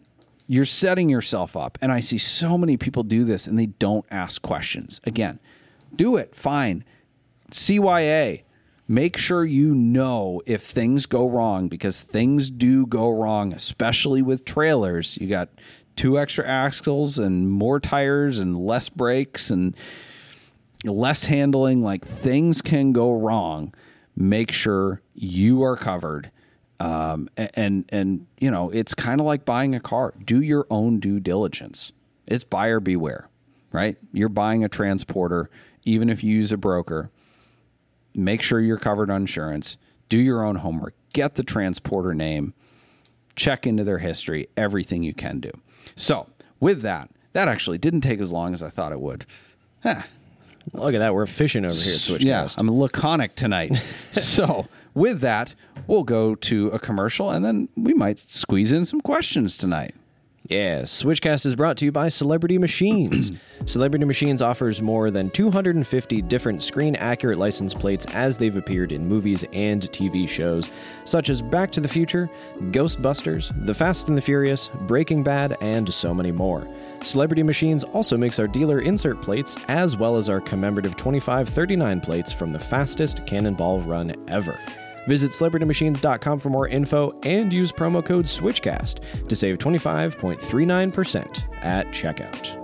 You're 0.47 0.65
setting 0.65 1.09
yourself 1.09 1.57
up, 1.57 1.77
and 1.81 1.91
I 1.91 1.99
see 1.99 2.17
so 2.17 2.57
many 2.57 2.77
people 2.77 3.03
do 3.03 3.23
this, 3.23 3.47
and 3.47 3.57
they 3.57 3.65
don't 3.65 4.05
ask 4.11 4.41
questions. 4.41 5.01
Again, 5.03 5.39
do 5.95 6.17
it. 6.17 6.35
Fine. 6.35 6.83
CYA. 7.51 8.43
Make 8.87 9.17
sure 9.17 9.43
you 9.43 9.73
know 9.73 10.41
if 10.45 10.61
things 10.61 11.07
go 11.07 11.27
wrong 11.27 11.69
because 11.69 12.01
things 12.01 12.51
do 12.51 12.85
go 12.85 13.09
wrong, 13.09 13.51
especially 13.51 14.21
with 14.21 14.45
trailers. 14.45 15.17
You 15.17 15.27
got 15.27 15.49
two 15.95 16.19
extra 16.19 16.47
axles 16.47 17.17
and 17.17 17.49
more 17.49 17.79
tires 17.79 18.37
and 18.37 18.55
less 18.55 18.89
brakes 18.89 19.49
and 19.49 19.75
less 20.85 21.25
handling, 21.25 21.81
like 21.81 22.05
things 22.05 22.61
can 22.61 22.91
go 22.91 23.11
wrong. 23.13 23.73
Make 24.15 24.51
sure 24.51 25.01
you 25.13 25.63
are 25.63 25.75
covered. 25.75 26.31
Um, 26.79 27.29
and, 27.37 27.85
and, 27.89 28.27
you 28.39 28.51
know, 28.51 28.69
it's 28.69 28.93
kind 28.93 29.19
of 29.19 29.25
like 29.25 29.45
buying 29.45 29.75
a 29.75 29.79
car. 29.79 30.13
Do 30.23 30.41
your 30.41 30.67
own 30.69 30.99
due 30.99 31.19
diligence. 31.19 31.91
It's 32.27 32.43
buyer 32.43 32.79
beware, 32.79 33.27
right? 33.71 33.97
You're 34.11 34.29
buying 34.29 34.63
a 34.63 34.69
transporter, 34.69 35.49
even 35.83 36.09
if 36.09 36.23
you 36.23 36.35
use 36.35 36.51
a 36.51 36.57
broker. 36.57 37.11
Make 38.13 38.41
sure 38.41 38.59
you're 38.59 38.77
covered 38.77 39.09
on 39.09 39.21
insurance. 39.21 39.77
Do 40.09 40.17
your 40.17 40.43
own 40.43 40.57
homework. 40.57 40.95
Get 41.13 41.35
the 41.35 41.43
transporter 41.43 42.13
name. 42.13 42.53
Check 43.35 43.65
into 43.65 43.83
their 43.83 43.99
history. 43.99 44.47
Everything 44.55 45.03
you 45.03 45.13
can 45.13 45.39
do. 45.39 45.51
So, 45.95 46.29
with 46.59 46.81
that, 46.81 47.09
that 47.33 47.47
actually 47.47 47.77
didn't 47.77 48.01
take 48.01 48.21
as 48.21 48.31
long 48.31 48.53
as 48.53 48.63
I 48.63 48.69
thought 48.69 48.91
it 48.91 48.99
would. 48.99 49.25
Huh, 49.83 50.03
Look 50.73 50.93
at 50.93 50.99
that. 50.99 51.13
We're 51.13 51.23
efficient 51.23 51.65
over 51.65 51.75
here 51.75 51.93
at 51.93 51.99
Switchcast. 51.99 52.23
yeah, 52.23 52.47
I'm 52.57 52.69
laconic 52.69 53.35
tonight. 53.35 53.83
so, 54.11 54.67
with 54.93 55.21
that, 55.21 55.55
we'll 55.87 56.03
go 56.03 56.35
to 56.35 56.69
a 56.69 56.79
commercial 56.79 57.29
and 57.29 57.43
then 57.45 57.69
we 57.75 57.93
might 57.93 58.19
squeeze 58.19 58.71
in 58.71 58.85
some 58.85 59.01
questions 59.01 59.57
tonight. 59.57 59.93
Yeah, 60.47 60.83
Switchcast 60.83 61.47
is 61.47 61.55
brought 61.55 61.75
to 61.77 61.85
you 61.85 61.91
by 61.91 62.07
Celebrity 62.07 62.59
Machines. 62.59 63.31
Celebrity 63.65 64.05
Machines 64.05 64.43
offers 64.43 64.79
more 64.79 65.09
than 65.09 65.31
250 65.31 66.21
different 66.21 66.61
screen 66.61 66.95
accurate 66.97 67.39
license 67.39 67.73
plates 67.73 68.05
as 68.11 68.37
they've 68.37 68.55
appeared 68.55 68.91
in 68.91 69.07
movies 69.07 69.43
and 69.53 69.81
TV 69.91 70.29
shows, 70.29 70.69
such 71.03 71.31
as 71.31 71.41
Back 71.41 71.71
to 71.71 71.81
the 71.81 71.87
Future, 71.87 72.29
Ghostbusters, 72.65 73.65
The 73.65 73.73
Fast 73.73 74.07
and 74.07 74.15
the 74.15 74.21
Furious, 74.21 74.69
Breaking 74.81 75.23
Bad, 75.23 75.57
and 75.61 75.91
so 75.91 76.13
many 76.13 76.31
more. 76.31 76.67
Celebrity 77.05 77.43
Machines 77.43 77.83
also 77.83 78.17
makes 78.17 78.39
our 78.39 78.47
dealer 78.47 78.81
insert 78.81 79.21
plates 79.21 79.57
as 79.67 79.95
well 79.95 80.17
as 80.17 80.27
our 80.29 80.41
commemorative 80.41 80.95
2539 80.95 82.01
plates 82.01 82.31
from 82.33 82.51
the 82.51 82.59
fastest 82.59 83.25
cannonball 83.27 83.79
run 83.81 84.13
ever. 84.27 84.59
Visit 85.07 85.29
celebritymachines.com 85.31 86.39
for 86.39 86.49
more 86.49 86.67
info 86.67 87.17
and 87.21 87.53
use 87.53 87.71
promo 87.71 88.03
code 88.03 88.25
SWITCHCAST 88.25 89.27
to 89.27 89.35
save 89.35 89.59
25.39% 89.59 91.63
at 91.63 91.87
checkout. 91.89 92.61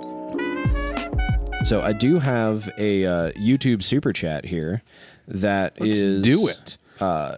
So 1.68 1.82
I 1.82 1.94
do 1.94 2.18
have 2.18 2.68
a 2.80 3.06
uh, 3.06 3.32
YouTube 3.34 3.84
super 3.84 4.12
chat 4.12 4.46
here 4.46 4.82
that 5.28 5.74
is 5.78 6.24
do 6.24 6.48
it. 6.48 6.80
Uh, 7.00 7.36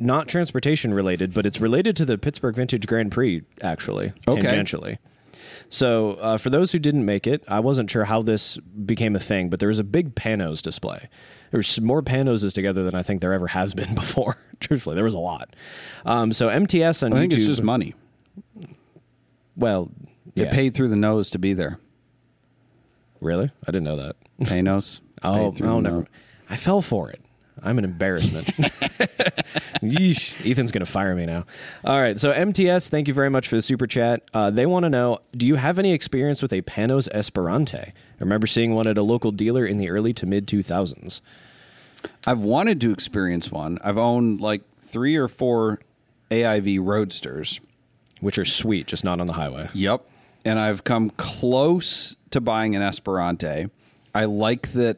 not 0.00 0.26
transportation 0.26 0.92
related, 0.92 1.32
but 1.32 1.46
it's 1.46 1.60
related 1.60 1.94
to 1.96 2.04
the 2.04 2.18
Pittsburgh 2.18 2.56
Vintage 2.56 2.84
Grand 2.88 3.12
Prix 3.12 3.42
actually, 3.62 4.12
Okay. 4.26 4.40
tangentially. 4.42 4.98
So, 5.68 6.12
uh, 6.14 6.38
for 6.38 6.48
those 6.50 6.70
who 6.72 6.78
didn't 6.78 7.04
make 7.04 7.26
it, 7.26 7.42
I 7.48 7.60
wasn't 7.60 7.90
sure 7.90 8.04
how 8.04 8.22
this 8.22 8.56
became 8.56 9.16
a 9.16 9.20
thing, 9.20 9.50
but 9.50 9.58
there 9.58 9.68
was 9.68 9.78
a 9.80 9.84
big 9.84 10.14
Panoz 10.14 10.62
display. 10.62 11.08
There's 11.50 11.80
more 11.80 12.02
Panozes 12.02 12.52
together 12.52 12.84
than 12.84 12.94
I 12.94 13.02
think 13.02 13.20
there 13.20 13.32
ever 13.32 13.48
has 13.48 13.74
been 13.74 13.94
before. 13.96 14.36
Truthfully, 14.60 14.94
there 14.94 15.04
was 15.04 15.14
a 15.14 15.18
lot. 15.18 15.54
Um, 16.04 16.32
so 16.32 16.48
MTS 16.48 17.02
on 17.02 17.12
I 17.12 17.20
think 17.20 17.32
YouTube. 17.32 17.36
it's 17.38 17.46
just 17.46 17.62
money. 17.62 17.94
well, 19.56 19.90
You 20.34 20.44
yeah. 20.44 20.52
paid 20.52 20.74
through 20.74 20.88
the 20.88 20.96
nose 20.96 21.30
to 21.30 21.38
be 21.38 21.52
there. 21.52 21.78
Really? 23.20 23.50
I 23.64 23.66
didn't 23.66 23.84
know 23.84 23.96
that. 23.96 24.16
Panoz. 24.40 25.00
Oh, 25.22 25.52
oh 25.62 25.80
never. 25.80 26.06
I 26.50 26.56
fell 26.58 26.82
for 26.82 27.10
it. 27.10 27.20
I'm 27.66 27.78
an 27.78 27.84
embarrassment. 27.84 28.46
Yeesh. 29.82 30.48
Ethan's 30.48 30.72
going 30.72 30.84
to 30.84 30.90
fire 30.90 31.14
me 31.14 31.26
now. 31.26 31.44
All 31.84 32.00
right. 32.00 32.18
So, 32.18 32.30
MTS, 32.30 32.88
thank 32.88 33.08
you 33.08 33.14
very 33.14 33.28
much 33.28 33.48
for 33.48 33.56
the 33.56 33.62
super 33.62 33.86
chat. 33.86 34.22
Uh, 34.32 34.50
they 34.50 34.66
want 34.66 34.84
to 34.84 34.90
know 34.90 35.18
Do 35.36 35.46
you 35.46 35.56
have 35.56 35.78
any 35.78 35.92
experience 35.92 36.42
with 36.42 36.52
a 36.52 36.62
Panoz 36.62 37.08
Esperante? 37.12 37.88
I 37.88 37.92
remember 38.20 38.46
seeing 38.46 38.74
one 38.74 38.86
at 38.86 38.96
a 38.96 39.02
local 39.02 39.32
dealer 39.32 39.66
in 39.66 39.78
the 39.78 39.90
early 39.90 40.12
to 40.14 40.26
mid 40.26 40.46
2000s. 40.46 41.20
I've 42.26 42.40
wanted 42.40 42.80
to 42.82 42.92
experience 42.92 43.50
one. 43.50 43.78
I've 43.82 43.98
owned 43.98 44.40
like 44.40 44.62
three 44.78 45.16
or 45.16 45.28
four 45.28 45.80
AIV 46.30 46.84
Roadsters. 46.84 47.60
Which 48.20 48.38
are 48.38 48.46
sweet, 48.46 48.86
just 48.86 49.04
not 49.04 49.20
on 49.20 49.26
the 49.26 49.34
highway. 49.34 49.68
Yep. 49.74 50.02
And 50.46 50.58
I've 50.58 50.84
come 50.84 51.10
close 51.10 52.16
to 52.30 52.40
buying 52.40 52.74
an 52.74 52.80
Esperante. 52.80 53.70
I 54.14 54.24
like 54.24 54.72
that 54.72 54.96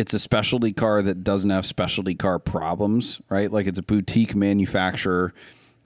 it's 0.00 0.14
a 0.14 0.18
specialty 0.18 0.72
car 0.72 1.02
that 1.02 1.22
doesn't 1.22 1.50
have 1.50 1.66
specialty 1.66 2.14
car 2.14 2.38
problems, 2.38 3.20
right? 3.28 3.52
Like 3.52 3.66
it's 3.66 3.78
a 3.78 3.82
boutique 3.82 4.34
manufacturer. 4.34 5.34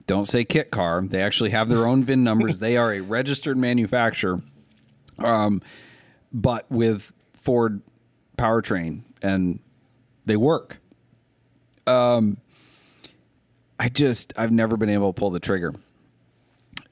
Don't 0.07 0.23
say 0.23 0.45
kit 0.45 0.71
car. 0.71 1.01
They 1.05 1.21
actually 1.21 1.49
have 1.49 1.67
their 1.67 1.85
own 1.85 2.05
VIN 2.05 2.23
numbers. 2.23 2.59
they 2.59 2.77
are 2.77 2.93
a 2.93 3.01
registered 3.01 3.57
manufacturer. 3.57 4.41
Um, 5.19 5.61
but 6.31 6.65
with 6.71 7.13
Ford 7.33 7.81
powertrain 8.37 9.01
and 9.21 9.59
they 10.25 10.37
work. 10.37 10.77
Um 11.85 12.37
I 13.77 13.89
just 13.89 14.31
I've 14.37 14.51
never 14.51 14.77
been 14.77 14.89
able 14.89 15.11
to 15.11 15.19
pull 15.19 15.29
the 15.29 15.41
trigger 15.41 15.73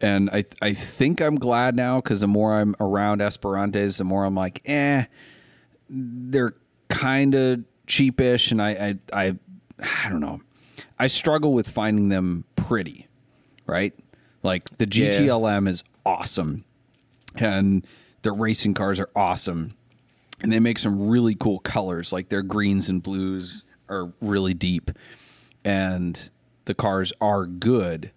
and 0.02 0.30
I 0.30 0.44
I 0.62 0.74
think 0.74 1.22
I'm 1.22 1.36
glad 1.36 1.74
now 1.78 2.02
because 2.02 2.20
the 2.20 2.28
more 2.28 2.60
I'm 2.60 2.76
around 2.82 3.22
Esperantes, 3.22 3.98
the 3.98 4.04
more 4.04 4.26
I'm 4.26 4.36
like, 4.36 4.62
eh, 4.66 5.06
they're 5.90 6.54
kind 6.90 7.36
of 7.36 7.64
cheapish, 7.88 8.52
and 8.52 8.62
I, 8.62 8.72
I 8.72 9.26
I 9.28 9.38
I 10.06 10.10
don't 10.10 10.22
know. 10.22 10.42
I 11.00 11.08
struggle 11.08 11.54
with 11.54 11.70
finding 11.70 12.10
them 12.10 12.46
pretty, 12.56 13.08
right? 13.66 13.94
Like 14.42 14.66
the 14.78 14.86
Yeah. 14.86 15.12
GTLM 15.12 15.68
is 15.68 15.84
awesome, 16.06 16.66
and 17.36 17.86
their 18.22 18.34
racing 18.34 18.74
cars 18.74 19.00
are 19.00 19.10
awesome, 19.16 19.72
and 20.42 20.52
they 20.52 20.60
make 20.60 20.80
some 20.80 21.08
really 21.08 21.36
cool 21.36 21.60
colors. 21.60 22.12
Like 22.14 22.30
their 22.30 22.44
greens 22.44 22.90
and 22.90 23.02
blues 23.02 23.66
are 23.90 24.14
really 24.22 24.54
deep, 24.54 24.92
and 25.66 26.30
the 26.66 26.74
cars 26.74 27.12
are 27.20 27.46
good. 27.46 28.12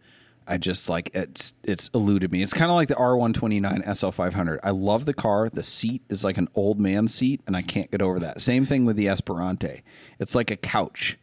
I 0.46 0.58
just 0.58 0.88
like 0.88 1.10
it's 1.12 1.54
it's 1.64 1.88
eluded 1.92 2.30
me. 2.30 2.42
It's 2.42 2.52
kind 2.52 2.70
of 2.70 2.76
like 2.76 2.88
the 2.88 2.94
R129 2.94 3.84
SL500. 3.84 4.58
I 4.62 4.70
love 4.70 5.04
the 5.04 5.14
car. 5.14 5.48
The 5.48 5.62
seat 5.62 6.02
is 6.08 6.24
like 6.24 6.38
an 6.38 6.48
old 6.54 6.80
man 6.80 7.08
seat, 7.08 7.40
and 7.46 7.56
I 7.56 7.62
can't 7.62 7.90
get 7.90 8.00
over 8.00 8.18
that. 8.20 8.40
Same 8.40 8.64
thing 8.64 8.84
with 8.84 8.96
the 8.96 9.06
Esperante. 9.06 9.82
It's 10.18 10.34
like 10.34 10.50
a 10.50 10.56
couch, 10.56 11.18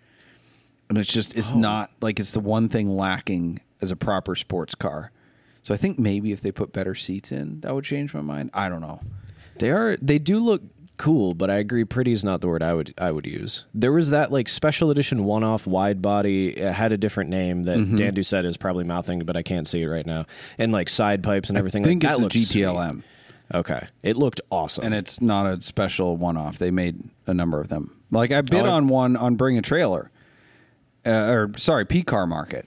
and 0.90 0.98
it's 0.98 1.12
just 1.12 1.38
it's 1.38 1.54
oh. 1.54 1.58
not 1.58 1.92
like 2.02 2.20
it's 2.20 2.34
the 2.34 2.42
one 2.42 2.68
thing 2.68 2.90
lacking 2.90 3.62
as 3.82 3.92
a 3.92 3.96
proper 3.96 4.36
sports 4.36 4.76
car. 4.76 5.12
So 5.62 5.74
I 5.74 5.78
think 5.78 5.98
maybe 5.98 6.34
if 6.34 6.42
they 6.42 6.52
put 6.52 6.74
better 6.74 6.94
seats 6.94 7.32
in, 7.32 7.62
that 7.62 7.74
would 7.74 7.86
change 7.86 8.14
my 8.14 8.22
mind. 8.22 8.50
I 8.54 8.68
don't 8.68 8.82
know. 8.82 9.00
They 9.60 9.72
are 9.72 9.96
they 10.02 10.20
do 10.20 10.40
look 10.40 10.62
cool, 10.98 11.34
but 11.34 11.50
I 11.50 11.56
agree 11.56 11.84
pretty 11.86 12.12
is 12.12 12.24
not 12.24 12.42
the 12.42 12.48
word 12.48 12.62
I 12.64 12.74
would 12.74 12.94
I 12.98 13.12
would 13.12 13.26
use. 13.26 13.66
There 13.74 13.92
was 13.92 14.10
that 14.12 14.32
like 14.32 14.48
special 14.48 14.92
edition 14.92 15.24
one 15.26 15.44
off 15.44 15.66
wide 15.68 16.02
body. 16.02 16.50
It 16.58 16.74
had 16.74 16.92
a 16.92 16.98
different 16.98 17.30
name 17.30 17.64
that 17.64 17.78
Mm-hmm. 17.78 17.96
Dan 17.96 18.16
Doucette 18.16 18.46
is 18.46 18.58
probably 18.58 18.84
mouthing, 18.84 19.20
but 19.26 19.36
I 19.36 19.42
can't 19.44 19.68
see 19.68 19.82
it 19.82 19.88
right 19.88 20.06
now. 20.06 20.26
And 20.58 20.72
like 20.72 20.90
side 20.90 21.24
pipes 21.24 21.50
and 21.50 21.58
everything. 21.58 21.84
I 21.84 21.88
think 21.88 22.04
like, 22.04 22.12
it's 22.12 22.20
that 22.22 22.30
the 22.30 22.40
looked 22.40 22.52
sweet. 22.52 22.64
GTLM. 22.64 23.04
Okay. 23.54 23.88
It 24.02 24.16
looked 24.18 24.42
awesome. 24.50 24.86
and 24.86 24.94
it's 24.96 25.20
not 25.22 25.46
a 25.46 25.62
special 25.62 26.16
one-off. 26.18 26.58
They 26.58 26.72
made 26.72 27.04
a 27.28 27.34
number 27.34 27.60
of 27.60 27.68
them. 27.70 27.96
Like 28.10 28.32
I 28.32 28.42
bid 28.42 28.66
Oh, 28.66 28.70
on 28.70 28.88
one 28.88 29.16
on 29.18 29.36
Bring 29.36 29.58
a 29.58 29.62
Trailer, 29.62 30.10
uh, 31.06 31.10
or 31.10 31.52
sorry, 31.58 31.86
PCARMARKET, 31.86 32.66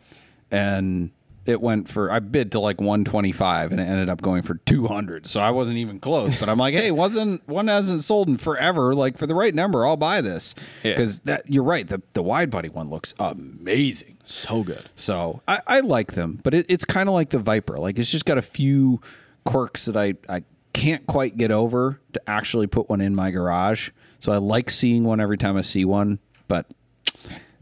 and 0.50 1.10
it 1.46 1.60
went 1.60 1.88
for 1.88 2.10
I 2.10 2.18
bid 2.18 2.52
to 2.52 2.60
like 2.60 2.80
125 2.80 3.70
and 3.72 3.80
it 3.80 3.84
ended 3.84 4.08
up 4.08 4.20
going 4.20 4.42
for 4.42 4.56
200. 4.56 5.26
So 5.26 5.40
I 5.40 5.50
wasn't 5.50 5.78
even 5.78 6.00
close. 6.00 6.36
But 6.36 6.48
I'm 6.48 6.58
like, 6.58 6.74
hey, 6.74 6.90
wasn't 6.90 7.46
one 7.48 7.68
hasn't 7.68 8.02
sold 8.04 8.28
in 8.28 8.36
forever. 8.36 8.94
Like 8.94 9.16
for 9.16 9.26
the 9.26 9.34
right 9.34 9.54
number, 9.54 9.86
I'll 9.86 9.96
buy 9.96 10.20
this 10.20 10.54
Yeah. 10.82 10.92
because 10.92 11.20
that 11.20 11.42
you're 11.50 11.62
right. 11.64 11.86
The 11.86 12.02
the 12.14 12.22
wide 12.22 12.50
body 12.50 12.68
one 12.68 12.88
looks 12.90 13.14
amazing. 13.18 14.18
So 14.24 14.62
good. 14.64 14.84
So 14.94 15.42
I, 15.46 15.60
I 15.66 15.80
like 15.80 16.12
them, 16.12 16.40
but 16.42 16.52
it, 16.54 16.66
it's 16.68 16.84
kind 16.84 17.08
of 17.08 17.14
like 17.14 17.30
the 17.30 17.38
Viper. 17.38 17.78
Like 17.78 17.98
it's 17.98 18.10
just 18.10 18.24
got 18.24 18.38
a 18.38 18.42
few 18.42 19.00
quirks 19.44 19.84
that 19.86 19.96
I, 19.96 20.14
I 20.28 20.42
can't 20.72 21.06
quite 21.06 21.36
get 21.36 21.50
over 21.50 22.00
to 22.12 22.20
actually 22.28 22.66
put 22.66 22.88
one 22.88 23.00
in 23.00 23.14
my 23.14 23.30
garage. 23.30 23.90
So 24.18 24.32
I 24.32 24.38
like 24.38 24.70
seeing 24.70 25.04
one 25.04 25.20
every 25.20 25.38
time 25.38 25.56
I 25.56 25.60
see 25.60 25.84
one, 25.84 26.18
but 26.48 26.66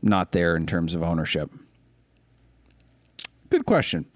not 0.03 0.32
there 0.32 0.57
in 0.57 0.66
terms 0.66 0.95
of 0.95 1.03
ownership. 1.03 1.51
Good 3.55 3.66
question. 3.66 4.07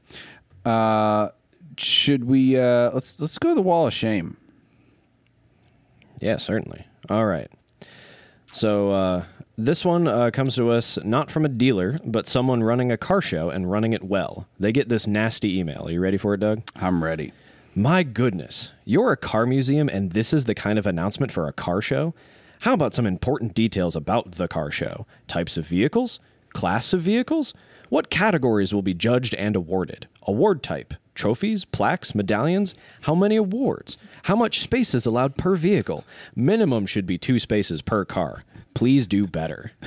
Uh, 0.64 1.28
should 1.76 2.24
we 2.24 2.59
uh, 2.59 2.91
let's 2.91 3.20
let's 3.20 3.39
go 3.39 3.51
to 3.51 3.55
the 3.55 3.62
wall 3.62 3.86
of 3.86 3.95
shame. 3.95 4.36
Yeah, 6.18 6.39
certainly. 6.39 6.89
All 7.09 7.24
right. 7.24 7.49
So 8.51 8.91
uh, 8.91 9.24
this 9.57 9.84
one 9.84 10.09
uh, 10.09 10.32
comes 10.32 10.57
to 10.57 10.72
us 10.72 10.99
not 11.05 11.30
from 11.30 11.45
a 11.45 11.49
dealer, 11.49 12.01
but 12.05 12.26
someone 12.26 12.64
running 12.64 12.91
a 12.91 12.97
car 12.97 13.20
show 13.20 13.49
and 13.49 13.70
running 13.70 13.93
it 13.93 14.03
well. 14.03 14.49
They 14.59 14.72
get 14.72 14.89
this 14.89 15.07
nasty 15.07 15.57
email. 15.57 15.86
Are 15.86 15.93
you 15.93 16.01
ready 16.01 16.16
for 16.16 16.34
it, 16.34 16.41
Doug? 16.41 16.62
I'm 16.74 17.05
ready. 17.05 17.32
My 17.76 18.03
goodness, 18.03 18.72
you're 18.84 19.12
a 19.12 19.16
car 19.16 19.47
museum 19.47 19.89
and 19.89 20.11
this 20.11 20.32
is 20.32 20.47
the 20.47 20.55
kind 20.57 20.80
of 20.80 20.84
announcement 20.84 21.30
for 21.30 21.47
a 21.47 21.53
car 21.53 21.80
show? 21.80 22.12
How 22.62 22.74
about 22.74 22.93
some 22.93 23.07
important 23.07 23.55
details 23.55 23.95
about 23.95 24.32
the 24.32 24.49
car 24.49 24.72
show? 24.72 25.07
Types 25.28 25.57
of 25.57 25.64
vehicles? 25.64 26.18
Class 26.53 26.93
of 26.93 27.03
vehicles? 27.03 27.55
What 27.89 28.11
categories 28.11 28.74
will 28.74 28.82
be 28.82 28.95
judged 28.95 29.34
and 29.34 29.57
awarded? 29.57 30.09
Award 30.24 30.62
type? 30.62 30.95
Trophies, 31.14 31.64
plaques, 31.64 32.14
medallions? 32.14 32.74
How 33.03 33.14
many 33.14 33.36
awards? 33.36 33.97
How 34.24 34.36
much 34.36 34.61
space 34.61 34.95
is 34.95 35.07
allowed 35.07 35.36
per 35.36 35.55
vehicle? 35.57 36.05
Minimum 36.36 36.86
should 36.86 37.07
be 37.07 37.18
two 37.18 37.39
spaces 37.39 37.82
per 37.82 38.05
car. 38.05 38.45
Please 38.74 39.07
do 39.07 39.26
better. 39.26 39.72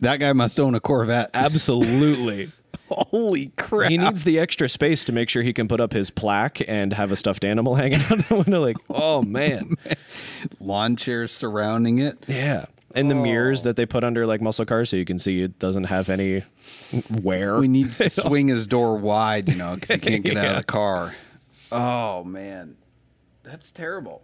That 0.00 0.20
guy 0.20 0.32
must 0.32 0.60
own 0.60 0.76
a 0.76 0.80
Corvette. 0.80 1.30
Absolutely. 1.34 2.52
Holy 2.90 3.46
crap! 3.56 3.90
He 3.90 3.98
needs 3.98 4.22
the 4.24 4.38
extra 4.38 4.68
space 4.68 5.04
to 5.06 5.12
make 5.12 5.28
sure 5.28 5.42
he 5.42 5.52
can 5.52 5.66
put 5.66 5.80
up 5.80 5.92
his 5.92 6.08
plaque 6.08 6.62
and 6.68 6.92
have 6.92 7.10
a 7.10 7.16
stuffed 7.16 7.44
animal 7.44 7.74
hanging 7.74 8.00
out 8.02 8.18
the 8.28 8.34
window. 8.36 8.64
Like, 8.64 8.76
oh 8.88 9.22
man, 9.22 9.74
lawn 10.60 10.94
chairs 10.96 11.32
surrounding 11.32 11.98
it. 11.98 12.24
yeah. 12.28 12.66
And 12.94 13.10
the 13.10 13.14
mirrors 13.14 13.60
oh. 13.60 13.64
that 13.64 13.76
they 13.76 13.84
put 13.84 14.02
under 14.02 14.26
like 14.26 14.40
muscle 14.40 14.64
cars, 14.64 14.90
so 14.90 14.96
you 14.96 15.04
can 15.04 15.18
see 15.18 15.42
it 15.42 15.58
doesn't 15.58 15.84
have 15.84 16.08
any 16.08 16.42
wear. 17.22 17.56
We 17.60 17.68
need 17.68 17.92
to 17.92 18.10
swing 18.10 18.48
his 18.48 18.66
door 18.66 18.96
wide, 18.96 19.48
you 19.48 19.56
know, 19.56 19.74
because 19.74 19.90
he 19.90 19.98
can't 19.98 20.24
get 20.24 20.36
out 20.36 20.46
of 20.46 20.56
the 20.56 20.62
car. 20.64 21.14
Oh 21.70 22.24
man, 22.24 22.76
that's 23.42 23.70
terrible. 23.70 24.22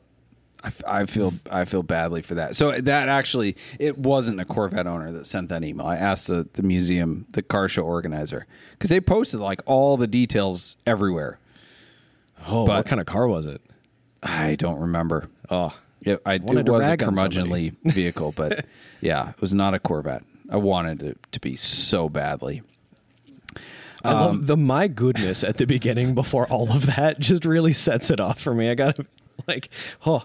I, 0.63 0.69
f- 0.69 0.85
I 0.89 1.05
feel 1.05 1.35
I 1.51 1.67
feel 1.67 1.83
badly 1.83 2.23
for 2.23 2.37
that. 2.37 2.57
So 2.57 2.73
that 2.73 3.09
actually, 3.09 3.55
it 3.79 3.99
wasn't 3.99 4.41
a 4.41 4.47
Corvette 4.47 4.87
owner 4.87 5.13
that 5.13 5.27
sent 5.27 5.51
that 5.51 5.63
email. 5.63 5.87
I 5.87 5.97
asked 5.97 6.29
the, 6.29 6.49
the 6.55 6.63
museum, 6.63 7.27
the 7.33 7.43
car 7.43 7.69
show 7.69 7.83
organizer, 7.83 8.47
because 8.71 8.89
they 8.89 8.99
posted 9.01 9.41
like 9.41 9.61
all 9.67 9.99
the 9.99 10.07
details 10.07 10.79
everywhere. 10.87 11.39
oh, 12.47 12.65
but- 12.67 12.77
what 12.79 12.87
kind 12.87 12.99
of 13.01 13.07
car 13.07 13.29
was 13.29 13.45
it? 13.45 13.61
I 14.23 14.55
don't 14.55 14.81
remember. 14.81 15.27
Oh, 15.51 15.77
It, 16.05 16.21
I, 16.27 16.35
it 16.35 16.43
was 16.43 16.87
a 16.87 16.97
curmudgeonly 16.97 17.77
vehicle, 17.85 18.33
but 18.33 18.67
yeah, 19.01 19.31
it 19.31 19.41
was 19.41 19.55
not 19.55 19.75
a 19.75 19.79
Corvette. 19.79 20.23
I 20.51 20.57
wanted 20.57 21.03
it 21.03 21.19
to 21.33 21.41
be 21.41 21.57
so 21.57 22.09
badly. 22.09 22.63
I 24.05 24.13
love 24.13 24.31
um, 24.33 24.43
the 24.43 24.57
my 24.57 24.87
goodness 24.87 25.43
at 25.43 25.57
the 25.57 25.67
beginning 25.67 26.15
before 26.15 26.47
all 26.49 26.71
of 26.71 26.85
that 26.95 27.19
just 27.19 27.47
really 27.47 27.73
sets 27.73 28.11
it 28.11 28.21
off 28.21 28.39
for 28.39 28.53
me. 28.53 28.69
I 28.69 28.75
gotta 28.75 29.07
like, 29.49 29.71
oh, 30.05 30.25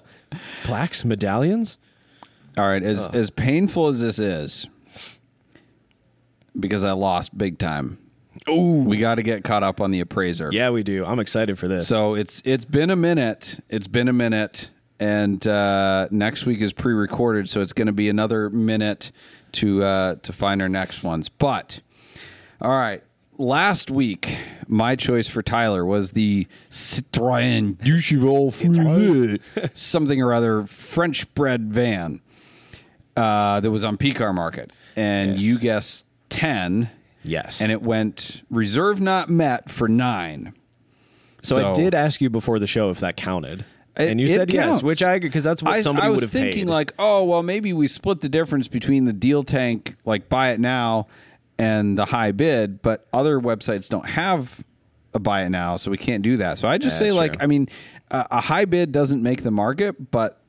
plaques, 0.64 1.06
medallions. 1.06 1.78
All 2.58 2.68
right, 2.68 2.84
as 2.84 3.08
as 3.08 3.30
painful 3.30 3.88
as 3.88 4.02
this 4.02 4.20
is, 4.20 4.68
because 6.60 6.84
I 6.84 6.92
lost 6.92 7.38
big 7.38 7.58
time. 7.58 7.98
Ooh, 8.50 8.84
We 8.86 8.98
got 8.98 9.16
to 9.16 9.24
get 9.24 9.44
caught 9.44 9.64
up 9.64 9.82
on 9.82 9.92
the 9.92 10.00
appraiser. 10.00 10.50
yeah, 10.52 10.70
we 10.70 10.84
do. 10.84 11.06
I'm 11.06 11.20
excited 11.20 11.58
for 11.60 11.68
this. 11.68 11.88
So 11.88 12.16
it's 12.16 12.42
it's 12.46 12.66
been 12.66 12.90
a 12.90 12.96
minute. 12.96 13.60
It's 13.70 13.88
been 13.88 14.08
a 14.08 14.14
minute, 14.14 14.70
and 15.00 15.46
uh, 15.48 16.08
next 16.12 16.46
week 16.46 16.62
is 16.62 16.74
pre-recorded, 16.74 17.50
so 17.50 17.62
it's 17.62 17.74
going 17.74 17.88
to 17.88 17.94
be 17.94 18.10
another 18.10 18.50
minute 18.50 19.12
to 19.54 19.84
uh, 19.84 20.16
to 20.16 20.34
find 20.34 20.62
our 20.62 20.70
next 20.70 21.04
ones. 21.04 21.30
But 21.30 21.82
all 22.62 22.70
right, 22.72 23.02
last 23.38 23.90
week 23.90 24.38
my 24.68 24.96
choice 24.96 25.28
for 25.28 25.42
Tyler 25.42 25.86
was 25.86 26.12
the 26.12 26.48
Citroën 26.70 27.78
du 27.82 28.00
Cheval 28.00 28.52
Fouillé, 28.52 29.40
something 29.74 30.22
or 30.22 30.34
other 30.34 30.66
French 30.66 31.34
bread 31.34 31.72
van 31.74 32.22
uh, 33.18 33.60
that 33.60 33.72
was 33.72 33.84
on 33.84 33.98
PCARMARKET, 33.98 34.70
and 34.96 35.32
Yes. 35.34 35.42
you 35.44 35.58
guessed 35.60 36.06
ten. 36.30 36.90
yes, 37.24 37.62
And 37.62 37.72
it 37.72 37.82
went 37.82 38.44
reserve 38.50 39.02
not 39.02 39.30
met 39.30 39.70
for 39.70 39.88
nine. 39.88 40.54
so, 41.42 41.72
I 41.72 41.74
did 41.74 41.94
ask 41.96 42.22
you 42.22 42.30
before 42.30 42.60
the 42.60 42.68
show 42.68 42.90
if 42.92 43.00
that 43.00 43.18
counted, 43.18 43.66
It- 43.98 44.12
and 44.12 44.20
you 44.22 44.28
said 44.28 44.52
yes, 44.54 44.82
which 44.84 45.02
I 45.04 45.14
agree 45.16 45.30
because 45.30 45.44
that's 45.44 45.62
what 45.64 45.74
I, 45.74 45.82
somebody 45.82 46.08
I 46.08 46.10
would 46.10 46.16
was 46.16 46.22
have 46.24 46.32
thinking 46.32 46.66
paid. 46.68 46.72
like, 46.72 46.94
oh 47.00 47.24
well, 47.24 47.44
maybe 47.44 47.74
we 47.74 47.88
split 47.88 48.22
the 48.22 48.30
difference 48.30 48.68
between 48.68 49.06
the 49.06 49.14
deal 49.14 49.44
tank, 49.44 49.96
like 50.06 50.30
buy 50.30 50.52
it 50.52 50.60
now, 50.60 51.08
and 51.58 51.98
the 51.98 52.06
high 52.06 52.32
bid. 52.32 52.82
But 52.82 53.08
other 53.12 53.40
websites 53.40 53.90
don't 53.90 54.06
have 54.08 54.64
a 55.14 55.20
buy 55.20 55.44
it 55.44 55.50
now, 55.50 55.76
so 55.76 55.92
we 55.92 55.98
can't 55.98 56.24
do 56.24 56.36
that. 56.38 56.58
So 56.60 56.68
I 56.68 56.78
just 56.78 56.98
say 56.98 57.12
like, 57.12 57.34
true. 57.34 57.44
I 57.44 57.48
mean, 57.48 57.68
a, 58.12 58.28
a 58.32 58.42
high 58.42 58.66
bid 58.66 58.92
doesn't 58.92 59.22
make 59.24 59.44
the 59.44 59.52
market, 59.52 60.12
but 60.12 60.40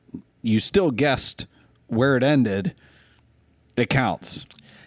you 0.43 0.59
still 0.59 0.91
guessed 0.91 1.47
where 1.87 2.15
it 2.15 2.23
ended. 2.23 2.73
It 3.75 3.89
counts. 3.89 4.45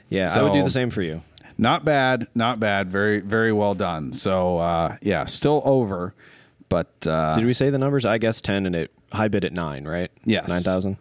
yeah, 0.09 0.28
I 0.34 0.42
would 0.42 0.52
do 0.52 0.62
the 0.62 0.70
same 0.70 0.90
for 0.90 1.02
you. 1.02 1.22
Not 1.59 1.84
bad, 1.84 2.26
not 2.34 2.59
bad. 2.61 2.90
Very, 2.90 3.20
very 3.20 3.52
well 3.52 3.74
done. 3.74 4.12
So 4.12 4.59
uh, 4.59 4.96
yeah, 5.02 5.24
still 5.24 5.62
over, 5.64 6.14
but 6.69 7.07
uh, 7.07 7.35
Did 7.35 7.47
we 7.47 7.53
say 7.53 7.71
the 7.71 7.79
numbers? 7.79 8.05
I 8.05 8.19
guess 8.19 8.41
ten, 8.41 8.67
and 8.67 8.75
it 8.75 8.93
high 9.12 9.29
bid 9.29 9.45
at 9.45 9.53
nine, 9.53 9.87
right? 9.87 10.11
Yes. 10.25 10.49
nine 10.49 10.62
thousand. 10.62 10.97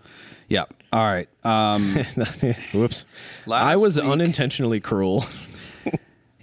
yeah. 0.48 0.66
All 0.92 1.02
right. 1.06 1.28
Um, 1.44 1.96
Whoops. 2.74 3.06
I 3.52 3.76
was 3.76 4.00
week- 4.00 4.06
unintentionally 4.12 4.80
cruel. 4.80 5.26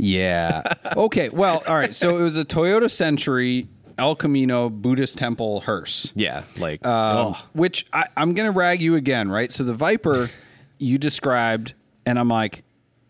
Yeah. 0.02 0.62
Okay. 0.96 1.28
Well, 1.28 1.62
all 1.68 1.74
right. 1.74 1.94
So 1.94 2.16
it 2.16 2.22
was 2.22 2.38
a 2.38 2.44
Toyota 2.44 2.90
Century 2.90 3.68
El 3.98 4.16
Camino 4.16 4.70
Buddhist 4.70 5.18
Temple 5.18 5.60
hearse. 5.60 6.10
yeah, 6.16 6.44
like 6.58 6.86
Um, 6.86 7.16
oh, 7.34 7.46
Which 7.52 7.84
I, 7.92 8.06
I'm 8.16 8.32
going 8.32 8.50
to 8.50 8.58
rag 8.58 8.80
you 8.80 8.94
again, 8.96 9.30
right? 9.30 9.52
So 9.52 9.62
the 9.62 9.74
Viper 9.74 10.30
you 10.78 10.96
described, 10.96 11.74
and 12.06 12.18
I'm 12.18 12.28
like, 12.28 12.62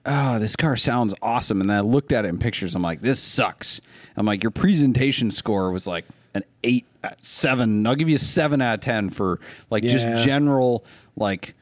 oh, 0.06 0.38
this 0.38 0.56
car 0.56 0.76
sounds 0.76 1.14
awesome. 1.22 1.60
And 1.60 1.68
then 1.70 1.76
I 1.76 1.80
looked 1.80 2.12
at 2.12 2.24
it 2.24 2.28
in 2.28 2.38
pictures. 2.38 2.74
I'm 2.74 2.82
like, 2.82 3.00
this 3.00 3.22
sucks. 3.22 3.80
I'm 4.16 4.26
like, 4.26 4.42
your 4.42 4.50
presentation 4.50 5.30
score 5.30 5.70
was 5.70 5.86
like 5.86 6.04
an 6.34 6.42
eight, 6.64 6.86
uh, 7.04 7.10
seven. 7.22 7.86
I'll 7.86 7.94
give 7.96 8.08
you 8.08 8.16
a 8.16 8.18
seven 8.20 8.60
out 8.62 8.74
of 8.74 8.80
10 8.80 9.10
for 9.10 9.40
like 9.70 9.82
Yeah. 9.84 9.90
just 9.90 10.24
general, 10.24 10.84
like, 11.16 11.54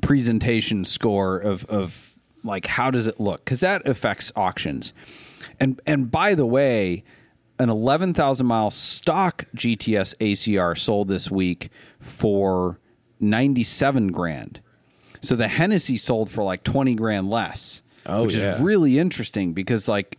presentation 0.00 0.84
score 0.84 1.38
of, 1.38 1.64
of 1.66 2.14
like, 2.44 2.66
how 2.66 2.90
does 2.90 3.06
it 3.06 3.18
look? 3.18 3.44
Because 3.44 3.60
that 3.60 3.86
affects 3.88 4.30
auctions. 4.36 4.92
And, 5.58 5.80
and 5.86 6.10
by 6.10 6.34
the 6.34 6.46
way, 6.46 7.02
an 7.58 7.70
11,000 7.70 8.46
mile 8.46 8.70
stock 8.70 9.46
GTS 9.56 10.14
ACR 10.18 10.78
sold 10.78 11.08
this 11.08 11.30
week 11.30 11.70
for 11.98 12.78
97 13.18 14.08
grand. 14.12 14.60
So 15.26 15.36
the 15.36 15.48
Hennessy 15.48 15.96
sold 15.96 16.30
for 16.30 16.42
like 16.42 16.62
20 16.64 16.94
grand 16.94 17.28
less, 17.30 17.82
Oh, 18.06 18.24
which 18.24 18.34
yeah. 18.34 18.54
is 18.54 18.60
really 18.60 18.98
interesting 18.98 19.52
because 19.52 19.88
like 19.88 20.16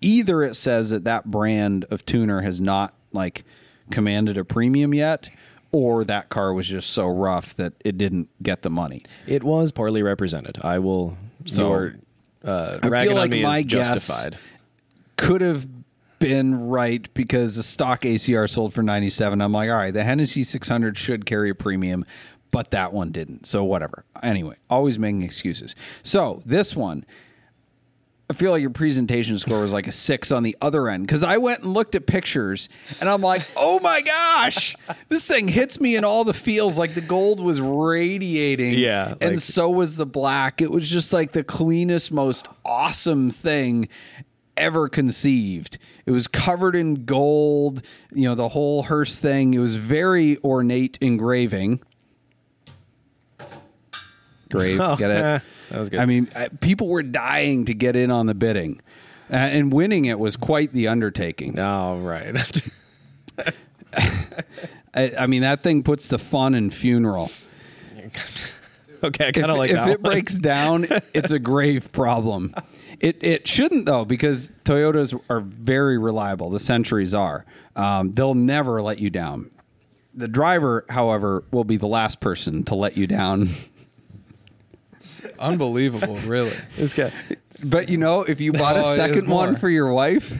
either 0.00 0.42
it 0.42 0.54
says 0.54 0.90
that 0.90 1.04
that 1.04 1.24
brand 1.30 1.84
of 1.90 2.06
tuner 2.06 2.42
has 2.42 2.60
not 2.60 2.94
like 3.12 3.44
commanded 3.90 4.38
a 4.38 4.44
premium 4.44 4.94
yet 4.94 5.28
or 5.72 6.04
that 6.04 6.28
car 6.28 6.52
was 6.54 6.68
just 6.68 6.90
so 6.90 7.06
rough 7.08 7.54
that 7.56 7.72
it 7.84 7.98
didn't 7.98 8.28
get 8.42 8.62
the 8.62 8.70
money. 8.70 9.02
it 9.26 9.42
was 9.42 9.72
poorly 9.72 10.02
represented. 10.02 10.56
I 10.62 10.78
will. 10.78 11.16
So, 11.44 11.68
your 11.70 11.94
uh, 12.44 12.78
I 12.82 13.04
feel 13.04 13.14
like 13.16 13.32
my 13.32 13.62
guess 13.62 13.88
justified. 13.90 14.38
could 15.16 15.40
have 15.40 15.66
been 16.20 16.68
right 16.68 17.12
because 17.14 17.56
the 17.56 17.62
stock 17.62 18.02
ACR 18.02 18.48
sold 18.48 18.72
for 18.74 18.82
97. 18.82 19.40
I'm 19.40 19.52
like, 19.52 19.68
all 19.70 19.76
right, 19.76 19.92
the 19.92 20.04
Hennessy 20.04 20.42
600 20.44 20.96
should 20.96 21.26
carry 21.26 21.50
a 21.50 21.54
premium, 21.54 22.04
but 22.50 22.70
that 22.70 22.92
one 22.92 23.10
didn't. 23.12 23.46
So 23.46 23.64
whatever. 23.64 24.04
Anyway, 24.22 24.56
always 24.70 24.98
making 24.98 25.22
excuses. 25.22 25.74
So 26.02 26.42
this 26.46 26.74
one, 26.76 27.04
I 28.30 28.34
feel 28.34 28.50
like 28.50 28.60
your 28.60 28.68
presentation 28.70 29.38
score 29.38 29.60
was 29.60 29.72
like 29.72 29.86
a 29.86 29.92
six 29.92 30.30
on 30.30 30.42
the 30.42 30.54
other 30.60 30.88
end 30.88 31.06
because 31.06 31.22
I 31.22 31.38
went 31.38 31.60
and 31.62 31.72
looked 31.72 31.94
at 31.94 32.06
pictures 32.06 32.68
and 33.00 33.08
I'm 33.08 33.22
like, 33.22 33.42
oh 33.56 33.80
my 33.80 34.02
gosh, 34.02 34.76
this 35.08 35.26
thing 35.26 35.48
hits 35.48 35.80
me 35.80 35.96
in 35.96 36.04
all 36.04 36.24
the 36.24 36.34
feels. 36.34 36.78
Like 36.78 36.92
the 36.94 37.00
gold 37.00 37.40
was 37.40 37.58
radiating. 37.58 38.74
Yeah, 38.78 39.14
And 39.22 39.30
like- 39.30 39.38
so 39.38 39.70
was 39.70 39.96
the 39.96 40.04
black. 40.04 40.60
It 40.60 40.70
was 40.70 40.88
just 40.90 41.12
like 41.12 41.32
the 41.32 41.42
cleanest, 41.42 42.12
most 42.12 42.46
awesome 42.66 43.30
thing 43.30 43.88
ever 44.58 44.90
conceived. 44.90 45.78
It 46.04 46.10
was 46.10 46.26
covered 46.28 46.76
in 46.76 47.06
gold, 47.06 47.80
you 48.12 48.24
know, 48.28 48.34
the 48.34 48.48
whole 48.50 48.82
hearse 48.82 49.16
thing. 49.16 49.54
It 49.54 49.58
was 49.58 49.76
very 49.76 50.36
ornate 50.44 50.98
engraving. 51.00 51.80
Grave, 54.50 54.80
Oh, 54.80 54.96
get 54.96 55.10
it? 55.10 55.24
eh, 55.24 55.38
that 55.70 55.78
was 55.80 55.88
good. 55.88 56.00
I 56.00 56.06
mean, 56.06 56.28
people 56.60 56.88
were 56.88 57.02
dying 57.02 57.64
to 57.66 57.74
get 57.74 57.96
in 57.96 58.10
on 58.10 58.26
the 58.26 58.34
bidding, 58.34 58.80
uh, 59.30 59.36
and 59.36 59.72
winning 59.72 60.04
it 60.06 60.18
was 60.18 60.36
quite 60.36 60.72
the 60.72 60.88
undertaking. 60.88 61.58
Oh, 61.58 61.98
right. 62.00 62.62
I, 64.94 65.12
I 65.20 65.26
mean, 65.26 65.42
that 65.42 65.60
thing 65.60 65.82
puts 65.82 66.08
the 66.08 66.18
fun 66.18 66.54
in 66.54 66.70
funeral. 66.70 67.30
okay, 69.04 69.28
I 69.28 69.32
kind 69.32 69.50
of 69.50 69.58
like 69.58 69.70
if 69.70 69.76
that. 69.76 69.88
it 69.88 70.02
breaks 70.02 70.38
down, 70.38 70.86
it's 71.14 71.30
a 71.30 71.38
grave 71.38 71.92
problem. 71.92 72.54
It 73.00 73.22
it 73.22 73.46
shouldn't 73.46 73.86
though 73.86 74.04
because 74.04 74.50
Toyotas 74.64 75.18
are 75.30 75.40
very 75.40 75.98
reliable. 75.98 76.50
The 76.50 76.58
Centuries 76.60 77.14
are. 77.14 77.44
Um, 77.76 78.12
they'll 78.12 78.34
never 78.34 78.82
let 78.82 78.98
you 78.98 79.08
down. 79.10 79.50
The 80.14 80.26
driver, 80.26 80.84
however, 80.88 81.44
will 81.52 81.62
be 81.64 81.76
the 81.76 81.86
last 81.86 82.18
person 82.20 82.64
to 82.64 82.74
let 82.74 82.96
you 82.96 83.06
down. 83.06 83.50
Unbelievable, 85.38 86.16
really. 86.26 86.56
This 86.76 86.94
guy. 86.94 87.12
But 87.64 87.88
you 87.88 87.96
know, 87.98 88.22
if 88.22 88.40
you 88.40 88.52
bought 88.52 88.76
Oh, 88.76 88.80
a 88.80 88.88
it 88.88 88.90
is 88.90 88.96
second 88.96 89.28
one 89.28 89.50
more. 89.50 89.58
for 89.58 89.68
your 89.68 89.92
wife, 89.92 90.32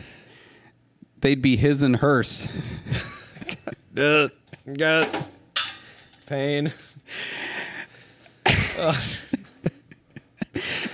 they'd 1.21 1.43
be 1.43 1.57
his 1.57 1.83
and 1.83 1.97
hers. 1.97 2.47
Got 3.95 5.17
pain. 6.27 6.73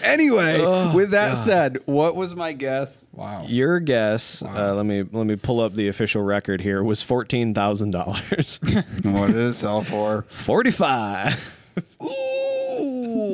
Anyway, 0.03 0.61
Oh, 0.61 0.93
with 0.93 1.13
that 1.13 1.35
said, 1.37 1.79
what 1.87 2.17
was 2.17 2.37
my 2.37 2.53
guess? 2.53 3.05
Wow. 3.13 3.45
Your 3.49 3.81
guess. 3.81 4.43
Uh, 4.43 4.75
let 4.75 4.85
me 4.85 5.03
let 5.11 5.27
me 5.27 5.37
pull 5.37 5.61
up 5.61 5.73
the 5.75 5.89
official 5.89 6.23
record 6.23 6.61
here. 6.61 6.83
Was 6.85 7.01
fourteen 7.03 7.55
thousand 7.55 7.93
dollars. 7.93 8.61
What 9.03 9.29
did 9.29 9.37
it 9.37 9.55
sell 9.55 9.81
for? 9.83 10.27
Forty 10.29 10.71
five. 10.71 11.41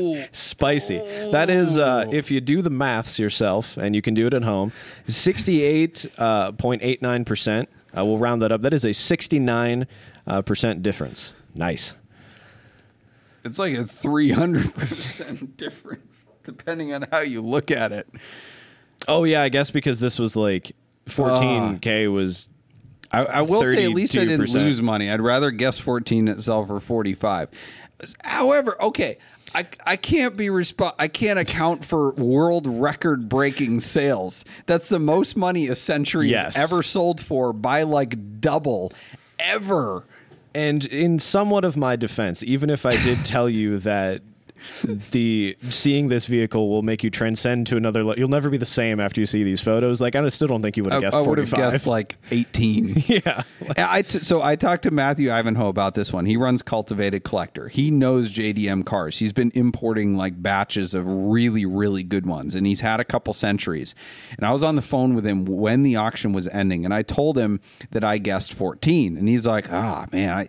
Ooh. 0.00 0.24
Spicy. 0.32 0.98
That 1.32 1.50
is, 1.50 1.78
uh, 1.78 2.06
if 2.10 2.30
you 2.30 2.40
do 2.40 2.62
the 2.62 2.70
maths 2.70 3.18
yourself, 3.18 3.76
and 3.76 3.94
you 3.94 4.02
can 4.02 4.14
do 4.14 4.26
it 4.26 4.34
at 4.34 4.42
home, 4.44 4.72
sixty-eight 5.06 6.06
point 6.58 6.82
eight 6.82 7.02
nine 7.02 7.24
percent. 7.24 7.68
I 7.92 8.02
will 8.02 8.18
round 8.18 8.40
that 8.42 8.52
up. 8.52 8.62
That 8.62 8.74
is 8.74 8.84
a 8.84 8.92
sixty-nine 8.92 9.86
uh, 10.26 10.42
percent 10.42 10.82
difference. 10.82 11.32
Nice. 11.54 11.94
It's 13.42 13.58
like 13.58 13.72
a 13.72 13.84
300% 13.84 15.56
difference, 15.56 16.26
depending 16.44 16.92
on 16.92 17.06
how 17.10 17.20
you 17.20 17.40
look 17.40 17.70
at 17.70 17.90
it. 17.90 18.06
Oh 19.08 19.24
yeah, 19.24 19.42
I 19.42 19.48
guess 19.48 19.70
because 19.70 19.98
this 19.98 20.18
was 20.18 20.36
like 20.36 20.72
fourteen 21.06 21.78
k 21.78 22.06
was 22.06 22.50
I, 23.12 23.24
I 23.24 23.40
will 23.42 23.64
say, 23.64 23.84
at 23.84 23.90
least 23.90 24.16
I 24.16 24.24
didn't 24.24 24.46
32%. 24.46 24.54
lose 24.54 24.82
money. 24.82 25.10
I'd 25.10 25.20
rather 25.20 25.50
guess 25.50 25.78
14 25.78 26.28
itself 26.28 26.68
for 26.68 26.78
45. 26.78 27.48
However, 28.22 28.80
okay, 28.80 29.18
I, 29.54 29.66
I 29.84 29.96
can't 29.96 30.36
be 30.36 30.46
resp- 30.46 30.94
I 30.98 31.08
can't 31.08 31.38
account 31.38 31.84
for 31.84 32.12
world 32.12 32.66
record 32.66 33.28
breaking 33.28 33.80
sales. 33.80 34.44
That's 34.66 34.88
the 34.88 34.98
most 34.98 35.36
money 35.36 35.66
a 35.68 35.76
century 35.76 36.28
Yes. 36.28 36.56
has 36.56 36.70
ever 36.72 36.82
sold 36.82 37.20
for 37.20 37.52
by 37.52 37.82
like 37.82 38.40
double 38.40 38.92
ever. 39.38 40.04
And 40.54 40.84
in 40.86 41.18
somewhat 41.18 41.64
of 41.64 41.76
my 41.76 41.96
defense, 41.96 42.42
even 42.42 42.70
if 42.70 42.84
I 42.86 42.96
did 43.02 43.24
tell 43.24 43.48
you 43.48 43.78
that 43.78 44.22
the 45.10 45.56
seeing 45.60 46.08
this 46.08 46.26
vehicle 46.26 46.68
will 46.68 46.82
make 46.82 47.02
you 47.02 47.10
transcend 47.10 47.66
to 47.68 47.76
another, 47.76 48.04
le- 48.04 48.16
you'll 48.16 48.28
never 48.28 48.50
be 48.50 48.56
the 48.56 48.64
same 48.64 49.00
after 49.00 49.20
you 49.20 49.26
see 49.26 49.42
these 49.42 49.60
photos. 49.60 50.00
Like 50.00 50.14
I 50.14 50.28
still 50.28 50.48
don't 50.48 50.62
think 50.62 50.76
you 50.76 50.84
would 50.84 50.92
I, 50.92 50.96
have 50.96 51.02
guessed. 51.02 51.16
I 51.16 51.22
would 51.22 51.38
have 51.38 51.48
45. 51.48 51.72
guessed 51.72 51.86
like 51.86 52.16
18. 52.30 53.04
yeah. 53.06 53.42
I 53.76 54.02
t- 54.02 54.20
so 54.20 54.42
I 54.42 54.56
talked 54.56 54.82
to 54.84 54.90
Matthew 54.90 55.32
Ivanhoe 55.32 55.68
about 55.68 55.94
this 55.94 56.12
one. 56.12 56.26
He 56.26 56.36
runs 56.36 56.62
Cultivated 56.62 57.24
Collector. 57.24 57.68
He 57.68 57.90
knows 57.90 58.32
JDM 58.32 58.84
cars. 58.84 59.18
He's 59.18 59.32
been 59.32 59.50
importing 59.54 60.16
like 60.16 60.42
batches 60.42 60.94
of 60.94 61.06
really, 61.06 61.64
really 61.64 62.02
good 62.02 62.26
ones, 62.26 62.54
and 62.54 62.66
he's 62.66 62.80
had 62.80 63.00
a 63.00 63.04
couple 63.04 63.32
centuries. 63.32 63.94
And 64.36 64.46
I 64.46 64.52
was 64.52 64.62
on 64.62 64.76
the 64.76 64.82
phone 64.82 65.14
with 65.14 65.26
him 65.26 65.44
when 65.44 65.82
the 65.82 65.96
auction 65.96 66.32
was 66.32 66.48
ending, 66.48 66.84
and 66.84 66.94
I 66.94 67.02
told 67.02 67.36
him 67.38 67.60
that 67.90 68.04
I 68.04 68.18
guessed 68.18 68.52
14, 68.54 69.16
and 69.16 69.28
he's 69.28 69.46
like, 69.46 69.72
"Ah, 69.72 70.06
man, 70.12 70.30
I, 70.30 70.48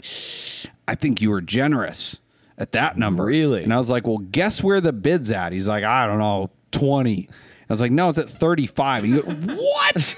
I 0.88 0.95
think 0.95 1.22
you 1.22 1.30
were 1.30 1.41
generous 1.41 2.20
at 2.58 2.72
that 2.74 2.97
number." 2.97 3.26
Really? 3.26 3.64
And 3.64 3.74
I 3.74 3.78
was 3.78 3.89
like, 3.89 4.08
"Well, 4.08 4.20
guess 4.20 4.64
where 4.64 4.82
the 4.82 4.93
bid's 4.93 5.32
at?" 5.32 5.52
He's 5.54 5.68
like, 5.68 5.84
"I 5.84 6.08
don't 6.08 6.20
know, 6.20 6.49
20." 6.72 7.30
I 7.30 7.34
was 7.70 7.82
like, 7.82 7.91
"No, 7.91 8.10
it's 8.10 8.18
at 8.18 8.30
35." 8.30 9.04
And 9.04 9.14
he 9.14 9.22
goes, 9.22 9.58
"What?" 9.58 10.16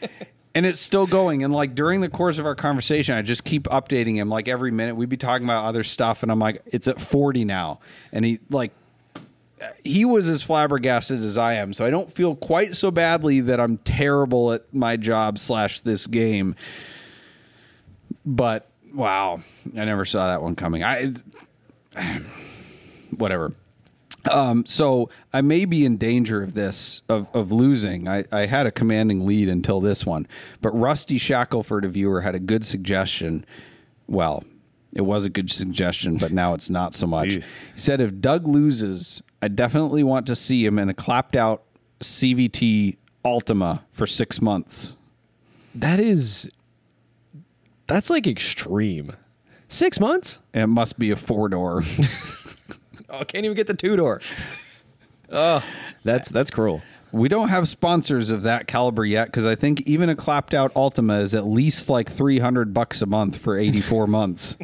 and 0.58 0.66
it's 0.66 0.80
still 0.80 1.06
going 1.06 1.44
and 1.44 1.52
like 1.52 1.76
during 1.76 2.00
the 2.00 2.08
course 2.08 2.38
of 2.38 2.44
our 2.44 2.54
conversation 2.56 3.14
i 3.14 3.22
just 3.22 3.44
keep 3.44 3.64
updating 3.64 4.16
him 4.16 4.28
like 4.28 4.48
every 4.48 4.72
minute 4.72 4.96
we'd 4.96 5.08
be 5.08 5.16
talking 5.16 5.46
about 5.46 5.64
other 5.64 5.84
stuff 5.84 6.22
and 6.22 6.32
i'm 6.32 6.38
like 6.40 6.60
it's 6.66 6.88
at 6.88 7.00
40 7.00 7.44
now 7.44 7.78
and 8.12 8.24
he 8.24 8.40
like 8.50 8.72
he 9.84 10.04
was 10.04 10.28
as 10.28 10.42
flabbergasted 10.42 11.22
as 11.22 11.38
i 11.38 11.54
am 11.54 11.72
so 11.72 11.84
i 11.84 11.90
don't 11.90 12.12
feel 12.12 12.34
quite 12.34 12.76
so 12.76 12.90
badly 12.90 13.40
that 13.40 13.60
i'm 13.60 13.78
terrible 13.78 14.52
at 14.52 14.72
my 14.74 14.96
job 14.96 15.38
slash 15.38 15.80
this 15.80 16.06
game 16.08 16.56
but 18.24 18.68
wow 18.94 19.40
i 19.76 19.84
never 19.84 20.04
saw 20.04 20.28
that 20.28 20.42
one 20.42 20.56
coming 20.56 20.82
i 20.82 21.06
whatever 23.16 23.52
um, 24.30 24.66
so 24.66 25.10
I 25.32 25.40
may 25.40 25.64
be 25.64 25.84
in 25.84 25.96
danger 25.96 26.42
of 26.42 26.54
this 26.54 27.02
of, 27.08 27.28
of 27.34 27.52
losing. 27.52 28.08
I, 28.08 28.24
I 28.32 28.46
had 28.46 28.66
a 28.66 28.70
commanding 28.70 29.26
lead 29.26 29.48
until 29.48 29.80
this 29.80 30.04
one, 30.04 30.26
but 30.60 30.70
Rusty 30.70 31.18
Shackelford, 31.18 31.84
a 31.84 31.88
viewer, 31.88 32.22
had 32.22 32.34
a 32.34 32.40
good 32.40 32.64
suggestion. 32.64 33.44
Well, 34.06 34.44
it 34.92 35.02
was 35.02 35.24
a 35.24 35.30
good 35.30 35.50
suggestion, 35.50 36.16
but 36.16 36.32
now 36.32 36.54
it's 36.54 36.70
not 36.70 36.94
so 36.94 37.06
much. 37.06 37.34
He 37.74 37.80
said 37.80 38.00
if 38.00 38.20
Doug 38.20 38.46
loses, 38.46 39.22
I 39.40 39.48
definitely 39.48 40.02
want 40.02 40.26
to 40.26 40.36
see 40.36 40.64
him 40.64 40.78
in 40.78 40.88
a 40.88 40.94
clapped 40.94 41.36
out 41.36 41.62
CVT 42.00 42.96
Altima 43.24 43.82
for 43.92 44.06
six 44.06 44.40
months. 44.40 44.96
That 45.74 46.00
is. 46.00 46.48
That's 47.86 48.10
like 48.10 48.26
extreme. 48.26 49.12
Six 49.68 50.00
months? 50.00 50.38
And 50.54 50.62
it 50.62 50.66
must 50.68 50.98
be 50.98 51.10
a 51.10 51.16
four 51.16 51.48
door. 51.48 51.82
Oh, 53.10 53.24
can't 53.24 53.46
even 53.46 53.56
get 53.56 53.66
the 53.66 53.72
two 53.74 53.96
door. 53.96 54.20
Oh, 55.32 55.64
that's 56.04 56.28
that's 56.28 56.50
cruel. 56.50 56.82
We 57.10 57.30
don't 57.30 57.48
have 57.48 57.66
sponsors 57.66 58.28
of 58.28 58.42
that 58.42 58.66
caliber 58.66 59.02
yet 59.02 59.28
because 59.28 59.46
I 59.46 59.54
think 59.54 59.80
even 59.88 60.10
a 60.10 60.14
clapped 60.14 60.52
out 60.52 60.74
Altima 60.74 61.22
is 61.22 61.34
at 61.34 61.46
least 61.46 61.88
like 61.88 62.10
300 62.10 62.74
bucks 62.74 63.00
a 63.00 63.06
month 63.06 63.38
for 63.38 63.56
84 63.56 64.06
months. 64.08 64.58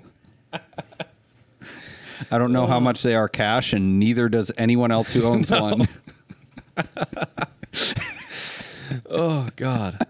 I 0.53 2.37
don't 2.37 2.53
know 2.53 2.67
how 2.67 2.79
much 2.81 3.03
they 3.03 3.15
are 3.15 3.31
cash, 3.31 3.73
and 3.73 3.99
neither 3.99 4.29
does 4.29 4.53
anyone 4.59 4.91
else 4.91 5.13
who 5.13 5.23
owns 5.23 5.51
one. 5.51 5.89
Oh 9.09 9.49
God. 9.57 10.07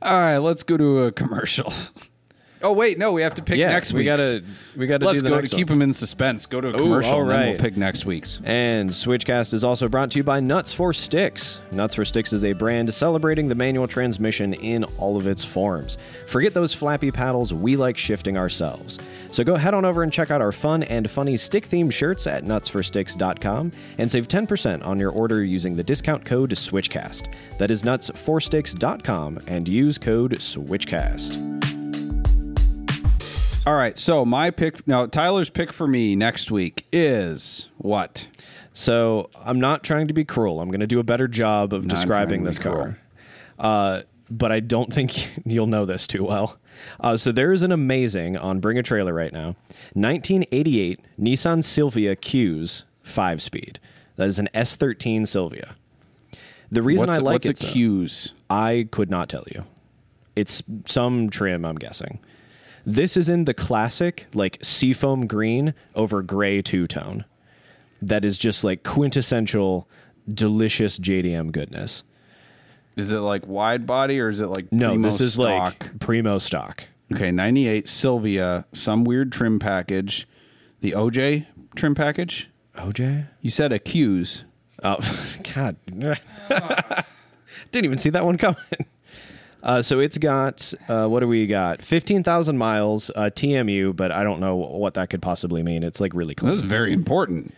All 0.00 0.18
right, 0.20 0.38
let's 0.38 0.62
go 0.62 0.76
to 0.76 1.00
a 1.00 1.10
commercial. 1.10 1.72
Oh 2.60 2.72
wait, 2.72 2.98
no, 2.98 3.12
we 3.12 3.22
have 3.22 3.34
to 3.34 3.42
pick 3.42 3.56
yeah, 3.56 3.68
next 3.68 3.92
we 3.92 4.04
gotta 4.04 4.42
we 4.76 4.86
gotta 4.86 5.06
Let's 5.06 5.22
do 5.22 5.28
the 5.28 5.34
go 5.34 5.40
to 5.40 5.48
keep 5.48 5.68
them 5.68 5.80
in 5.80 5.92
suspense. 5.92 6.46
Go 6.46 6.60
to 6.60 6.68
a 6.68 6.70
Ooh, 6.72 6.76
commercial, 6.76 7.12
all 7.12 7.20
and 7.22 7.30
then 7.30 7.48
we'll 7.50 7.58
pick 7.58 7.76
next 7.76 8.04
week's. 8.04 8.40
And 8.44 8.90
Switchcast 8.90 9.54
is 9.54 9.62
also 9.62 9.88
brought 9.88 10.10
to 10.12 10.18
you 10.18 10.24
by 10.24 10.40
Nuts 10.40 10.72
for 10.72 10.92
Sticks. 10.92 11.60
Nuts 11.70 11.94
for 11.94 12.04
Sticks 12.04 12.32
is 12.32 12.44
a 12.44 12.52
brand 12.54 12.92
celebrating 12.92 13.48
the 13.48 13.54
manual 13.54 13.86
transmission 13.86 14.54
in 14.54 14.84
all 14.98 15.16
of 15.16 15.26
its 15.26 15.44
forms. 15.44 15.98
Forget 16.26 16.52
those 16.54 16.74
flappy 16.74 17.12
paddles, 17.12 17.54
we 17.54 17.76
like 17.76 17.96
shifting 17.96 18.36
ourselves. 18.36 18.98
So 19.30 19.44
go 19.44 19.56
head 19.56 19.74
on 19.74 19.84
over 19.84 20.02
and 20.02 20.12
check 20.12 20.30
out 20.30 20.40
our 20.40 20.52
fun 20.52 20.82
and 20.84 21.08
funny 21.08 21.36
stick 21.36 21.68
themed 21.68 21.92
shirts 21.92 22.26
at 22.26 22.44
nutsforsticks.com 22.44 23.72
and 23.98 24.10
save 24.10 24.26
10% 24.26 24.84
on 24.84 24.98
your 24.98 25.10
order 25.10 25.44
using 25.44 25.76
the 25.76 25.84
discount 25.84 26.24
code 26.24 26.50
SWITCHCAST. 26.50 27.32
That 27.58 27.70
is 27.70 27.82
nutsforsticks.com 27.84 29.40
and 29.46 29.68
use 29.68 29.98
code 29.98 30.32
SWITCHCAST. 30.40 31.57
All 33.68 33.74
right, 33.74 33.98
so 33.98 34.24
my 34.24 34.50
pick 34.50 34.88
now, 34.88 35.04
Tyler's 35.04 35.50
pick 35.50 35.74
for 35.74 35.86
me 35.86 36.16
next 36.16 36.50
week 36.50 36.86
is 36.90 37.68
what? 37.76 38.26
So 38.72 39.28
I'm 39.38 39.60
not 39.60 39.82
trying 39.82 40.08
to 40.08 40.14
be 40.14 40.24
cruel. 40.24 40.62
I'm 40.62 40.70
going 40.70 40.80
to 40.80 40.86
do 40.86 41.00
a 41.00 41.04
better 41.04 41.28
job 41.28 41.74
of 41.74 41.84
Not 41.84 41.94
describing 41.94 42.44
this 42.44 42.58
car. 42.58 42.96
Uh, 43.58 44.04
but 44.30 44.50
I 44.50 44.60
don't 44.60 44.90
think 44.90 45.36
you'll 45.44 45.66
know 45.66 45.84
this 45.84 46.06
too 46.06 46.24
well. 46.24 46.58
Uh, 46.98 47.18
so 47.18 47.30
there 47.30 47.52
is 47.52 47.62
an 47.62 47.70
amazing 47.70 48.38
on 48.38 48.58
Bring 48.58 48.78
a 48.78 48.82
Trailer 48.82 49.12
right 49.12 49.34
now 49.34 49.54
1988 49.92 51.00
Nissan 51.20 51.62
Silvia 51.62 52.16
Q's 52.16 52.86
five 53.02 53.42
speed. 53.42 53.78
That 54.16 54.28
is 54.28 54.38
an 54.38 54.48
S13 54.54 55.28
Silvia. 55.28 55.76
The 56.72 56.80
reason 56.80 57.08
what's 57.08 57.18
I 57.18 57.22
like 57.22 57.44
what's 57.44 57.62
it, 57.62 57.62
a 57.62 57.66
Q's? 57.66 58.32
I 58.48 58.88
could 58.90 59.10
not 59.10 59.28
tell 59.28 59.44
you. 59.54 59.66
It's 60.34 60.62
some 60.86 61.28
trim, 61.28 61.66
I'm 61.66 61.76
guessing. 61.76 62.20
This 62.86 63.16
is 63.16 63.28
in 63.28 63.44
the 63.44 63.54
classic, 63.54 64.26
like 64.34 64.58
seafoam 64.62 65.26
green 65.26 65.74
over 65.94 66.22
gray 66.22 66.62
two 66.62 66.86
tone. 66.86 67.24
That 68.00 68.24
is 68.24 68.38
just 68.38 68.64
like 68.64 68.82
quintessential, 68.84 69.88
delicious 70.32 70.98
JDM 70.98 71.52
goodness. 71.52 72.04
Is 72.96 73.12
it 73.12 73.18
like 73.18 73.46
wide 73.46 73.86
body 73.86 74.18
or 74.20 74.28
is 74.28 74.40
it 74.40 74.46
like 74.48 74.72
No, 74.72 74.90
primo 74.90 75.02
this 75.08 75.20
is 75.20 75.34
stock? 75.34 75.44
like 75.82 75.98
primo 76.00 76.38
stock. 76.38 76.84
okay, 77.12 77.30
98 77.30 77.88
Silvia, 77.88 78.64
some 78.72 79.04
weird 79.04 79.30
trim 79.32 79.58
package, 79.58 80.26
the 80.80 80.92
OJ 80.92 81.46
trim 81.76 81.94
package. 81.94 82.50
OJ? 82.76 83.26
You 83.40 83.50
said 83.50 83.72
accuse. 83.72 84.44
Oh, 84.82 84.96
God. 85.54 85.76
Didn't 87.70 87.84
even 87.84 87.98
see 87.98 88.10
that 88.10 88.24
one 88.24 88.38
coming. 88.38 88.56
Uh, 89.62 89.82
so 89.82 89.98
it's 89.98 90.18
got, 90.18 90.72
uh, 90.88 91.06
what 91.08 91.20
do 91.20 91.28
we 91.28 91.46
got? 91.46 91.82
15,000 91.82 92.56
miles 92.56 93.10
uh, 93.16 93.30
TMU, 93.34 93.94
but 93.94 94.12
I 94.12 94.22
don't 94.22 94.40
know 94.40 94.54
what 94.56 94.94
that 94.94 95.10
could 95.10 95.20
possibly 95.20 95.62
mean. 95.62 95.82
It's 95.82 96.00
like 96.00 96.14
really 96.14 96.34
close. 96.34 96.58
That's 96.60 96.68
very 96.68 96.92
important. 96.92 97.54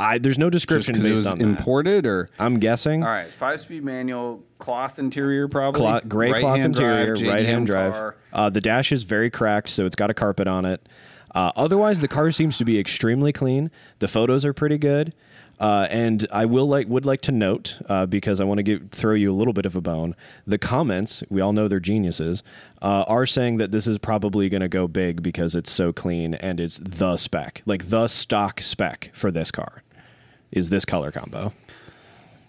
I, 0.00 0.18
there's 0.18 0.38
no 0.38 0.48
Just 0.48 0.62
description 0.66 0.94
because 0.94 1.06
it 1.06 1.10
was 1.10 1.26
on 1.26 1.38
that. 1.38 1.44
imported 1.44 2.06
or 2.06 2.30
I'm 2.38 2.58
guessing. 2.58 3.02
All 3.02 3.08
right, 3.10 3.26
it's 3.26 3.34
five 3.34 3.60
speed 3.60 3.84
manual, 3.84 4.42
cloth 4.58 4.98
interior, 4.98 5.46
probably 5.46 5.78
Cloth, 5.78 6.08
gray 6.08 6.30
cloth 6.30 6.42
Right-hand 6.44 6.64
interior, 6.78 7.14
drive, 7.14 7.28
right 7.28 7.46
hand 7.46 7.66
drive. 7.66 8.14
Uh, 8.32 8.48
the 8.48 8.62
dash 8.62 8.92
is 8.92 9.02
very 9.02 9.28
cracked, 9.30 9.68
so 9.68 9.84
it's 9.84 9.96
got 9.96 10.08
a 10.08 10.14
carpet 10.14 10.48
on 10.48 10.64
it. 10.64 10.88
Uh, 11.34 11.52
otherwise, 11.54 12.00
the 12.00 12.08
car 12.08 12.30
seems 12.30 12.56
to 12.58 12.64
be 12.64 12.78
extremely 12.78 13.32
clean. 13.32 13.70
The 13.98 14.08
photos 14.08 14.44
are 14.46 14.54
pretty 14.54 14.78
good. 14.78 15.14
Uh, 15.60 15.86
and 15.90 16.26
I 16.32 16.46
will 16.46 16.66
like 16.66 16.88
would 16.88 17.04
like 17.04 17.20
to 17.22 17.32
note 17.32 17.78
uh, 17.86 18.06
because 18.06 18.40
I 18.40 18.44
want 18.44 18.58
to 18.58 18.62
give 18.62 18.90
throw 18.90 19.12
you 19.12 19.30
a 19.30 19.36
little 19.36 19.52
bit 19.52 19.66
of 19.66 19.76
a 19.76 19.82
bone. 19.82 20.16
The 20.46 20.56
comments 20.56 21.22
we 21.28 21.42
all 21.42 21.52
know 21.52 21.68
they're 21.68 21.78
geniuses 21.78 22.42
uh, 22.80 23.04
are 23.06 23.26
saying 23.26 23.58
that 23.58 23.70
this 23.70 23.86
is 23.86 23.98
probably 23.98 24.48
going 24.48 24.62
to 24.62 24.68
go 24.68 24.88
big 24.88 25.22
because 25.22 25.54
it's 25.54 25.70
so 25.70 25.92
clean 25.92 26.32
and 26.34 26.60
it's 26.60 26.78
the 26.78 27.18
spec, 27.18 27.62
like 27.66 27.90
the 27.90 28.08
stock 28.08 28.62
spec 28.62 29.10
for 29.12 29.30
this 29.30 29.50
car, 29.50 29.82
is 30.50 30.70
this 30.70 30.86
color 30.86 31.12
combo. 31.12 31.52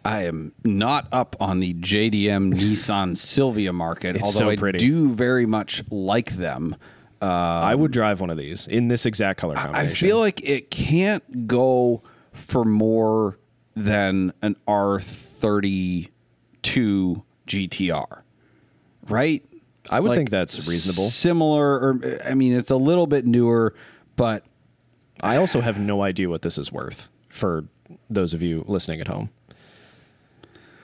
I 0.06 0.24
am 0.24 0.54
not 0.64 1.08
up 1.12 1.36
on 1.40 1.60
the 1.60 1.74
JDM 1.74 2.54
Nissan 2.60 3.18
Silvia 3.18 3.74
market, 3.74 4.16
It's 4.16 4.26
although 4.26 4.56
so 4.56 4.68
I 4.68 4.72
do 4.72 5.14
very 5.14 5.46
much 5.46 5.84
like 5.92 6.32
them. 6.32 6.78
I 7.22 7.76
would 7.76 7.92
drive 7.92 8.20
one 8.20 8.32
of 8.32 8.38
these 8.38 8.66
in 8.66 8.88
this 8.88 9.06
exact 9.06 9.40
color 9.40 9.54
combination. 9.54 9.92
I 9.92 9.94
feel 9.94 10.18
like 10.18 10.44
it 10.44 10.72
can't 10.72 11.46
go 11.46 12.02
for 12.32 12.64
more 12.66 13.38
than 13.76 14.34
an 14.42 14.56
R32 14.68 16.10
GTR, 17.48 18.22
right? 19.08 19.46
I 19.90 20.00
would 20.00 20.10
Like, 20.10 20.18
think 20.18 20.30
that's 20.30 20.56
reasonable. 20.70 21.10
Similar, 21.10 21.74
or 21.80 22.20
I 22.26 22.34
mean, 22.34 22.54
it's 22.54 22.70
a 22.70 22.76
little 22.76 23.08
bit 23.08 23.26
newer, 23.26 23.74
but 24.16 24.46
I 25.22 25.38
also 25.38 25.62
have 25.62 25.80
no 25.80 26.02
idea 26.04 26.30
what 26.30 26.42
this 26.44 26.58
is 26.58 26.72
worth 26.72 27.10
for 27.30 27.66
those 28.10 28.34
of 28.34 28.42
you 28.42 28.64
listening 28.68 29.02
at 29.02 29.08
home. 29.08 29.30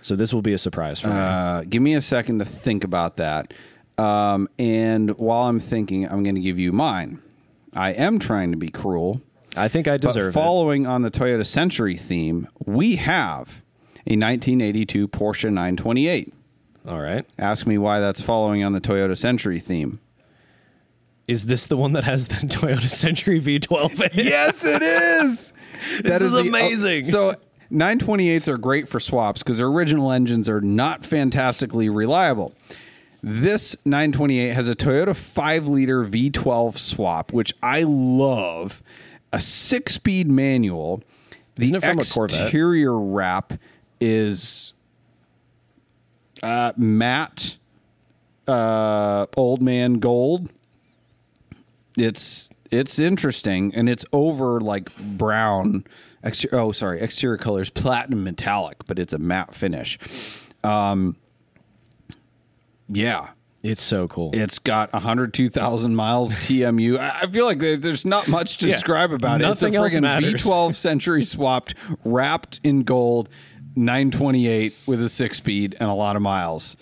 So 0.02 0.16
this 0.16 0.34
will 0.34 0.42
be 0.42 0.54
a 0.54 0.58
surprise 0.58 1.00
for 1.00 1.10
me. 1.10 1.16
Uh, 1.16 1.64
give 1.64 1.82
me 1.82 1.94
a 1.96 2.02
second 2.02 2.40
to 2.40 2.46
think 2.46 2.84
about 2.84 3.18
that. 3.18 3.54
Um, 3.98 4.48
and 4.58 5.18
while 5.20 5.44
I'm 5.44 5.60
thinking, 5.60 6.06
I'm 6.08 6.24
going 6.24 6.36
to 6.36 6.42
give 6.42 6.58
you 6.60 6.72
mine. 6.72 7.22
I 7.74 7.92
am 7.92 8.18
trying 8.20 8.52
to 8.52 8.58
be 8.58 8.70
cruel, 8.70 9.22
I 9.58 9.68
think 9.68 9.88
I 9.88 9.98
but 9.98 10.02
deserve 10.14 10.30
it. 10.30 10.40
following 10.40 10.86
on 10.88 11.02
the 11.02 11.12
Toyota 11.12 11.46
Century 11.46 11.96
theme, 11.96 12.48
we 12.66 12.96
have 12.98 13.64
a 14.06 14.16
1982 14.16 15.08
Porsche 15.08 15.46
928. 15.46 16.34
All 16.88 17.02
right. 17.02 17.26
Ask 17.38 17.68
me 17.68 17.78
why 17.78 18.00
that's 18.00 18.22
following 18.22 18.64
on 18.64 18.72
the 18.74 18.80
Toyota 18.82 19.18
Century 19.18 19.60
theme. 19.60 20.00
Is 21.28 21.48
this 21.48 21.66
the 21.66 21.76
one 21.76 21.92
that 21.94 22.06
has 22.06 22.28
the 22.30 22.36
Toyota 22.48 22.90
Century 22.90 23.42
V12 23.42 23.94
in 23.96 24.02
it? 24.04 24.16
Yes, 24.26 24.64
it 24.66 24.82
is. 24.82 25.54
That 26.04 26.22
is 26.24 26.32
the- 26.32 26.40
oh, 26.40 26.48
amazing. 26.48 27.04
so 27.04 27.34
928s 27.72 28.48
are 28.48 28.58
great 28.58 28.90
for 28.90 29.00
swaps 29.00 29.44
because 29.44 29.58
their 29.60 29.68
original 29.68 30.12
engines 30.12 30.50
are 30.50 30.60
not 30.62 31.06
fantastically 31.06 31.88
reliable. 31.90 32.54
This 33.22 33.76
928 33.86 34.54
has 34.54 34.68
a 34.68 34.76
Toyota 34.76 35.16
5 35.16 35.68
liter 35.68 36.04
V12 36.04 36.78
swap, 36.78 37.32
which 37.34 37.54
I 37.62 37.84
love. 37.86 38.82
A 39.34 39.40
six 39.40 39.96
speed 39.96 40.30
manual. 40.32 41.02
The 41.56 41.64
Isn't 41.64 41.76
it 41.78 41.84
from 41.84 42.00
a 42.00 42.04
Corvette? 42.04 42.42
exterior 42.44 42.98
wrap 42.98 43.54
is 44.00 44.74
uh, 46.44 46.72
matte 46.78 47.58
uh, 48.48 49.26
old 49.36 49.62
man 49.62 49.96
gold 49.96 50.52
it's 51.98 52.50
it's 52.70 53.00
interesting 53.00 53.74
and 53.74 53.90
it's 53.90 54.06
over 54.14 54.62
like 54.62 54.96
brown 54.98 55.84
exter- 56.24 56.50
oh 56.54 56.72
sorry 56.72 57.02
exterior 57.02 57.38
colors 57.38 57.70
platinum 57.72 58.24
metallic 58.24 58.78
but 58.86 59.00
it's 59.00 59.14
a 59.14 59.18
matte 59.18 59.56
finish 59.56 59.98
um 60.64 61.16
yeah 62.88 63.30
It's 63.64 63.82
so 63.82 64.08
cool. 64.08 64.32
it's 64.34 64.60
got 64.60 64.94
102000 64.94 65.96
miles 65.96 66.36
tmu 66.46 66.98
i 67.00 67.26
feel 67.28 67.46
like 67.46 67.60
there's 67.60 68.06
not 68.06 68.28
much 68.28 68.60
to 68.60 68.68
Yeah, 68.68 68.74
describe 68.74 69.12
about 69.12 69.42
it 69.42 69.50
it's 69.50 69.64
a 69.64 69.70
friggin' 69.70 70.02
matters. 70.04 70.34
v12 70.46 70.76
century 70.88 71.24
swapped 71.24 71.74
wrapped 72.06 72.60
in 72.64 72.84
gold 72.84 73.30
928 73.76 74.74
with 74.88 75.02
a 75.02 75.10
six 75.10 75.38
speed 75.38 75.76
and 75.80 75.90
a 75.90 75.94
lot 75.94 76.16
of 76.16 76.22
miles 76.22 76.78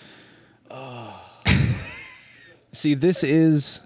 See, 2.71 2.93
this 2.93 3.23
is 3.23 3.79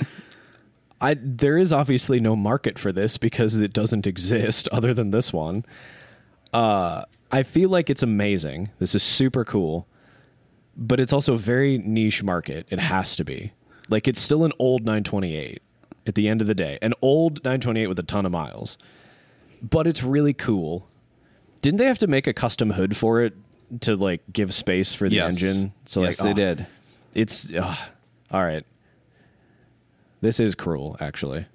I 1.00 1.16
there 1.22 1.58
is 1.60 1.72
obviously 1.72 2.20
no 2.20 2.36
market 2.36 2.80
for 2.80 2.92
this 2.92 3.18
because 3.18 3.58
it 3.60 3.72
doesn't 3.72 4.08
exist 4.08 4.68
other 4.72 4.94
than 4.96 5.12
this 5.12 5.32
one. 5.32 5.64
Uh 6.54 7.04
I 7.32 7.44
feel 7.44 7.70
like 7.70 7.92
it's 7.92 8.02
amazing. 8.02 8.70
This 8.80 8.96
is 8.96 9.04
super 9.04 9.46
cool. 9.46 9.88
But 10.80 11.00
it's 11.00 11.14
also 11.14 11.34
a 11.34 11.38
very 11.38 11.78
niche 11.78 12.24
market. 12.24 12.66
It 12.70 12.80
has 12.80 13.16
to 13.18 13.24
be. 13.24 13.52
Like 13.90 14.08
it's 14.08 14.20
still 14.20 14.46
an 14.46 14.54
old 14.58 14.82
928 14.82 15.62
at 16.08 16.16
the 16.16 16.28
end 16.28 16.42
of 16.42 16.48
the 16.48 16.56
day. 16.56 16.80
An 16.82 16.94
old 17.02 17.44
928 17.44 17.88
with 17.88 18.00
a 18.00 18.04
ton 18.04 18.26
of 18.26 18.32
miles. 18.32 18.78
But 19.62 19.86
it's 19.86 20.02
really 20.02 20.34
cool. 20.34 20.88
Didn't 21.62 21.78
they 21.78 21.86
have 21.86 22.00
to 22.00 22.08
make 22.08 22.26
a 22.26 22.34
custom 22.34 22.72
hood 22.72 22.96
for 22.96 23.22
it 23.22 23.34
to 23.82 23.96
like 23.96 24.22
give 24.32 24.54
space 24.54 24.96
for 24.96 25.10
the 25.10 25.18
yes 25.18 25.44
engine? 25.44 25.74
So 25.86 26.02
yes 26.02 26.24
like 26.24 26.36
they 26.36 26.44
oh, 26.44 26.56
did 26.56 26.68
it's 27.14 27.54
uh, 27.54 27.76
all 28.32 28.44
right. 28.44 28.66
This 30.22 30.40
is 30.40 30.56
cruel, 30.56 30.98
actually. 31.00 31.46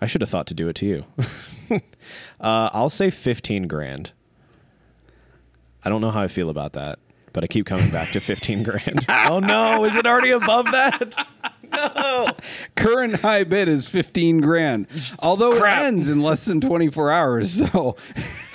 I 0.00 0.06
should 0.06 0.20
have 0.20 0.30
thought 0.30 0.46
to 0.48 0.54
do 0.54 0.68
it 0.68 0.74
to 0.76 0.86
you. 0.86 1.04
uh, 2.40 2.70
I'll 2.72 2.90
say 2.90 3.10
fifteen 3.10 3.66
grand. 3.66 4.12
I 5.84 5.88
don't 5.88 6.00
know 6.00 6.10
how 6.10 6.22
I 6.22 6.28
feel 6.28 6.50
about 6.50 6.74
that, 6.74 6.98
but 7.32 7.44
I 7.44 7.46
keep 7.46 7.66
coming 7.66 7.90
back 7.90 8.10
to 8.12 8.20
fifteen 8.20 8.62
grand. 8.64 9.04
oh 9.28 9.40
no, 9.40 9.84
is 9.84 9.96
it 9.96 10.06
already 10.06 10.30
above 10.30 10.66
that? 10.72 11.26
No. 11.72 12.26
Current 12.76 13.20
high 13.22 13.44
bid 13.44 13.66
is 13.66 13.88
15 13.88 14.42
grand 14.42 14.86
although 15.20 15.58
Crap. 15.58 15.80
it 15.80 15.86
ends 15.86 16.06
in 16.10 16.22
less 16.22 16.44
than 16.44 16.60
24 16.60 17.10
hours 17.10 17.50
so 17.50 17.96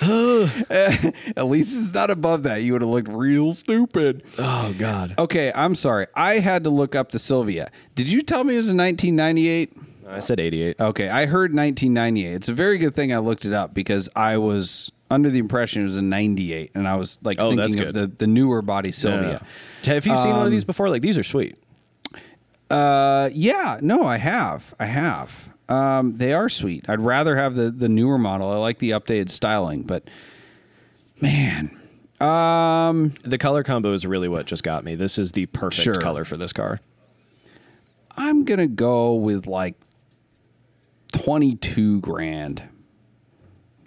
at 0.70 1.46
least 1.48 1.76
it's 1.76 1.92
not 1.92 2.12
above 2.12 2.44
that 2.44 2.62
you 2.62 2.72
would 2.74 2.82
have 2.82 2.90
looked 2.90 3.08
real 3.08 3.52
stupid 3.54 4.22
Oh 4.38 4.72
god. 4.78 5.14
okay 5.18 5.50
i'm 5.56 5.74
sorry 5.74 6.06
i 6.14 6.34
had 6.38 6.62
to 6.62 6.70
look 6.70 6.94
up 6.94 7.10
the 7.10 7.18
silvia 7.18 7.72
did 7.96 8.08
you 8.08 8.22
tell 8.22 8.44
me 8.44 8.54
it 8.54 8.58
was 8.58 8.68
a 8.68 8.76
1998 8.76 9.72
I 10.08 10.20
said 10.20 10.38
eighty-eight. 10.38 10.80
okay 10.80 11.08
i 11.08 11.26
heard 11.26 11.52
1998 11.54 12.34
it's 12.34 12.48
a 12.48 12.54
very 12.54 12.78
good 12.78 12.94
thing 12.94 13.12
i 13.12 13.18
looked 13.18 13.44
it 13.44 13.52
up 13.52 13.74
because 13.74 14.08
i 14.14 14.36
was 14.36 14.92
under 15.10 15.30
the 15.30 15.38
impression 15.38 15.82
it 15.82 15.86
was 15.86 15.96
a 15.96 16.02
98 16.02 16.70
and 16.74 16.86
i 16.86 16.94
was 16.96 17.18
like 17.22 17.38
Oh, 17.40 17.54
thinking 17.56 17.80
of 17.80 17.94
the, 17.94 18.06
the 18.06 18.26
newer 18.26 18.60
body 18.62 18.92
silvia 18.92 19.44
Have 19.84 20.06
you 20.06 20.16
seen 20.18 20.36
one 20.36 20.44
of 20.46 20.50
these 20.52 20.64
before? 20.64 20.88
Like 20.90 21.02
these 21.02 21.16
are 21.18 21.22
sweet. 21.22 21.58
Uh, 22.70 23.30
yeah, 23.32 23.78
no, 23.80 24.02
I 24.04 24.18
have, 24.18 24.74
I 24.78 24.84
have. 24.84 25.48
Um, 25.70 26.18
they 26.18 26.34
are 26.34 26.50
sweet. 26.50 26.86
I'd 26.88 27.00
rather 27.00 27.36
have 27.36 27.54
the 27.54 27.70
the 27.70 27.88
newer 27.88 28.18
model. 28.18 28.50
I 28.52 28.56
like 28.56 28.78
the 28.78 28.90
updated 28.90 29.30
styling, 29.30 29.82
but 29.84 30.04
man, 31.22 31.70
um, 32.20 33.14
The 33.24 33.38
color 33.38 33.62
combo 33.62 33.94
is 33.94 34.04
really 34.04 34.28
what 34.28 34.44
just 34.46 34.62
got 34.62 34.84
me. 34.84 34.94
This 34.96 35.18
is 35.18 35.32
the 35.32 35.46
perfect 35.46 35.82
Sure. 35.82 35.94
color 35.94 36.24
for 36.26 36.36
this 36.36 36.52
car. 36.52 36.80
I'm 38.16 38.44
gonna 38.44 38.66
go 38.66 39.14
with 39.14 39.46
like 39.46 39.74
twenty 41.12 41.54
two 41.56 42.00
grand. 42.00 42.62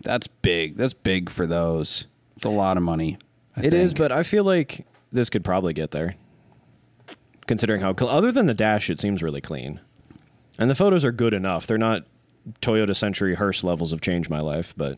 That's 0.03 0.27
big. 0.27 0.75
That's 0.77 0.93
big 0.93 1.29
for 1.29 1.45
those. 1.47 2.05
It's 2.35 2.45
a 2.45 2.49
lot 2.49 2.77
of 2.77 2.83
money. 2.83 3.17
I 3.55 3.61
It 3.65 3.73
is, 3.73 3.91
think. 3.91 3.99
but 3.99 4.11
I 4.11 4.23
feel 4.23 4.43
like 4.43 4.85
this 5.11 5.29
could 5.29 5.43
probably 5.43 5.73
get 5.73 5.91
there. 5.91 6.15
Considering 7.47 7.81
how, 7.81 7.93
cl- 7.95 8.09
other 8.11 8.31
than 8.31 8.45
the 8.45 8.53
dash, 8.53 8.89
it 8.89 8.99
seems 8.99 9.21
really 9.21 9.41
clean, 9.41 9.79
and 10.57 10.69
the 10.69 10.75
photos 10.75 11.03
are 11.03 11.11
good 11.11 11.33
enough. 11.33 11.67
They're 11.67 11.77
not 11.77 12.03
Toyota 12.61 12.95
Century 12.95 13.35
Hearse 13.35 13.63
levels 13.63 13.91
of 13.91 13.99
change 14.01 14.29
my 14.29 14.39
life, 14.39 14.73
but 14.77 14.97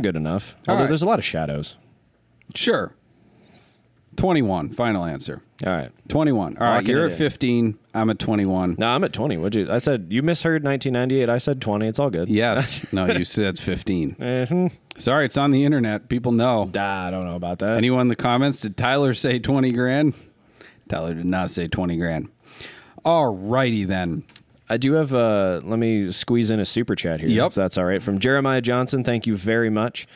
Good 0.00 0.14
enough. 0.14 0.54
All 0.68 0.72
Although 0.72 0.82
right. 0.84 0.88
there's 0.88 1.02
a 1.02 1.06
lot 1.06 1.18
of 1.18 1.24
shadows. 1.24 1.76
Sure. 2.54 2.94
21, 4.20 4.70
final 4.70 5.04
answer. 5.04 5.42
All 5.66 5.72
right. 5.72 5.90
21. 6.08 6.58
All 6.58 6.64
right, 6.66 6.84
you're 6.86 7.06
at 7.06 7.12
in. 7.12 7.16
15. 7.18 7.78
I'm 7.94 8.10
at 8.10 8.18
21. 8.18 8.76
No, 8.78 8.86
I'm 8.86 9.02
at 9.02 9.12
20. 9.14 9.38
What'd 9.38 9.54
you? 9.54 9.72
I 9.72 9.78
said 9.78 10.08
you 10.10 10.22
misheard 10.22 10.62
1998. 10.62 11.28
I 11.30 11.38
said 11.38 11.60
20. 11.60 11.86
It's 11.86 11.98
all 11.98 12.10
good. 12.10 12.28
Yes. 12.28 12.84
No, 12.92 13.06
you 13.06 13.24
said 13.24 13.58
15. 13.58 14.16
Mhm. 14.16 14.72
Sorry, 14.98 15.24
it's 15.24 15.36
on 15.38 15.52
the 15.52 15.64
internet. 15.64 16.08
People 16.08 16.32
know. 16.32 16.70
Ah, 16.76 17.06
I 17.06 17.10
don't 17.10 17.24
know 17.24 17.36
about 17.36 17.60
that. 17.60 17.76
Anyone 17.78 18.02
in 18.02 18.08
the 18.08 18.16
comments, 18.16 18.60
did 18.60 18.76
Tyler 18.76 19.14
say 19.14 19.38
20 19.38 19.72
grand? 19.72 20.12
Tyler 20.88 21.14
did 21.14 21.24
not 21.24 21.50
say 21.50 21.66
20 21.68 21.96
grand. 21.96 22.28
All 23.04 23.34
righty 23.34 23.84
then. 23.84 24.24
I 24.68 24.76
do 24.76 24.92
have. 24.94 25.14
Uh, 25.14 25.60
let 25.64 25.78
me 25.78 26.12
squeeze 26.12 26.50
in 26.50 26.60
a 26.60 26.66
super 26.66 26.94
chat 26.94 27.20
here. 27.20 27.28
Yep. 27.30 27.46
If 27.48 27.54
that's 27.54 27.78
all 27.78 27.84
right. 27.86 28.02
From 28.02 28.18
Jeremiah 28.18 28.60
Johnson. 28.60 29.02
Thank 29.02 29.26
you 29.26 29.34
very 29.36 29.70
much. 29.70 30.06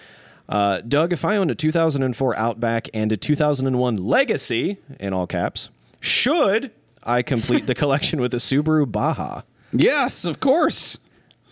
Uh, 0.49 0.81
Doug, 0.83 1.13
if 1.13 1.25
I 1.25 1.37
owned 1.37 1.51
a 1.51 1.55
2004 1.55 2.37
Outback 2.37 2.89
and 2.93 3.13
a 3.13 3.17
2001 3.17 3.97
Legacy, 3.97 4.79
in 5.01 5.13
all 5.13 5.27
caps, 5.27 5.71
should 6.01 6.71
I 7.03 7.23
complete 7.23 7.67
the 7.67 7.75
collection 7.75 8.21
with 8.21 8.35
a 8.35 8.39
Subaru 8.39 8.91
Baja? 8.91 9.43
Yes, 9.73 10.25
of 10.25 10.41
course. 10.41 10.99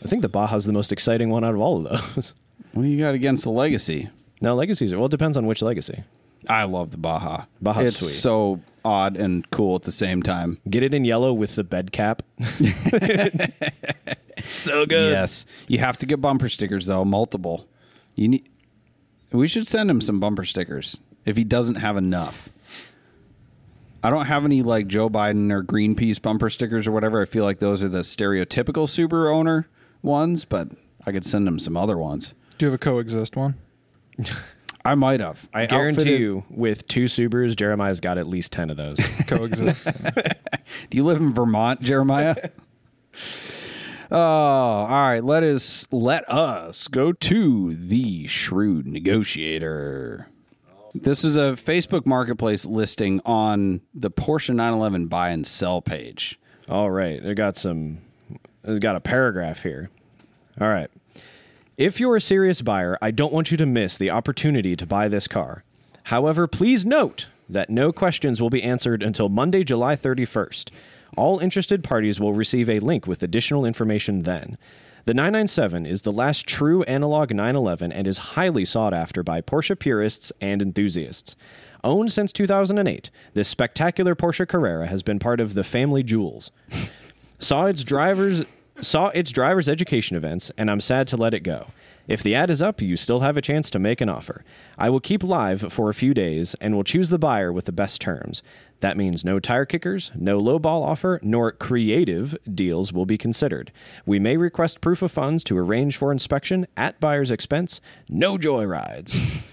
I 0.05 0.09
think 0.09 0.23
the 0.23 0.29
Baja's 0.29 0.65
the 0.65 0.73
most 0.73 0.93
exciting 0.93 1.31
one 1.31 1.45
out 1.45 1.55
of 1.55 1.61
all 1.61 1.87
of 1.87 2.15
those. 2.15 2.35
What 2.73 2.83
do 2.83 2.89
you 2.89 2.99
got 2.99 3.15
against 3.15 3.45
the 3.45 3.51
legacy? 3.51 4.09
No, 4.41 4.55
Legacies 4.55 4.93
are, 4.93 4.97
well, 4.97 5.07
it 5.07 5.11
depends 5.11 5.37
on 5.37 5.47
which 5.47 5.63
Legacy. 5.63 6.03
I 6.49 6.65
love 6.65 6.91
the 6.91 6.97
Baja. 6.97 7.45
Baja's 7.63 7.91
it's 7.91 7.99
sweet. 8.01 8.09
so 8.09 8.61
odd 8.85 9.17
and 9.17 9.49
cool 9.51 9.77
at 9.77 9.83
the 9.83 9.93
same 9.93 10.23
time. 10.23 10.59
Get 10.69 10.83
it 10.83 10.93
in 10.93 11.05
yellow 11.05 11.33
with 11.33 11.55
the 11.55 11.65
bed 11.65 11.93
cap. 11.93 12.23
so 14.45 14.87
good. 14.87 15.13
Yes. 15.13 15.47
You 15.69 15.79
have 15.79 15.99
to 15.99 16.07
get 16.07 16.21
bumper 16.21 16.49
stickers 16.49 16.87
though, 16.87 17.05
multiple. 17.05 17.69
You 18.17 18.29
need 18.29 18.49
We 19.33 19.49
should 19.49 19.67
send 19.67 19.91
him 19.91 20.01
some 20.01 20.21
bumper 20.21 20.45
stickers 20.45 21.01
if 21.25 21.37
he 21.37 21.45
doesn't 21.45 21.77
have 21.77 21.97
enough. 21.97 22.51
I 24.05 24.11
don't 24.11 24.27
have 24.27 24.45
any 24.45 24.63
like 24.63 24.89
Joe 24.89 25.09
Biden 25.09 25.51
or 25.53 25.63
Greenpeace 25.63 26.21
bumper 26.21 26.51
stickers 26.51 26.87
or 26.89 26.93
whatever. 26.93 27.23
I 27.23 27.25
feel 27.25 27.45
like 27.45 27.61
those 27.61 27.83
are 27.85 27.89
the 27.89 28.01
stereotypical 28.01 28.87
Subaru 28.89 29.33
owner 29.33 29.69
ones, 30.03 30.45
but 30.45 30.69
I 31.07 31.13
could 31.13 31.25
send 31.25 31.47
him 31.47 31.59
some 31.59 31.77
other 31.77 31.97
ones. 31.97 32.35
Do 32.59 32.67
you 32.67 32.71
have 32.73 32.75
a 32.75 32.83
coexist 32.83 33.37
one? 33.37 33.55
I 34.85 34.97
might 34.97 35.21
have. 35.21 35.49
I 35.55 35.67
Guarantee 35.67 36.01
outfitted- 36.01 36.21
you, 36.21 36.45
with 36.51 36.89
two 36.89 37.05
Subarus, 37.05 37.55
Jeremiah's 37.55 38.01
got 38.01 38.19
at 38.19 38.27
least 38.27 38.51
10 38.51 38.71
of 38.71 38.77
those. 38.77 38.99
Coexist. 39.29 39.87
Do 40.91 40.97
you 40.97 41.05
live 41.05 41.19
in 41.21 41.33
Vermont, 41.33 41.81
Jeremiah? 41.81 42.35
Oh, 44.13 44.17
all 44.17 44.87
right. 44.87 45.25
Let 45.25 45.43
us 45.43 45.89
let 45.91 46.29
us 46.29 46.89
go 46.89 47.13
to 47.13 47.75
the 47.75 48.27
shrewd 48.27 48.87
negotiator. 48.87 50.29
This 50.95 51.25
is 51.25 51.37
a 51.37 51.53
Facebook 51.53 52.05
Marketplace 52.05 52.67
listing 52.67 53.21
on 53.25 53.81
the 53.95 54.11
Porsche 54.11 54.51
911 54.51 55.07
buy 55.07 55.31
and 55.31 55.47
sell 55.47 55.81
page. 55.81 56.39
All 56.69 56.91
right, 56.91 57.23
they 57.23 57.35
got 57.35 57.57
some. 57.57 57.99
It's 58.65 58.79
got 58.79 58.97
a 58.97 59.01
paragraph 59.01 59.63
here. 59.63 59.91
All 60.61 60.69
right. 60.69 60.91
If 61.79 61.99
you're 61.99 62.17
a 62.17 62.21
serious 62.21 62.61
buyer, 62.61 62.99
I 63.01 63.11
don't 63.11 63.33
want 63.33 63.51
you 63.51 63.57
to 63.57 63.67
miss 63.67 63.97
the 63.97 64.11
opportunity 64.11 64.77
to 64.77 64.87
buy 64.87 65.09
this 65.09 65.27
car. 65.27 65.65
However, 66.05 66.47
please 66.47 66.85
note 66.85 67.29
that 67.49 67.71
no 67.71 67.93
questions 67.93 68.41
will 68.41 68.51
be 68.51 68.63
answered 68.63 69.03
until 69.03 69.29
Monday, 69.29 69.65
July 69.65 69.97
31st. 69.97 70.71
All 71.17 71.39
interested 71.39 71.85
parties 71.85 72.19
will 72.19 72.33
receive 72.33 72.69
a 72.69 72.79
link 72.79 73.07
with 73.07 73.23
additional 73.23 73.65
information 73.65 74.23
then. 74.23 74.57
The 75.05 75.15
997 75.15 75.85
is 75.85 76.03
the 76.03 76.13
last 76.13 76.47
true 76.47 76.85
analog 76.85 77.31
911 77.35 77.91
and 77.91 78.07
is 78.07 78.19
highly 78.19 78.65
sought 78.65 78.95
after 78.95 79.23
by 79.23 79.41
Porsche 79.41 79.79
purists 79.79 80.33
and 80.41 80.63
enthusiasts. 80.63 81.35
Owned 81.83 82.13
since 82.13 82.33
2008, 82.33 83.11
this 83.35 83.49
spectacular 83.49 84.15
Porsche 84.15 84.47
Carrera 84.47 84.87
has 84.87 85.03
been 85.03 85.19
part 85.19 85.41
of 85.41 85.55
the 85.55 85.65
family 85.65 86.05
jewels 86.05 86.53
saw 87.41 87.67
its 87.67 87.83
drivers 87.83 88.45
saw 88.81 89.09
its 89.09 89.31
drivers 89.31 89.69
education 89.69 90.17
events 90.17 90.51
and 90.57 90.71
i'm 90.71 90.81
sad 90.81 91.07
to 91.07 91.17
let 91.17 91.35
it 91.35 91.41
go 91.41 91.67
if 92.09 92.23
the 92.23 92.35
ad 92.35 92.51
is 92.51 92.63
up 92.63 92.81
you 92.81 92.97
still 92.97 93.21
have 93.21 93.37
a 93.37 93.43
chance 93.43 93.69
to 93.69 93.79
make 93.79 94.01
an 94.01 94.09
offer 94.09 94.45
i 94.79 94.89
will 94.89 95.01
keep 95.01 95.23
live 95.23 95.73
for 95.73 95.91
a 95.91 95.95
few 95.95 96.15
days 96.15 96.55
and 96.55 96.75
will 96.75 96.85
choose 96.85 97.11
the 97.11 97.19
buyer 97.19 97.53
with 97.53 97.67
the 97.67 97.73
best 97.73 98.01
terms 98.01 98.43
that 98.83 98.97
means 98.97 99.25
no 99.25 99.41
tire 99.41 99.65
kickers 99.65 100.13
no 100.15 100.39
lowball 100.39 100.85
offer 100.87 101.19
nor 101.23 101.51
creative 101.51 102.37
deals 102.55 102.93
will 102.93 103.07
be 103.07 103.17
considered 103.19 103.73
we 104.05 104.19
may 104.19 104.37
request 104.37 104.81
proof 104.83 105.01
of 105.03 105.11
funds 105.11 105.43
to 105.43 105.57
arrange 105.57 105.97
for 105.97 106.13
inspection 106.13 106.67
at 106.77 107.01
buyer's 107.01 107.31
expense 107.31 107.81
no 108.09 108.37
joy 108.39 108.65
rides 108.65 109.43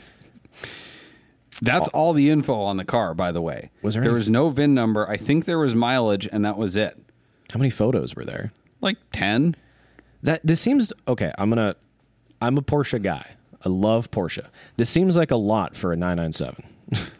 That's 1.61 1.89
all 1.89 2.13
the 2.13 2.29
info 2.29 2.53
on 2.61 2.77
the 2.77 2.85
car, 2.85 3.13
by 3.13 3.33
the 3.33 3.41
way. 3.41 3.69
Was 3.81 3.93
there 3.95 4.01
there 4.03 4.11
any- 4.11 4.17
was 4.19 4.29
no 4.29 4.49
VIN 4.49 4.73
number. 4.73 5.05
I 5.09 5.17
think 5.17 5.43
there 5.43 5.59
was 5.59 5.75
mileage, 5.75 6.25
and 6.31 6.45
that 6.45 6.57
was 6.57 6.77
it. 6.77 6.97
how 7.51 7.57
many 7.59 7.69
photos 7.69 8.15
were 8.15 8.23
there 8.23 8.53
Like 8.79 8.95
10. 9.11 9.57
That 10.23 10.39
this 10.41 10.61
seems 10.61 10.93
okay. 11.05 11.33
I'm 11.37 11.49
gonna. 11.49 11.75
I'm 12.41 12.57
a 12.57 12.61
Porsche 12.61 13.01
guy. 13.03 13.31
I 13.65 13.67
love 13.67 14.09
Porsche. 14.09 14.47
This 14.77 14.89
seems 14.89 15.17
like 15.17 15.31
a 15.31 15.35
lot 15.35 15.75
for 15.75 15.91
a 15.91 15.97
997. 15.97 16.63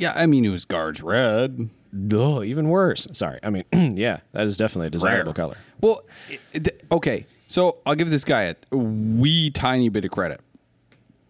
Yeah, 0.00 0.12
I 0.16 0.26
mean, 0.26 0.44
it 0.44 0.48
was 0.50 0.64
guards 0.64 1.02
red. 1.02 1.68
Oh, 2.12 2.42
even 2.42 2.68
worse. 2.68 3.06
Sorry. 3.12 3.38
I 3.42 3.50
mean, 3.50 3.64
yeah, 3.96 4.20
that 4.32 4.46
is 4.46 4.56
definitely 4.56 4.88
a 4.88 4.90
desirable 4.90 5.32
Rare. 5.32 5.34
color. 5.34 5.56
Well, 5.80 6.02
it- 6.28 6.40
it- 6.66 6.82
okay. 6.90 7.26
So 7.46 7.78
I'll 7.84 7.96
give 7.96 8.10
this 8.10 8.24
guy 8.24 8.54
a 8.72 8.76
wee 8.76 9.50
tiny 9.50 9.88
bit 9.88 10.04
of 10.04 10.10
credit, 10.12 10.40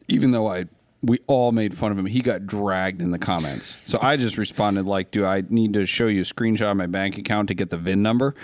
even 0.09 0.33
though 0.33 0.49
I 0.49 0.67
we 1.03 1.19
all 1.29 1.51
made 1.51 1.75
fun 1.79 1.91
of 1.93 1.99
him. 1.99 2.05
He 2.05 2.21
got 2.21 2.47
dragged 2.47 3.01
in 3.01 3.11
the 3.11 3.19
comments. 3.19 3.79
So 3.87 3.99
I 4.03 4.19
just 4.19 4.37
responded 4.37 4.85
like, 4.85 5.11
"Do 5.13 5.25
I 5.25 5.43
need 5.49 5.73
to 5.73 5.87
show 5.87 6.09
you 6.09 6.21
a 6.21 6.25
screenshot 6.25 6.71
of 6.71 6.77
my 6.77 6.87
bank 6.87 7.17
account 7.17 7.49
to 7.49 7.55
get 7.55 7.71
the 7.71 7.79
VIN 7.79 8.03
number?" 8.03 8.35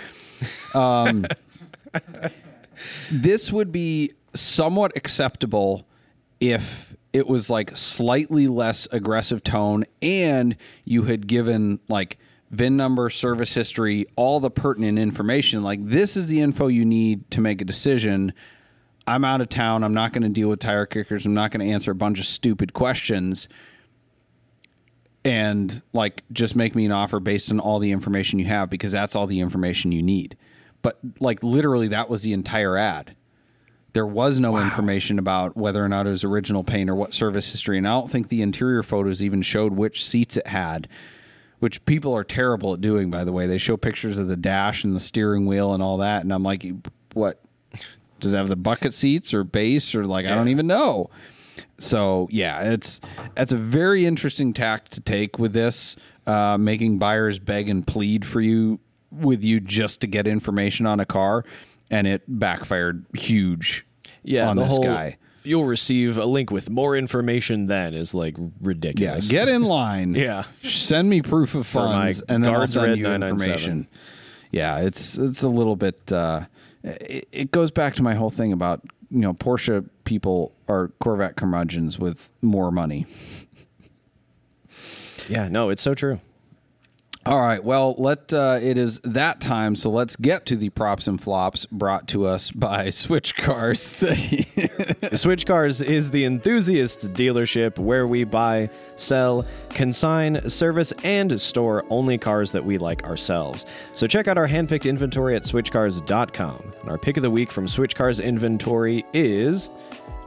Um, 0.73 1.27
this 3.11 3.51
would 3.51 3.71
be 3.71 4.13
somewhat 4.33 4.95
acceptable 4.95 5.85
if 6.39 6.86
it 7.17 7.25
was 7.25 7.49
like 7.49 7.75
slightly 7.75 8.47
less 8.47 8.87
aggressive 8.91 9.43
tone 9.43 9.83
and 10.03 10.55
you 10.85 11.05
had 11.05 11.25
given 11.25 11.79
like 11.87 12.19
VIN 12.51 12.77
number, 12.77 13.09
service 13.09 13.55
history, 13.55 14.05
all 14.15 14.39
the 14.39 14.51
pertinent 14.51 14.99
information. 14.99 15.63
Like 15.63 15.83
this 15.83 16.15
is 16.15 16.27
the 16.27 16.41
info 16.41 16.67
you 16.67 16.85
need 16.85 17.31
to 17.31 17.41
make 17.41 17.59
a 17.59 17.65
decision. 17.65 18.33
I'm 19.07 19.25
out 19.25 19.41
of 19.41 19.49
town. 19.49 19.83
I'm 19.83 19.95
not 19.95 20.13
going 20.13 20.21
to 20.21 20.29
deal 20.29 20.49
with 20.49 20.59
tire 20.59 20.85
kickers. 20.85 21.25
I'm 21.25 21.33
not 21.33 21.49
going 21.49 21.65
to 21.65 21.73
answer 21.73 21.89
a 21.89 21.95
bunch 21.95 22.19
of 22.19 22.27
stupid 22.27 22.73
questions 22.73 23.49
and 25.25 25.81
like 25.91 26.23
just 26.31 26.55
make 26.55 26.75
me 26.75 26.85
an 26.85 26.91
offer 26.91 27.19
based 27.19 27.49
on 27.49 27.59
all 27.59 27.79
the 27.79 27.91
information 27.91 28.37
you 28.37 28.45
have 28.45 28.69
because 28.69 28.91
that's 28.91 29.15
all 29.15 29.25
the 29.25 29.39
information 29.39 29.91
you 29.91 30.03
need. 30.03 30.37
But 30.83 30.99
like 31.19 31.41
literally 31.41 31.87
that 31.87 32.11
was 32.11 32.21
the 32.21 32.33
entire 32.33 32.77
ad. 32.77 33.15
There 33.97 34.05
was 34.05 34.37
no 34.37 34.59
information 34.59 35.17
about 35.17 35.57
whether 35.57 35.83
or 35.83 35.89
not 35.89 36.05
it 36.05 36.11
was 36.11 36.23
original 36.23 36.63
paint 36.63 36.87
or 36.87 36.93
what 36.93 37.15
service 37.15 37.49
history. 37.49 37.79
And 37.79 37.87
I 37.87 37.93
don't 37.93 38.07
think 38.07 38.27
the 38.27 38.43
interior 38.43 38.83
photos 38.83 39.23
even 39.23 39.41
showed 39.41 39.73
which 39.73 40.05
seats 40.05 40.37
it 40.37 40.45
had, 40.45 40.87
which 41.57 41.83
people 41.85 42.15
are 42.15 42.23
terrible 42.23 42.75
at 42.75 42.79
doing, 42.79 43.09
by 43.09 43.23
the 43.23 43.31
way. 43.31 43.47
They 43.47 43.57
show 43.57 43.75
pictures 43.75 44.19
of 44.19 44.27
the 44.27 44.35
dash 44.35 44.83
and 44.83 44.95
the 44.95 44.99
steering 44.99 45.47
wheel 45.47 45.73
and 45.73 45.81
all 45.81 45.97
that. 45.97 46.21
And 46.21 46.31
I'm 46.31 46.43
like, 46.43 46.63
what? 47.15 47.41
Does 48.19 48.35
it 48.35 48.37
have 48.37 48.49
the 48.49 48.55
bucket 48.55 48.93
seats 48.93 49.33
or 49.33 49.43
base 49.43 49.95
or 49.95 50.05
like, 50.05 50.27
I 50.27 50.35
don't 50.35 50.49
even 50.49 50.67
know. 50.67 51.09
So 51.79 52.27
yeah, 52.29 52.71
it's 52.73 53.01
that's 53.33 53.51
a 53.51 53.57
very 53.57 54.05
interesting 54.05 54.53
tact 54.53 54.91
to 54.91 55.01
take 55.01 55.39
with 55.39 55.53
this, 55.53 55.95
uh, 56.27 56.55
making 56.59 56.99
buyers 56.99 57.39
beg 57.39 57.67
and 57.67 57.87
plead 57.87 58.25
for 58.25 58.41
you 58.41 58.79
with 59.09 59.43
you 59.43 59.59
just 59.59 60.01
to 60.01 60.07
get 60.07 60.27
information 60.27 60.85
on 60.85 60.99
a 60.99 61.05
car, 61.07 61.43
and 61.89 62.05
it 62.05 62.21
backfired 62.27 63.03
huge. 63.15 63.86
Yeah, 64.27 64.49
on 64.49 64.57
the 64.57 64.63
this 64.63 64.73
whole 64.73 64.83
guy. 64.83 65.17
you'll 65.43 65.65
receive 65.65 66.17
a 66.17 66.25
link 66.25 66.51
with 66.51 66.69
more 66.69 66.95
information 66.97 67.67
then 67.67 67.93
is 67.93 68.13
like 68.13 68.37
Yeah, 68.37 68.45
ridiculous. 68.61 69.27
get 69.27 69.47
in 69.47 69.63
line. 69.63 70.13
Yeah. 70.15 70.43
send 70.63 71.09
me 71.09 71.21
proof 71.21 71.55
of 71.55 71.65
funds, 71.65 72.21
and 72.27 72.43
then 72.43 72.53
I'll 72.53 72.67
send 72.67 72.97
you 72.97 73.03
997. 73.03 73.29
information. 73.29 73.87
Yeah, 74.51 74.79
it's 74.79 75.17
it's 75.17 75.43
a 75.43 75.49
little 75.49 75.75
bit. 75.75 76.11
Uh, 76.11 76.45
it, 76.83 77.27
it 77.31 77.51
goes 77.51 77.71
back 77.71 77.95
to 77.95 78.03
my 78.03 78.13
whole 78.15 78.29
thing 78.29 78.51
about 78.53 78.81
you 79.09 79.19
know 79.19 79.33
Porsche 79.33 79.87
people 80.03 80.53
are 80.67 80.89
Corvette 80.99 81.35
curmudgeons 81.37 81.97
with 81.99 82.31
more 82.41 82.71
money. 82.71 83.05
yeah, 85.29 85.47
no, 85.49 85.69
it's 85.69 85.81
so 85.81 85.93
true. 85.93 86.19
All 87.27 87.41
right. 87.41 87.61
Well, 87.61 87.93
let 87.97 88.31
uh, 88.31 88.57
it 88.61 88.77
is 88.77 89.01
that 89.01 89.41
time. 89.41 89.75
So 89.75 89.89
let's 89.89 90.15
get 90.15 90.45
to 90.45 90.55
the 90.55 90.69
props 90.69 91.07
and 91.07 91.21
flops 91.21 91.65
brought 91.65 92.07
to 92.09 92.25
us 92.25 92.51
by 92.55 92.89
Switch 92.89 93.35
Cars. 93.35 93.81
Switch 95.13 95.45
Cars 95.45 95.81
is 95.81 96.11
the 96.11 96.23
enthusiast 96.23 97.11
dealership 97.13 97.79
where 97.79 98.07
we 98.07 98.23
buy, 98.23 98.69
sell, 98.95 99.45
consign, 99.71 100.47
service, 100.49 100.93
and 101.03 101.37
store 101.41 101.83
only 101.89 102.17
cars 102.17 102.53
that 102.53 102.63
we 102.63 102.77
like 102.77 103.03
ourselves. 103.03 103.65
So 103.91 104.07
check 104.07 104.29
out 104.29 104.37
our 104.37 104.47
handpicked 104.47 104.89
inventory 104.89 105.35
at 105.35 105.41
switchcars.com. 105.41 106.71
And 106.79 106.89
our 106.89 106.97
pick 106.97 107.17
of 107.17 107.23
the 107.23 107.29
week 107.29 107.51
from 107.51 107.67
Switch 107.67 107.93
Cars 107.93 108.21
inventory 108.21 109.03
is 109.11 109.69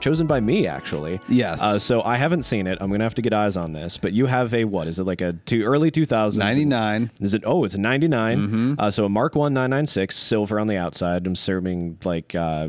chosen 0.01 0.27
by 0.27 0.41
me 0.41 0.67
actually. 0.67 1.21
Yes. 1.29 1.63
Uh, 1.63 1.79
so 1.79 2.03
I 2.03 2.17
haven't 2.17 2.43
seen 2.43 2.67
it. 2.67 2.79
I'm 2.81 2.91
gonna 2.91 3.05
have 3.05 3.15
to 3.15 3.23
get 3.23 3.33
eyes 3.33 3.57
on 3.57 3.73
this. 3.73 3.99
But 3.99 4.13
you 4.13 4.27
have 4.27 4.53
a 4.55 4.65
what? 4.65 4.89
Is 4.89 4.99
it 4.99 5.05
like 5.05 5.21
a 5.21 5.33
two, 5.33 5.63
early 5.65 5.91
2000s? 5.91 6.39
99. 6.39 7.11
Is 7.21 7.35
it? 7.35 7.43
Oh, 7.47 7.65
it's 7.65 7.75
a 7.75 7.79
99. 7.79 8.39
Mm-hmm. 8.39 8.75
Uh, 8.79 8.91
so 8.91 9.05
a 9.05 9.09
Mark 9.09 9.35
One 9.35 9.53
996 9.55 10.17
silver 10.17 10.59
on 10.59 10.67
the 10.67 10.77
outside. 10.77 11.27
I'm 11.27 11.37
serving 11.37 11.99
like, 12.05 12.35
uh, 12.35 12.69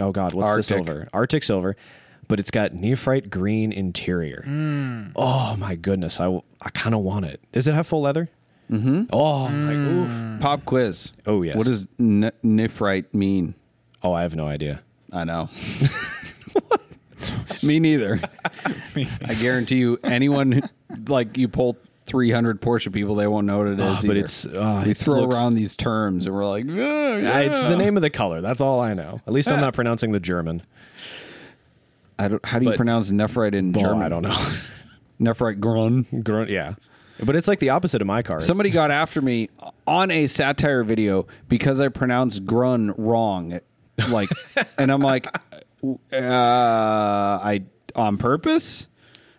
oh 0.00 0.12
god, 0.12 0.32
what's 0.34 0.48
Arctic. 0.48 0.56
the 0.56 0.62
silver? 0.62 1.08
Arctic 1.12 1.42
silver. 1.42 1.76
But 2.28 2.40
it's 2.40 2.50
got 2.50 2.72
nephrite 2.72 3.30
green 3.30 3.70
interior. 3.70 4.44
Mm. 4.48 5.12
Oh 5.14 5.54
my 5.58 5.76
goodness, 5.76 6.18
I, 6.18 6.26
I 6.60 6.70
kind 6.70 6.92
of 6.94 7.02
want 7.02 7.24
it. 7.24 7.40
Does 7.52 7.68
it 7.68 7.74
have 7.74 7.86
full 7.86 8.00
leather? 8.02 8.28
Mm-hmm. 8.68 9.04
Oh 9.12 9.48
my 9.48 9.74
oof. 9.74 10.40
Pop 10.40 10.64
quiz. 10.64 11.12
Oh, 11.24 11.42
yes. 11.42 11.54
What 11.56 11.66
does 11.66 11.86
n- 12.00 12.32
niphrite 12.42 13.14
mean? 13.14 13.54
Oh, 14.02 14.12
I 14.12 14.22
have 14.22 14.34
no 14.34 14.46
idea. 14.48 14.82
I 15.12 15.22
know. 15.22 15.48
Me 17.62 17.80
neither. 17.80 18.20
I 19.24 19.34
guarantee 19.34 19.76
you, 19.76 19.98
anyone 20.04 20.68
like 21.08 21.36
you 21.36 21.48
pull 21.48 21.76
300 22.06 22.60
Porsche 22.60 22.92
people, 22.92 23.14
they 23.14 23.26
won't 23.26 23.46
know 23.46 23.58
what 23.58 23.66
it 23.68 23.80
ah, 23.80 23.92
is. 23.92 24.04
Oh, 24.04 24.08
but 24.08 24.16
either. 24.16 24.24
it's- 24.24 24.46
oh, 24.52 24.82
we 24.84 24.90
it 24.90 24.96
throw 24.96 25.20
looks- 25.22 25.36
around 25.36 25.54
these 25.54 25.76
terms, 25.76 26.26
and 26.26 26.34
we're 26.34 26.46
like, 26.48 26.64
"Yeah, 26.66 26.72
Uh, 26.74 27.16
yeah." 27.16 27.38
It's 27.40 27.62
the 27.62 27.76
name 27.76 27.96
of 27.96 28.02
the 28.02 28.10
color. 28.10 28.40
That's 28.40 28.60
all 28.60 28.80
I 28.80 28.94
know. 28.94 29.20
At 29.26 29.32
least 29.32 29.48
I'm 29.48 29.58
ah. 29.58 29.62
not 29.62 29.74
pronouncing 29.74 30.12
the 30.12 30.20
German. 30.20 30.62
I 32.18 32.28
don't, 32.28 32.44
how 32.44 32.58
do 32.58 32.64
you 32.64 32.70
but- 32.72 32.76
pronounce 32.76 33.10
nephrite 33.10 33.54
in 33.54 33.72
German? 33.72 34.02
I 34.02 34.08
don't 34.08 34.22
know. 34.22 34.36
Nephrite 35.20 35.60
grun. 35.60 36.06
Grunt, 36.22 36.50
yeah. 36.50 36.74
But 37.24 37.36
it's 37.36 37.48
like 37.48 37.58
the 37.58 37.70
opposite 37.70 38.02
of 38.02 38.06
my 38.06 38.20
car. 38.22 38.40
Somebody 38.42 38.68
got 38.68 38.90
after 38.90 39.22
me 39.22 39.48
on 39.86 40.10
a 40.10 40.26
satire 40.26 40.84
video 40.84 41.26
because 41.48 41.80
I 41.80 41.88
pronounced 41.88 42.44
grun 42.44 42.92
wrong. 42.98 43.60
Like, 44.10 44.28
and 44.76 44.92
I'm 44.92 45.00
like, 45.00 45.26
uh, 46.12 46.16
I 47.42 47.62
on 47.94 48.16
purpose. 48.16 48.88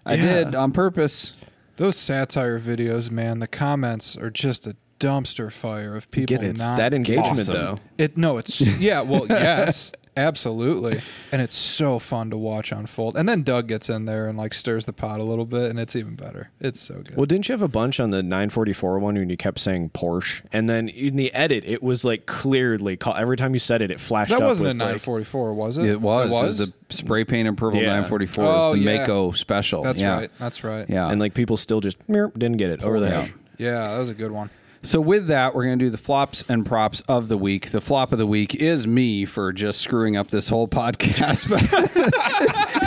I 0.06 0.16
Yeah. 0.16 0.43
did 0.43 0.56
on 0.56 0.72
purpose. 0.72 1.34
Those 1.78 1.95
satire 1.95 2.60
videos, 2.60 3.12
man, 3.12 3.39
the 3.39 3.48
comments 3.48 4.18
are 4.18 4.32
just 4.32 4.66
a 4.66 4.76
dumpster 5.00 5.52
fire 5.52 5.95
of 5.95 6.10
people 6.10 6.38
get 6.38 6.43
it. 6.43 6.58
not 6.58 6.78
That 6.78 6.93
engagement, 6.93 7.39
awesome. 7.39 7.54
though. 7.54 7.80
It 7.98 8.18
no, 8.18 8.38
it's 8.39 8.60
yeah, 8.62 9.02
well, 9.02 9.26
yes, 9.30 9.91
absolutely, 10.18 11.01
and 11.32 11.41
it's 11.41 11.55
so 11.55 11.99
fun 11.99 12.30
to 12.32 12.38
watch 12.38 12.72
unfold. 12.72 13.15
And 13.15 13.30
then 13.30 13.43
Doug 13.43 13.68
gets 13.68 13.89
in 13.89 14.05
there 14.05 14.28
and 14.28 14.38
like 14.38 14.53
stirs 14.53 14.86
the 14.86 14.93
pot 14.93 15.20
a 15.20 15.24
little 15.24 15.45
bit, 15.45 15.70
and 15.70 15.80
it's 15.80 15.95
even 15.95 16.15
better. 16.15 16.49
It's 16.59 16.82
so 16.82 16.95
good. 16.95 17.15
Well, 17.15 17.26
didn't 17.26 17.47
you 17.47 17.53
have 17.53 17.61
a 17.61 17.68
bunch 17.68 17.99
on 17.99 18.09
the 18.09 18.24
944 18.24 18.99
one 18.99 19.15
when 19.15 19.30
you 19.30 19.38
kept 19.38 19.59
saying 19.59 19.91
Porsche? 19.91 20.41
And 20.51 20.68
then 20.68 20.89
in 20.89 21.15
the 21.15 21.34
edit, 21.34 21.63
it 21.65 21.82
was 21.84 22.03
like 22.03 22.26
clearly, 22.26 22.97
call, 22.97 23.15
every 23.15 23.38
time 23.38 23.53
you 23.53 23.59
said 23.59 23.82
it, 23.82 23.91
it 23.91 23.99
flashed 23.99 24.32
that 24.32 24.41
up. 24.41 24.47
wasn't 24.47 24.68
a 24.68 24.72
with, 24.72 24.80
like- 24.80 24.88
944, 24.88 25.53
was 25.53 25.78
it? 25.78 25.86
It 25.86 26.01
was. 26.01 26.26
It 26.26 26.32
was. 26.32 26.57
the 26.57 26.74
spray 26.89 27.24
paint 27.24 27.47
and 27.47 27.57
purple 27.57 27.80
Yeah. 27.80 27.88
944. 28.01 28.45
Oh, 28.45 28.74
it's 28.74 28.80
the 28.84 28.91
yeah. 28.91 28.99
Mako 28.99 29.32
special. 29.32 29.84
That's 29.84 30.01
yeah. 30.01 30.18
right. 30.18 30.32
That's 30.39 30.63
right. 30.63 30.89
Yeah. 30.89 31.09
and 31.09 31.20
like 31.20 31.34
people 31.34 31.57
still 31.57 31.80
just 31.82 31.97
didn't 32.07 32.57
get 32.57 32.72
it 32.72 32.84
over 32.84 32.99
the 32.99 33.09
Yeah. 33.09 33.28
Yeah, 33.59 33.88
that 33.88 33.97
was 33.97 34.09
a 34.09 34.13
good 34.13 34.32
one. 34.32 34.49
So 34.88 35.01
with 35.01 35.27
that, 35.27 35.53
we're 35.53 35.65
going 35.65 35.77
to 35.79 35.83
do 35.83 35.89
the 35.89 35.97
flops 35.97 36.45
and 36.47 36.65
props 36.65 37.01
of 37.09 37.27
the 37.27 37.38
week. 37.38 37.71
The 37.71 37.81
flop 37.81 38.13
of 38.13 38.19
the 38.19 38.25
week 38.25 38.55
is 38.55 38.88
me 38.88 39.25
for 39.25 39.51
just 39.51 39.81
screwing 39.81 40.15
up 40.15 40.29
this 40.29 40.47
whole 40.47 40.67
podcast. 40.69 41.51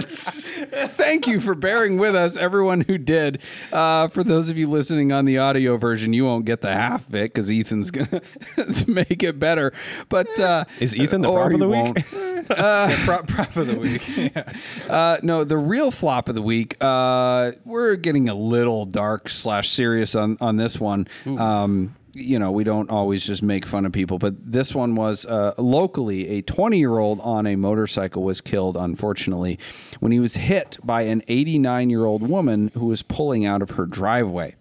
Thank 0.95 1.27
you 1.27 1.39
for 1.41 1.55
bearing 1.55 1.97
with 1.97 2.15
us, 2.15 2.37
everyone 2.37 2.81
who 2.81 2.97
did. 2.97 3.41
Uh, 3.71 4.07
for 4.07 4.23
those 4.23 4.49
of 4.49 4.57
you 4.57 4.67
listening 4.67 5.11
on 5.11 5.25
the 5.25 5.37
audio 5.37 5.77
version, 5.77 6.13
you 6.13 6.25
won't 6.25 6.45
get 6.45 6.61
the 6.61 6.71
half 6.73 7.07
of 7.07 7.15
it 7.15 7.33
because 7.33 7.49
Ethan's 7.49 7.91
going 7.91 8.07
to 8.55 8.83
make 8.87 9.23
it 9.23 9.39
better. 9.39 9.71
But 10.09 10.39
uh, 10.39 10.65
Is 10.79 10.95
Ethan 10.95 11.21
the 11.21 11.31
prop 11.31 11.51
of 11.53 11.59
the 11.59 11.69
week? 11.69 12.05
Yeah, 12.49 12.95
prop, 13.05 13.27
prop 13.27 13.55
of 13.55 13.67
the 13.67 13.77
week. 13.77 14.17
Yeah. 14.17 14.51
Uh, 14.89 15.17
no, 15.23 15.43
the 15.43 15.57
real 15.57 15.91
flop 15.91 16.29
of 16.29 16.35
the 16.35 16.41
week. 16.41 16.75
Uh, 16.81 17.51
we're 17.65 17.95
getting 17.95 18.29
a 18.29 18.35
little 18.35 18.85
dark 18.85 19.29
slash 19.29 19.69
serious 19.69 20.15
on 20.15 20.37
on 20.41 20.57
this 20.57 20.79
one. 20.79 21.07
Um, 21.25 21.95
you 22.19 22.37
know, 22.37 22.51
we 22.51 22.63
don't 22.63 22.89
always 22.89 23.25
just 23.25 23.41
make 23.41 23.65
fun 23.65 23.85
of 23.85 23.91
people, 23.91 24.19
but 24.19 24.51
this 24.51 24.75
one 24.75 24.95
was 24.95 25.25
uh, 25.25 25.53
locally 25.57 26.29
a 26.29 26.41
20 26.41 26.77
year 26.77 26.97
old 26.97 27.19
on 27.21 27.47
a 27.47 27.55
motorcycle 27.55 28.23
was 28.23 28.41
killed, 28.41 28.77
unfortunately, 28.77 29.57
when 29.99 30.11
he 30.11 30.19
was 30.19 30.35
hit 30.35 30.77
by 30.83 31.03
an 31.03 31.21
89 31.27 31.89
year 31.89 32.05
old 32.05 32.27
woman 32.27 32.71
who 32.73 32.85
was 32.85 33.01
pulling 33.01 33.45
out 33.45 33.61
of 33.61 33.71
her 33.71 33.85
driveway. 33.85 34.55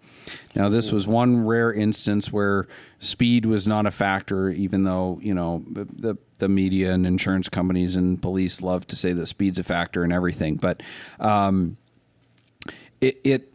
Now, 0.55 0.69
this 0.69 0.91
was 0.91 1.07
one 1.07 1.45
rare 1.45 1.73
instance 1.73 2.31
where 2.31 2.67
speed 2.99 3.45
was 3.45 3.67
not 3.67 3.85
a 3.85 3.91
factor, 3.91 4.49
even 4.49 4.83
though 4.83 5.19
you 5.21 5.33
know 5.33 5.63
the 5.67 6.17
the 6.39 6.49
media 6.49 6.93
and 6.93 7.05
insurance 7.05 7.49
companies 7.49 7.95
and 7.95 8.21
police 8.21 8.61
love 8.61 8.87
to 8.87 8.95
say 8.95 9.11
that 9.13 9.25
speed's 9.25 9.59
a 9.59 9.63
factor 9.63 10.03
and 10.03 10.13
everything. 10.13 10.55
But 10.55 10.81
um, 11.19 11.77
it 13.01 13.19
it 13.23 13.53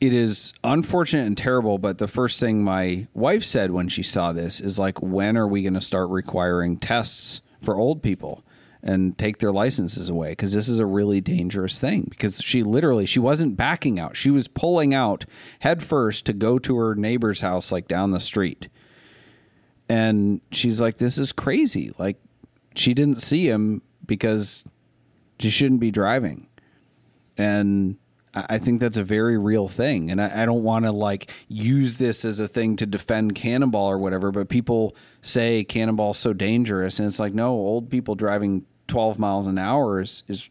it 0.00 0.12
is 0.12 0.52
unfortunate 0.62 1.26
and 1.26 1.36
terrible. 1.36 1.78
But 1.78 1.98
the 1.98 2.08
first 2.08 2.40
thing 2.40 2.62
my 2.62 3.06
wife 3.14 3.44
said 3.44 3.70
when 3.70 3.88
she 3.88 4.02
saw 4.02 4.32
this 4.32 4.60
is 4.60 4.78
like, 4.78 5.00
when 5.00 5.36
are 5.36 5.48
we 5.48 5.62
going 5.62 5.74
to 5.74 5.80
start 5.80 6.10
requiring 6.10 6.76
tests 6.76 7.40
for 7.60 7.76
old 7.76 8.02
people? 8.02 8.42
and 8.82 9.18
take 9.18 9.38
their 9.38 9.52
licenses 9.52 10.08
away 10.08 10.30
because 10.30 10.52
this 10.52 10.68
is 10.68 10.78
a 10.78 10.86
really 10.86 11.20
dangerous 11.20 11.78
thing 11.78 12.06
because 12.08 12.40
she 12.40 12.62
literally 12.62 13.04
she 13.04 13.18
wasn't 13.18 13.56
backing 13.56 13.98
out 13.98 14.16
she 14.16 14.30
was 14.30 14.46
pulling 14.46 14.94
out 14.94 15.24
head 15.60 15.82
first 15.82 16.24
to 16.24 16.32
go 16.32 16.56
to 16.56 16.76
her 16.76 16.94
neighbor's 16.94 17.40
house 17.40 17.72
like 17.72 17.88
down 17.88 18.12
the 18.12 18.20
street 18.20 18.68
and 19.88 20.40
she's 20.52 20.80
like 20.80 20.98
this 20.98 21.18
is 21.18 21.32
crazy 21.32 21.90
like 21.98 22.18
she 22.76 22.94
didn't 22.94 23.20
see 23.20 23.48
him 23.48 23.82
because 24.06 24.64
she 25.40 25.50
shouldn't 25.50 25.80
be 25.80 25.90
driving 25.90 26.46
and 27.36 27.96
I 28.36 28.58
think 28.58 28.80
that's 28.80 28.98
a 28.98 29.02
very 29.02 29.38
real 29.38 29.66
thing. 29.66 30.10
And 30.10 30.20
I, 30.20 30.42
I 30.42 30.46
don't 30.46 30.62
want 30.62 30.84
to 30.84 30.92
like 30.92 31.32
use 31.48 31.96
this 31.96 32.24
as 32.24 32.38
a 32.38 32.46
thing 32.46 32.76
to 32.76 32.86
defend 32.86 33.34
Cannonball 33.34 33.88
or 33.88 33.98
whatever, 33.98 34.30
but 34.30 34.50
people 34.50 34.94
say 35.22 35.64
Cannonball's 35.64 36.18
so 36.18 36.34
dangerous. 36.34 36.98
And 36.98 37.08
it's 37.08 37.18
like, 37.18 37.32
no, 37.32 37.52
old 37.52 37.90
people 37.90 38.14
driving 38.14 38.66
12 38.88 39.18
miles 39.18 39.46
an 39.46 39.56
hour 39.56 40.02
is, 40.02 40.22
is 40.28 40.50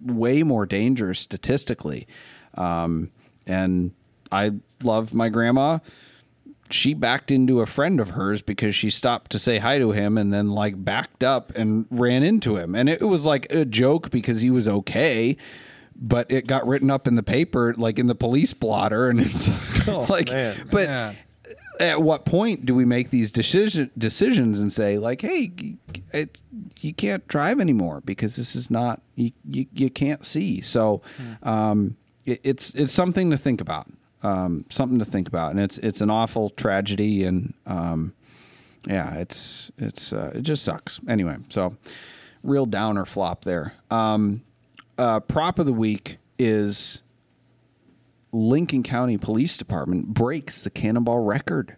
way 0.00 0.44
more 0.44 0.64
dangerous 0.64 1.18
statistically. 1.18 2.06
Um, 2.54 3.10
and 3.46 3.92
I 4.30 4.52
love 4.82 5.12
my 5.12 5.28
grandma. 5.28 5.78
She 6.70 6.94
backed 6.94 7.30
into 7.32 7.60
a 7.60 7.66
friend 7.66 7.98
of 7.98 8.10
hers 8.10 8.42
because 8.42 8.76
she 8.76 8.90
stopped 8.90 9.32
to 9.32 9.38
say 9.40 9.58
hi 9.58 9.78
to 9.78 9.90
him 9.90 10.16
and 10.16 10.32
then 10.32 10.50
like 10.50 10.84
backed 10.84 11.24
up 11.24 11.50
and 11.56 11.86
ran 11.90 12.22
into 12.22 12.58
him. 12.58 12.76
And 12.76 12.88
it 12.88 13.02
was 13.02 13.26
like 13.26 13.50
a 13.52 13.64
joke 13.64 14.10
because 14.10 14.40
he 14.42 14.50
was 14.50 14.68
okay 14.68 15.36
but 15.98 16.30
it 16.30 16.46
got 16.46 16.66
written 16.66 16.90
up 16.90 17.06
in 17.06 17.16
the 17.16 17.22
paper, 17.22 17.74
like 17.76 17.98
in 17.98 18.06
the 18.06 18.14
police 18.14 18.54
blotter, 18.54 19.08
and 19.08 19.20
it's 19.20 19.48
like, 20.10 20.30
man. 20.30 20.68
but 20.70 20.88
Man. 20.88 21.16
at 21.80 22.00
what 22.02 22.24
point 22.24 22.64
do 22.64 22.74
we 22.74 22.84
make 22.84 23.10
these 23.10 23.30
decision 23.30 23.90
decisions 23.98 24.60
and 24.60 24.72
say, 24.72 24.98
like, 24.98 25.22
hey, 25.22 25.52
it, 26.12 26.40
you 26.80 26.94
can't 26.94 27.26
drive 27.26 27.60
anymore 27.60 28.00
because 28.04 28.36
this 28.36 28.54
is 28.54 28.70
not 28.70 29.02
you 29.16 29.32
you, 29.50 29.66
you 29.72 29.90
can't 29.90 30.24
see. 30.24 30.60
So, 30.60 31.02
um, 31.42 31.96
it, 32.24 32.40
it's 32.44 32.74
it's 32.74 32.92
something 32.92 33.30
to 33.30 33.36
think 33.36 33.60
about, 33.60 33.88
um, 34.22 34.64
something 34.70 34.98
to 35.00 35.04
think 35.04 35.26
about, 35.26 35.50
and 35.50 35.60
it's 35.60 35.78
it's 35.78 36.00
an 36.00 36.10
awful 36.10 36.50
tragedy, 36.50 37.24
and 37.24 37.54
um, 37.66 38.14
yeah, 38.86 39.14
it's 39.14 39.72
it's 39.78 40.12
uh, 40.12 40.30
it 40.34 40.42
just 40.42 40.62
sucks. 40.62 41.00
Anyway, 41.08 41.36
so 41.48 41.76
real 42.44 42.66
downer 42.66 43.04
flop 43.04 43.42
there. 43.44 43.74
Um, 43.90 44.42
uh, 44.98 45.20
prop 45.20 45.58
of 45.58 45.66
the 45.66 45.72
week 45.72 46.18
is 46.38 47.02
Lincoln 48.32 48.82
County 48.82 49.16
Police 49.16 49.56
Department 49.56 50.08
breaks 50.08 50.64
the 50.64 50.70
Cannonball 50.70 51.20
record. 51.20 51.76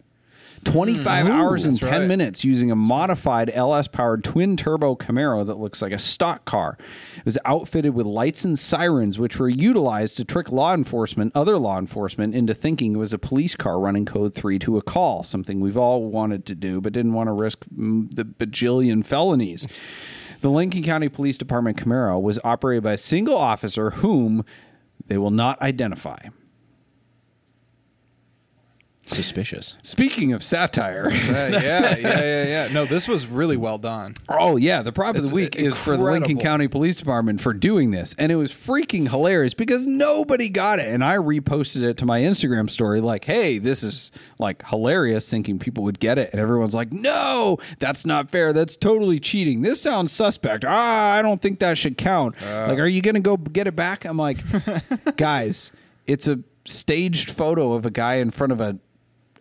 25 0.63 1.27
hours 1.27 1.65
and 1.65 1.79
10 1.79 1.91
right. 1.91 2.07
minutes 2.07 2.45
using 2.45 2.69
a 2.69 2.75
modified 2.75 3.49
LS 3.49 3.87
powered 3.87 4.23
twin 4.23 4.55
turbo 4.55 4.95
Camaro 4.95 5.45
that 5.45 5.57
looks 5.57 5.81
like 5.81 5.91
a 5.91 5.97
stock 5.97 6.45
car. 6.45 6.77
It 7.17 7.25
was 7.25 7.37
outfitted 7.45 7.95
with 7.95 8.05
lights 8.05 8.45
and 8.45 8.59
sirens, 8.59 9.17
which 9.17 9.39
were 9.39 9.49
utilized 9.49 10.17
to 10.17 10.25
trick 10.25 10.51
law 10.51 10.73
enforcement, 10.73 11.31
other 11.35 11.57
law 11.57 11.79
enforcement, 11.79 12.35
into 12.35 12.53
thinking 12.53 12.93
it 12.93 12.99
was 12.99 13.13
a 13.13 13.17
police 13.17 13.55
car 13.55 13.79
running 13.79 14.05
code 14.05 14.35
3 14.35 14.59
to 14.59 14.77
a 14.77 14.81
call, 14.83 15.23
something 15.23 15.61
we've 15.61 15.77
all 15.77 16.03
wanted 16.03 16.45
to 16.45 16.55
do 16.55 16.79
but 16.79 16.93
didn't 16.93 17.13
want 17.13 17.27
to 17.27 17.33
risk 17.33 17.65
mm, 17.75 18.13
the 18.13 18.23
bajillion 18.23 19.03
felonies. 19.03 19.67
The 20.41 20.49
Lincoln 20.49 20.81
County 20.81 21.07
Police 21.07 21.37
Department 21.37 21.77
Camaro 21.77 22.19
was 22.19 22.39
operated 22.43 22.83
by 22.83 22.93
a 22.93 22.97
single 22.97 23.37
officer 23.37 23.91
whom 23.91 24.43
they 25.05 25.19
will 25.19 25.29
not 25.29 25.61
identify. 25.61 26.17
Suspicious. 29.07 29.75
Speaking 29.81 30.31
of 30.31 30.41
satire, 30.43 31.07
Uh, 31.07 31.09
yeah, 31.11 31.59
yeah, 31.59 31.97
yeah, 31.97 32.43
yeah. 32.45 32.67
No, 32.71 32.85
this 32.85 33.07
was 33.07 33.25
really 33.27 33.57
well 33.57 33.77
done. 33.77 34.13
oh 34.29 34.55
yeah, 34.55 34.81
the 34.83 34.91
prop 34.93 35.15
of 35.15 35.17
It's 35.17 35.29
the 35.29 35.35
week 35.35 35.55
is 35.57 35.77
for 35.77 35.97
the 35.97 36.03
Lincoln. 36.03 36.37
County 36.37 36.67
Police 36.67 36.97
Department 36.97 37.41
for 37.41 37.51
doing 37.53 37.91
this, 37.91 38.15
and 38.17 38.31
it 38.31 38.35
was 38.35 38.51
freaking 38.53 39.09
hilarious 39.09 39.53
because 39.53 39.85
nobody 39.85 40.47
got 40.49 40.79
it, 40.79 40.87
and 40.87 41.03
I 41.03 41.17
reposted 41.17 41.81
it 41.81 41.97
to 41.97 42.05
my 42.05 42.21
Instagram 42.21 42.69
story 42.69 43.01
like, 43.01 43.25
"Hey, 43.25 43.57
this 43.57 43.83
is 43.83 44.11
like 44.39 44.65
hilarious," 44.67 45.29
thinking 45.29 45.59
people 45.59 45.83
would 45.83 45.99
get 45.99 46.17
it, 46.17 46.29
and 46.31 46.39
everyone's 46.39 46.75
like, 46.75 46.93
"No, 46.93 47.57
that's 47.79 48.05
not 48.05 48.29
fair. 48.29 48.53
That's 48.53 48.77
totally 48.77 49.19
cheating. 49.19 49.61
This 49.61 49.81
sounds 49.81 50.11
suspect. 50.13 50.63
Ah, 50.65 51.13
I 51.15 51.21
don't 51.21 51.41
think 51.41 51.59
that 51.59 51.77
should 51.77 51.97
count. 51.97 52.35
like, 52.41 52.79
are 52.79 52.87
you 52.87 53.01
gonna 53.01 53.19
go 53.19 53.35
get 53.35 53.67
it 53.67 53.75
back?" 53.75 54.05
I'm 54.05 54.17
like, 54.17 54.37
guys, 55.17 55.71
it's 56.07 56.27
a 56.27 56.39
staged 56.65 57.31
photo 57.31 57.73
of 57.73 57.85
a 57.85 57.91
guy 57.91 58.15
in 58.15 58.29
front 58.31 58.53
of 58.53 58.61
a 58.61 58.77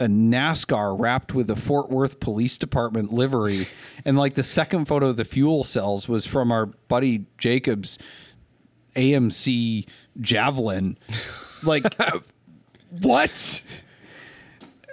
a 0.01 0.07
NASCAR 0.07 0.99
wrapped 0.99 1.35
with 1.35 1.51
a 1.51 1.57
Fort 1.57 1.91
Worth 1.91 2.21
Police 2.21 2.57
Department 2.57 3.13
livery, 3.13 3.67
and 4.05 4.17
like 4.17 4.35
the 4.35 4.43
second 4.43 4.87
photo 4.87 5.09
of 5.09 5.17
the 5.17 5.25
fuel 5.25 5.63
cells 5.63 6.09
was 6.09 6.27
from 6.27 6.51
our 6.51 6.67
buddy 6.67 7.27
Jacob's 7.39 7.99
AMC 8.97 9.87
Javelin. 10.21 10.99
Like, 11.63 11.85
what? 13.03 13.63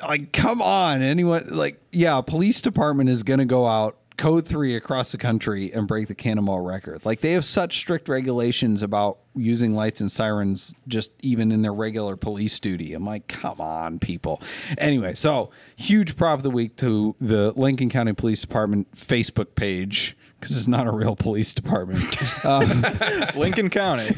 Like, 0.01 0.31
come 0.33 0.61
on, 0.61 1.01
anyone? 1.01 1.47
Like, 1.49 1.81
yeah, 1.91 2.21
police 2.21 2.61
department 2.61 3.09
is 3.09 3.23
going 3.23 3.39
to 3.39 3.45
go 3.45 3.65
out 3.65 3.97
code 4.17 4.45
three 4.45 4.75
across 4.75 5.11
the 5.11 5.17
country 5.17 5.71
and 5.71 5.87
break 5.87 6.07
the 6.07 6.15
Cannonball 6.15 6.61
record. 6.61 7.05
Like, 7.05 7.21
they 7.21 7.33
have 7.33 7.45
such 7.45 7.77
strict 7.77 8.09
regulations 8.09 8.81
about 8.81 9.19
using 9.35 9.75
lights 9.75 10.01
and 10.01 10.11
sirens 10.11 10.73
just 10.87 11.11
even 11.21 11.51
in 11.51 11.61
their 11.61 11.73
regular 11.73 12.15
police 12.15 12.59
duty. 12.59 12.93
I'm 12.93 13.05
like, 13.05 13.27
come 13.27 13.61
on, 13.61 13.99
people. 13.99 14.41
Anyway, 14.77 15.13
so 15.13 15.51
huge 15.75 16.15
prop 16.15 16.39
of 16.39 16.43
the 16.43 16.49
week 16.49 16.75
to 16.77 17.15
the 17.19 17.53
Lincoln 17.55 17.89
County 17.89 18.13
Police 18.13 18.41
Department 18.41 18.91
Facebook 18.95 19.55
page 19.55 20.17
because 20.39 20.55
it's 20.55 20.67
not 20.67 20.87
a 20.87 20.91
real 20.91 21.15
police 21.15 21.53
department. 21.53 22.03
Um, 22.43 22.85
Lincoln 23.35 23.69
County. 23.69 24.09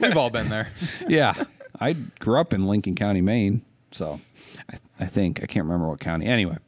We've 0.00 0.16
all 0.16 0.30
been 0.30 0.48
there. 0.48 0.70
yeah, 1.08 1.34
I 1.78 1.92
grew 2.18 2.38
up 2.38 2.54
in 2.54 2.66
Lincoln 2.66 2.94
County, 2.94 3.20
Maine, 3.20 3.62
so 3.90 4.20
I, 5.00 5.06
think 5.06 5.42
I 5.42 5.46
can't 5.46 5.64
remember 5.64 5.88
what 5.88 6.00
county. 6.00 6.26
Anyway, 6.26 6.58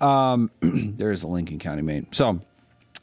um, 0.00 0.50
there 0.60 1.12
is 1.12 1.22
a 1.22 1.28
Lincoln 1.28 1.58
County, 1.58 1.82
Maine. 1.82 2.06
So. 2.12 2.40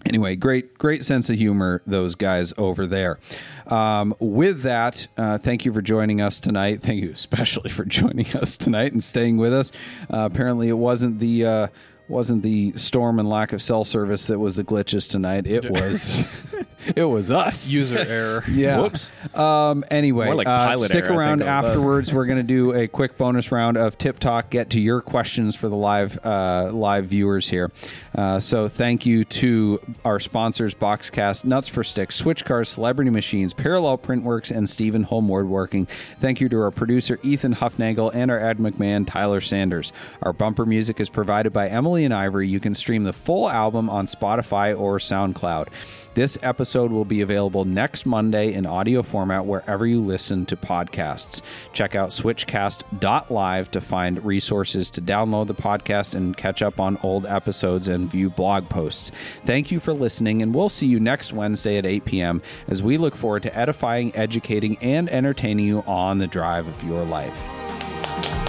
Anyway, 0.05 0.35
great, 0.35 0.77
great 0.77 1.03
sense 1.03 1.29
of 1.29 1.37
humor, 1.37 1.81
those 1.87 2.13
guys 2.13 2.53
over 2.55 2.85
there. 2.85 3.19
Um, 3.65 4.13
with 4.19 4.61
that, 4.61 5.07
uh, 5.17 5.39
thank 5.39 5.65
you 5.65 5.73
for 5.73 5.81
joining 5.81 6.21
us 6.21 6.39
tonight. 6.39 6.81
Thank 6.81 7.01
you 7.01 7.11
especially 7.11 7.71
for 7.71 7.83
joining 7.85 8.27
us 8.37 8.55
tonight 8.57 8.93
and 8.93 9.03
staying 9.03 9.37
with 9.37 9.51
us. 9.51 9.71
Uh, 10.03 10.29
apparently, 10.31 10.69
it 10.69 10.77
wasn't 10.77 11.19
the 11.19 11.45
uh, 11.45 11.67
wasn't 12.07 12.43
the 12.43 12.73
storm 12.75 13.19
and 13.19 13.29
lack 13.29 13.51
of 13.53 13.61
cell 13.61 13.83
service 13.83 14.27
that 14.27 14.39
was 14.39 14.55
the 14.55 14.63
glitches 14.63 15.09
tonight. 15.09 15.45
It 15.45 15.69
was 15.69 16.25
it 16.95 17.03
was 17.03 17.31
us. 17.31 17.69
User 17.69 17.97
error. 18.07 18.43
Yeah. 18.49 18.81
Whoops. 18.81 19.09
Um, 19.33 19.83
anyway, 19.91 20.25
More 20.25 20.35
like 20.35 20.47
uh, 20.47 20.67
pilot 20.67 20.87
stick 20.87 21.05
error, 21.05 21.13
I 21.13 21.17
around 21.17 21.39
think 21.39 21.49
it 21.49 21.53
was. 21.53 21.65
afterwards. 21.65 22.13
We're 22.13 22.25
going 22.25 22.37
to 22.37 22.43
do 22.43 22.73
a 22.73 22.87
quick 22.87 23.17
bonus 23.17 23.51
round 23.51 23.77
of 23.77 23.97
tip 23.97 24.19
talk. 24.19 24.49
Get 24.49 24.69
to 24.71 24.79
your 24.79 25.01
questions 25.01 25.55
for 25.55 25.69
the 25.69 25.75
live 25.75 26.19
uh, 26.25 26.71
live 26.73 27.05
viewers 27.05 27.49
here. 27.49 27.71
Uh, 28.15 28.39
so 28.39 28.67
thank 28.67 29.05
you 29.05 29.23
to 29.25 29.79
our 30.05 30.19
sponsors: 30.19 30.73
Boxcast, 30.73 31.45
Nuts 31.45 31.67
for 31.67 31.83
Sticks, 31.83 32.15
Switch 32.15 32.45
Cars, 32.45 32.69
Celebrity 32.69 33.11
Machines, 33.11 33.53
Parallel 33.53 33.97
Printworks, 33.97 34.55
and 34.55 34.69
Stephen 34.69 35.05
Hulme 35.05 35.27
Woodworking. 35.27 35.85
Thank 36.19 36.41
you 36.41 36.49
to 36.49 36.61
our 36.61 36.71
producer 36.71 37.19
Ethan 37.23 37.55
Huffnagel 37.55 38.11
and 38.13 38.31
our 38.31 38.39
ad 38.39 38.57
McMahon 38.57 39.05
Tyler 39.05 39.41
Sanders. 39.41 39.91
Our 40.21 40.33
bumper 40.33 40.65
music 40.65 40.99
is 40.99 41.09
provided 41.09 41.53
by 41.53 41.67
Emily 41.67 42.05
and 42.05 42.13
Ivory. 42.13 42.47
You 42.47 42.59
can 42.59 42.73
stream 42.75 43.03
the 43.03 43.13
full 43.13 43.49
album 43.49 43.89
on 43.89 44.07
Spotify 44.07 44.77
or 44.77 44.97
SoundCloud. 44.97 45.67
This 46.17 46.35
episode 46.41 46.91
will 46.91 47.05
be 47.05 47.21
available 47.21 47.63
next 47.63 48.07
Monday 48.07 48.51
in 48.51 48.65
audio 48.65 49.03
format 49.03 49.45
wherever 49.45 49.85
you 49.85 50.01
listen 50.01 50.47
to 50.47 50.57
podcasts. 50.57 51.43
Check 51.73 51.93
out 51.93 52.09
switchcast.live 52.09 53.69
to 53.69 53.79
find 53.79 54.25
resources 54.25 54.89
to 54.89 54.99
download 54.99 55.45
the 55.45 55.53
podcast 55.53 56.15
and 56.15 56.35
catch 56.35 56.63
up 56.63 56.79
on 56.79 56.97
old 57.03 57.27
episodes 57.27 57.87
and 57.87 58.09
view 58.11 58.31
blog 58.31 58.67
posts. 58.67 59.11
Thank 59.45 59.69
you 59.69 59.79
for 59.79 59.93
listening, 59.93 60.41
and 60.41 60.55
we'll 60.55 60.69
see 60.69 60.87
you 60.87 60.99
next 60.99 61.33
Wednesday 61.33 61.77
at 61.77 61.85
8 61.85 62.05
p.m. 62.05 62.41
as 62.67 62.81
we 62.81 62.97
look 62.97 63.15
forward 63.15 63.43
to 63.43 63.55
edifying, 63.55 64.15
educating, 64.15 64.75
and 64.79 65.09
entertaining 65.09 65.67
you 65.67 65.83
on 65.85 66.17
the 66.17 66.25
drive 66.25 66.65
of 66.65 66.83
your 66.83 67.05
life. 67.05 68.46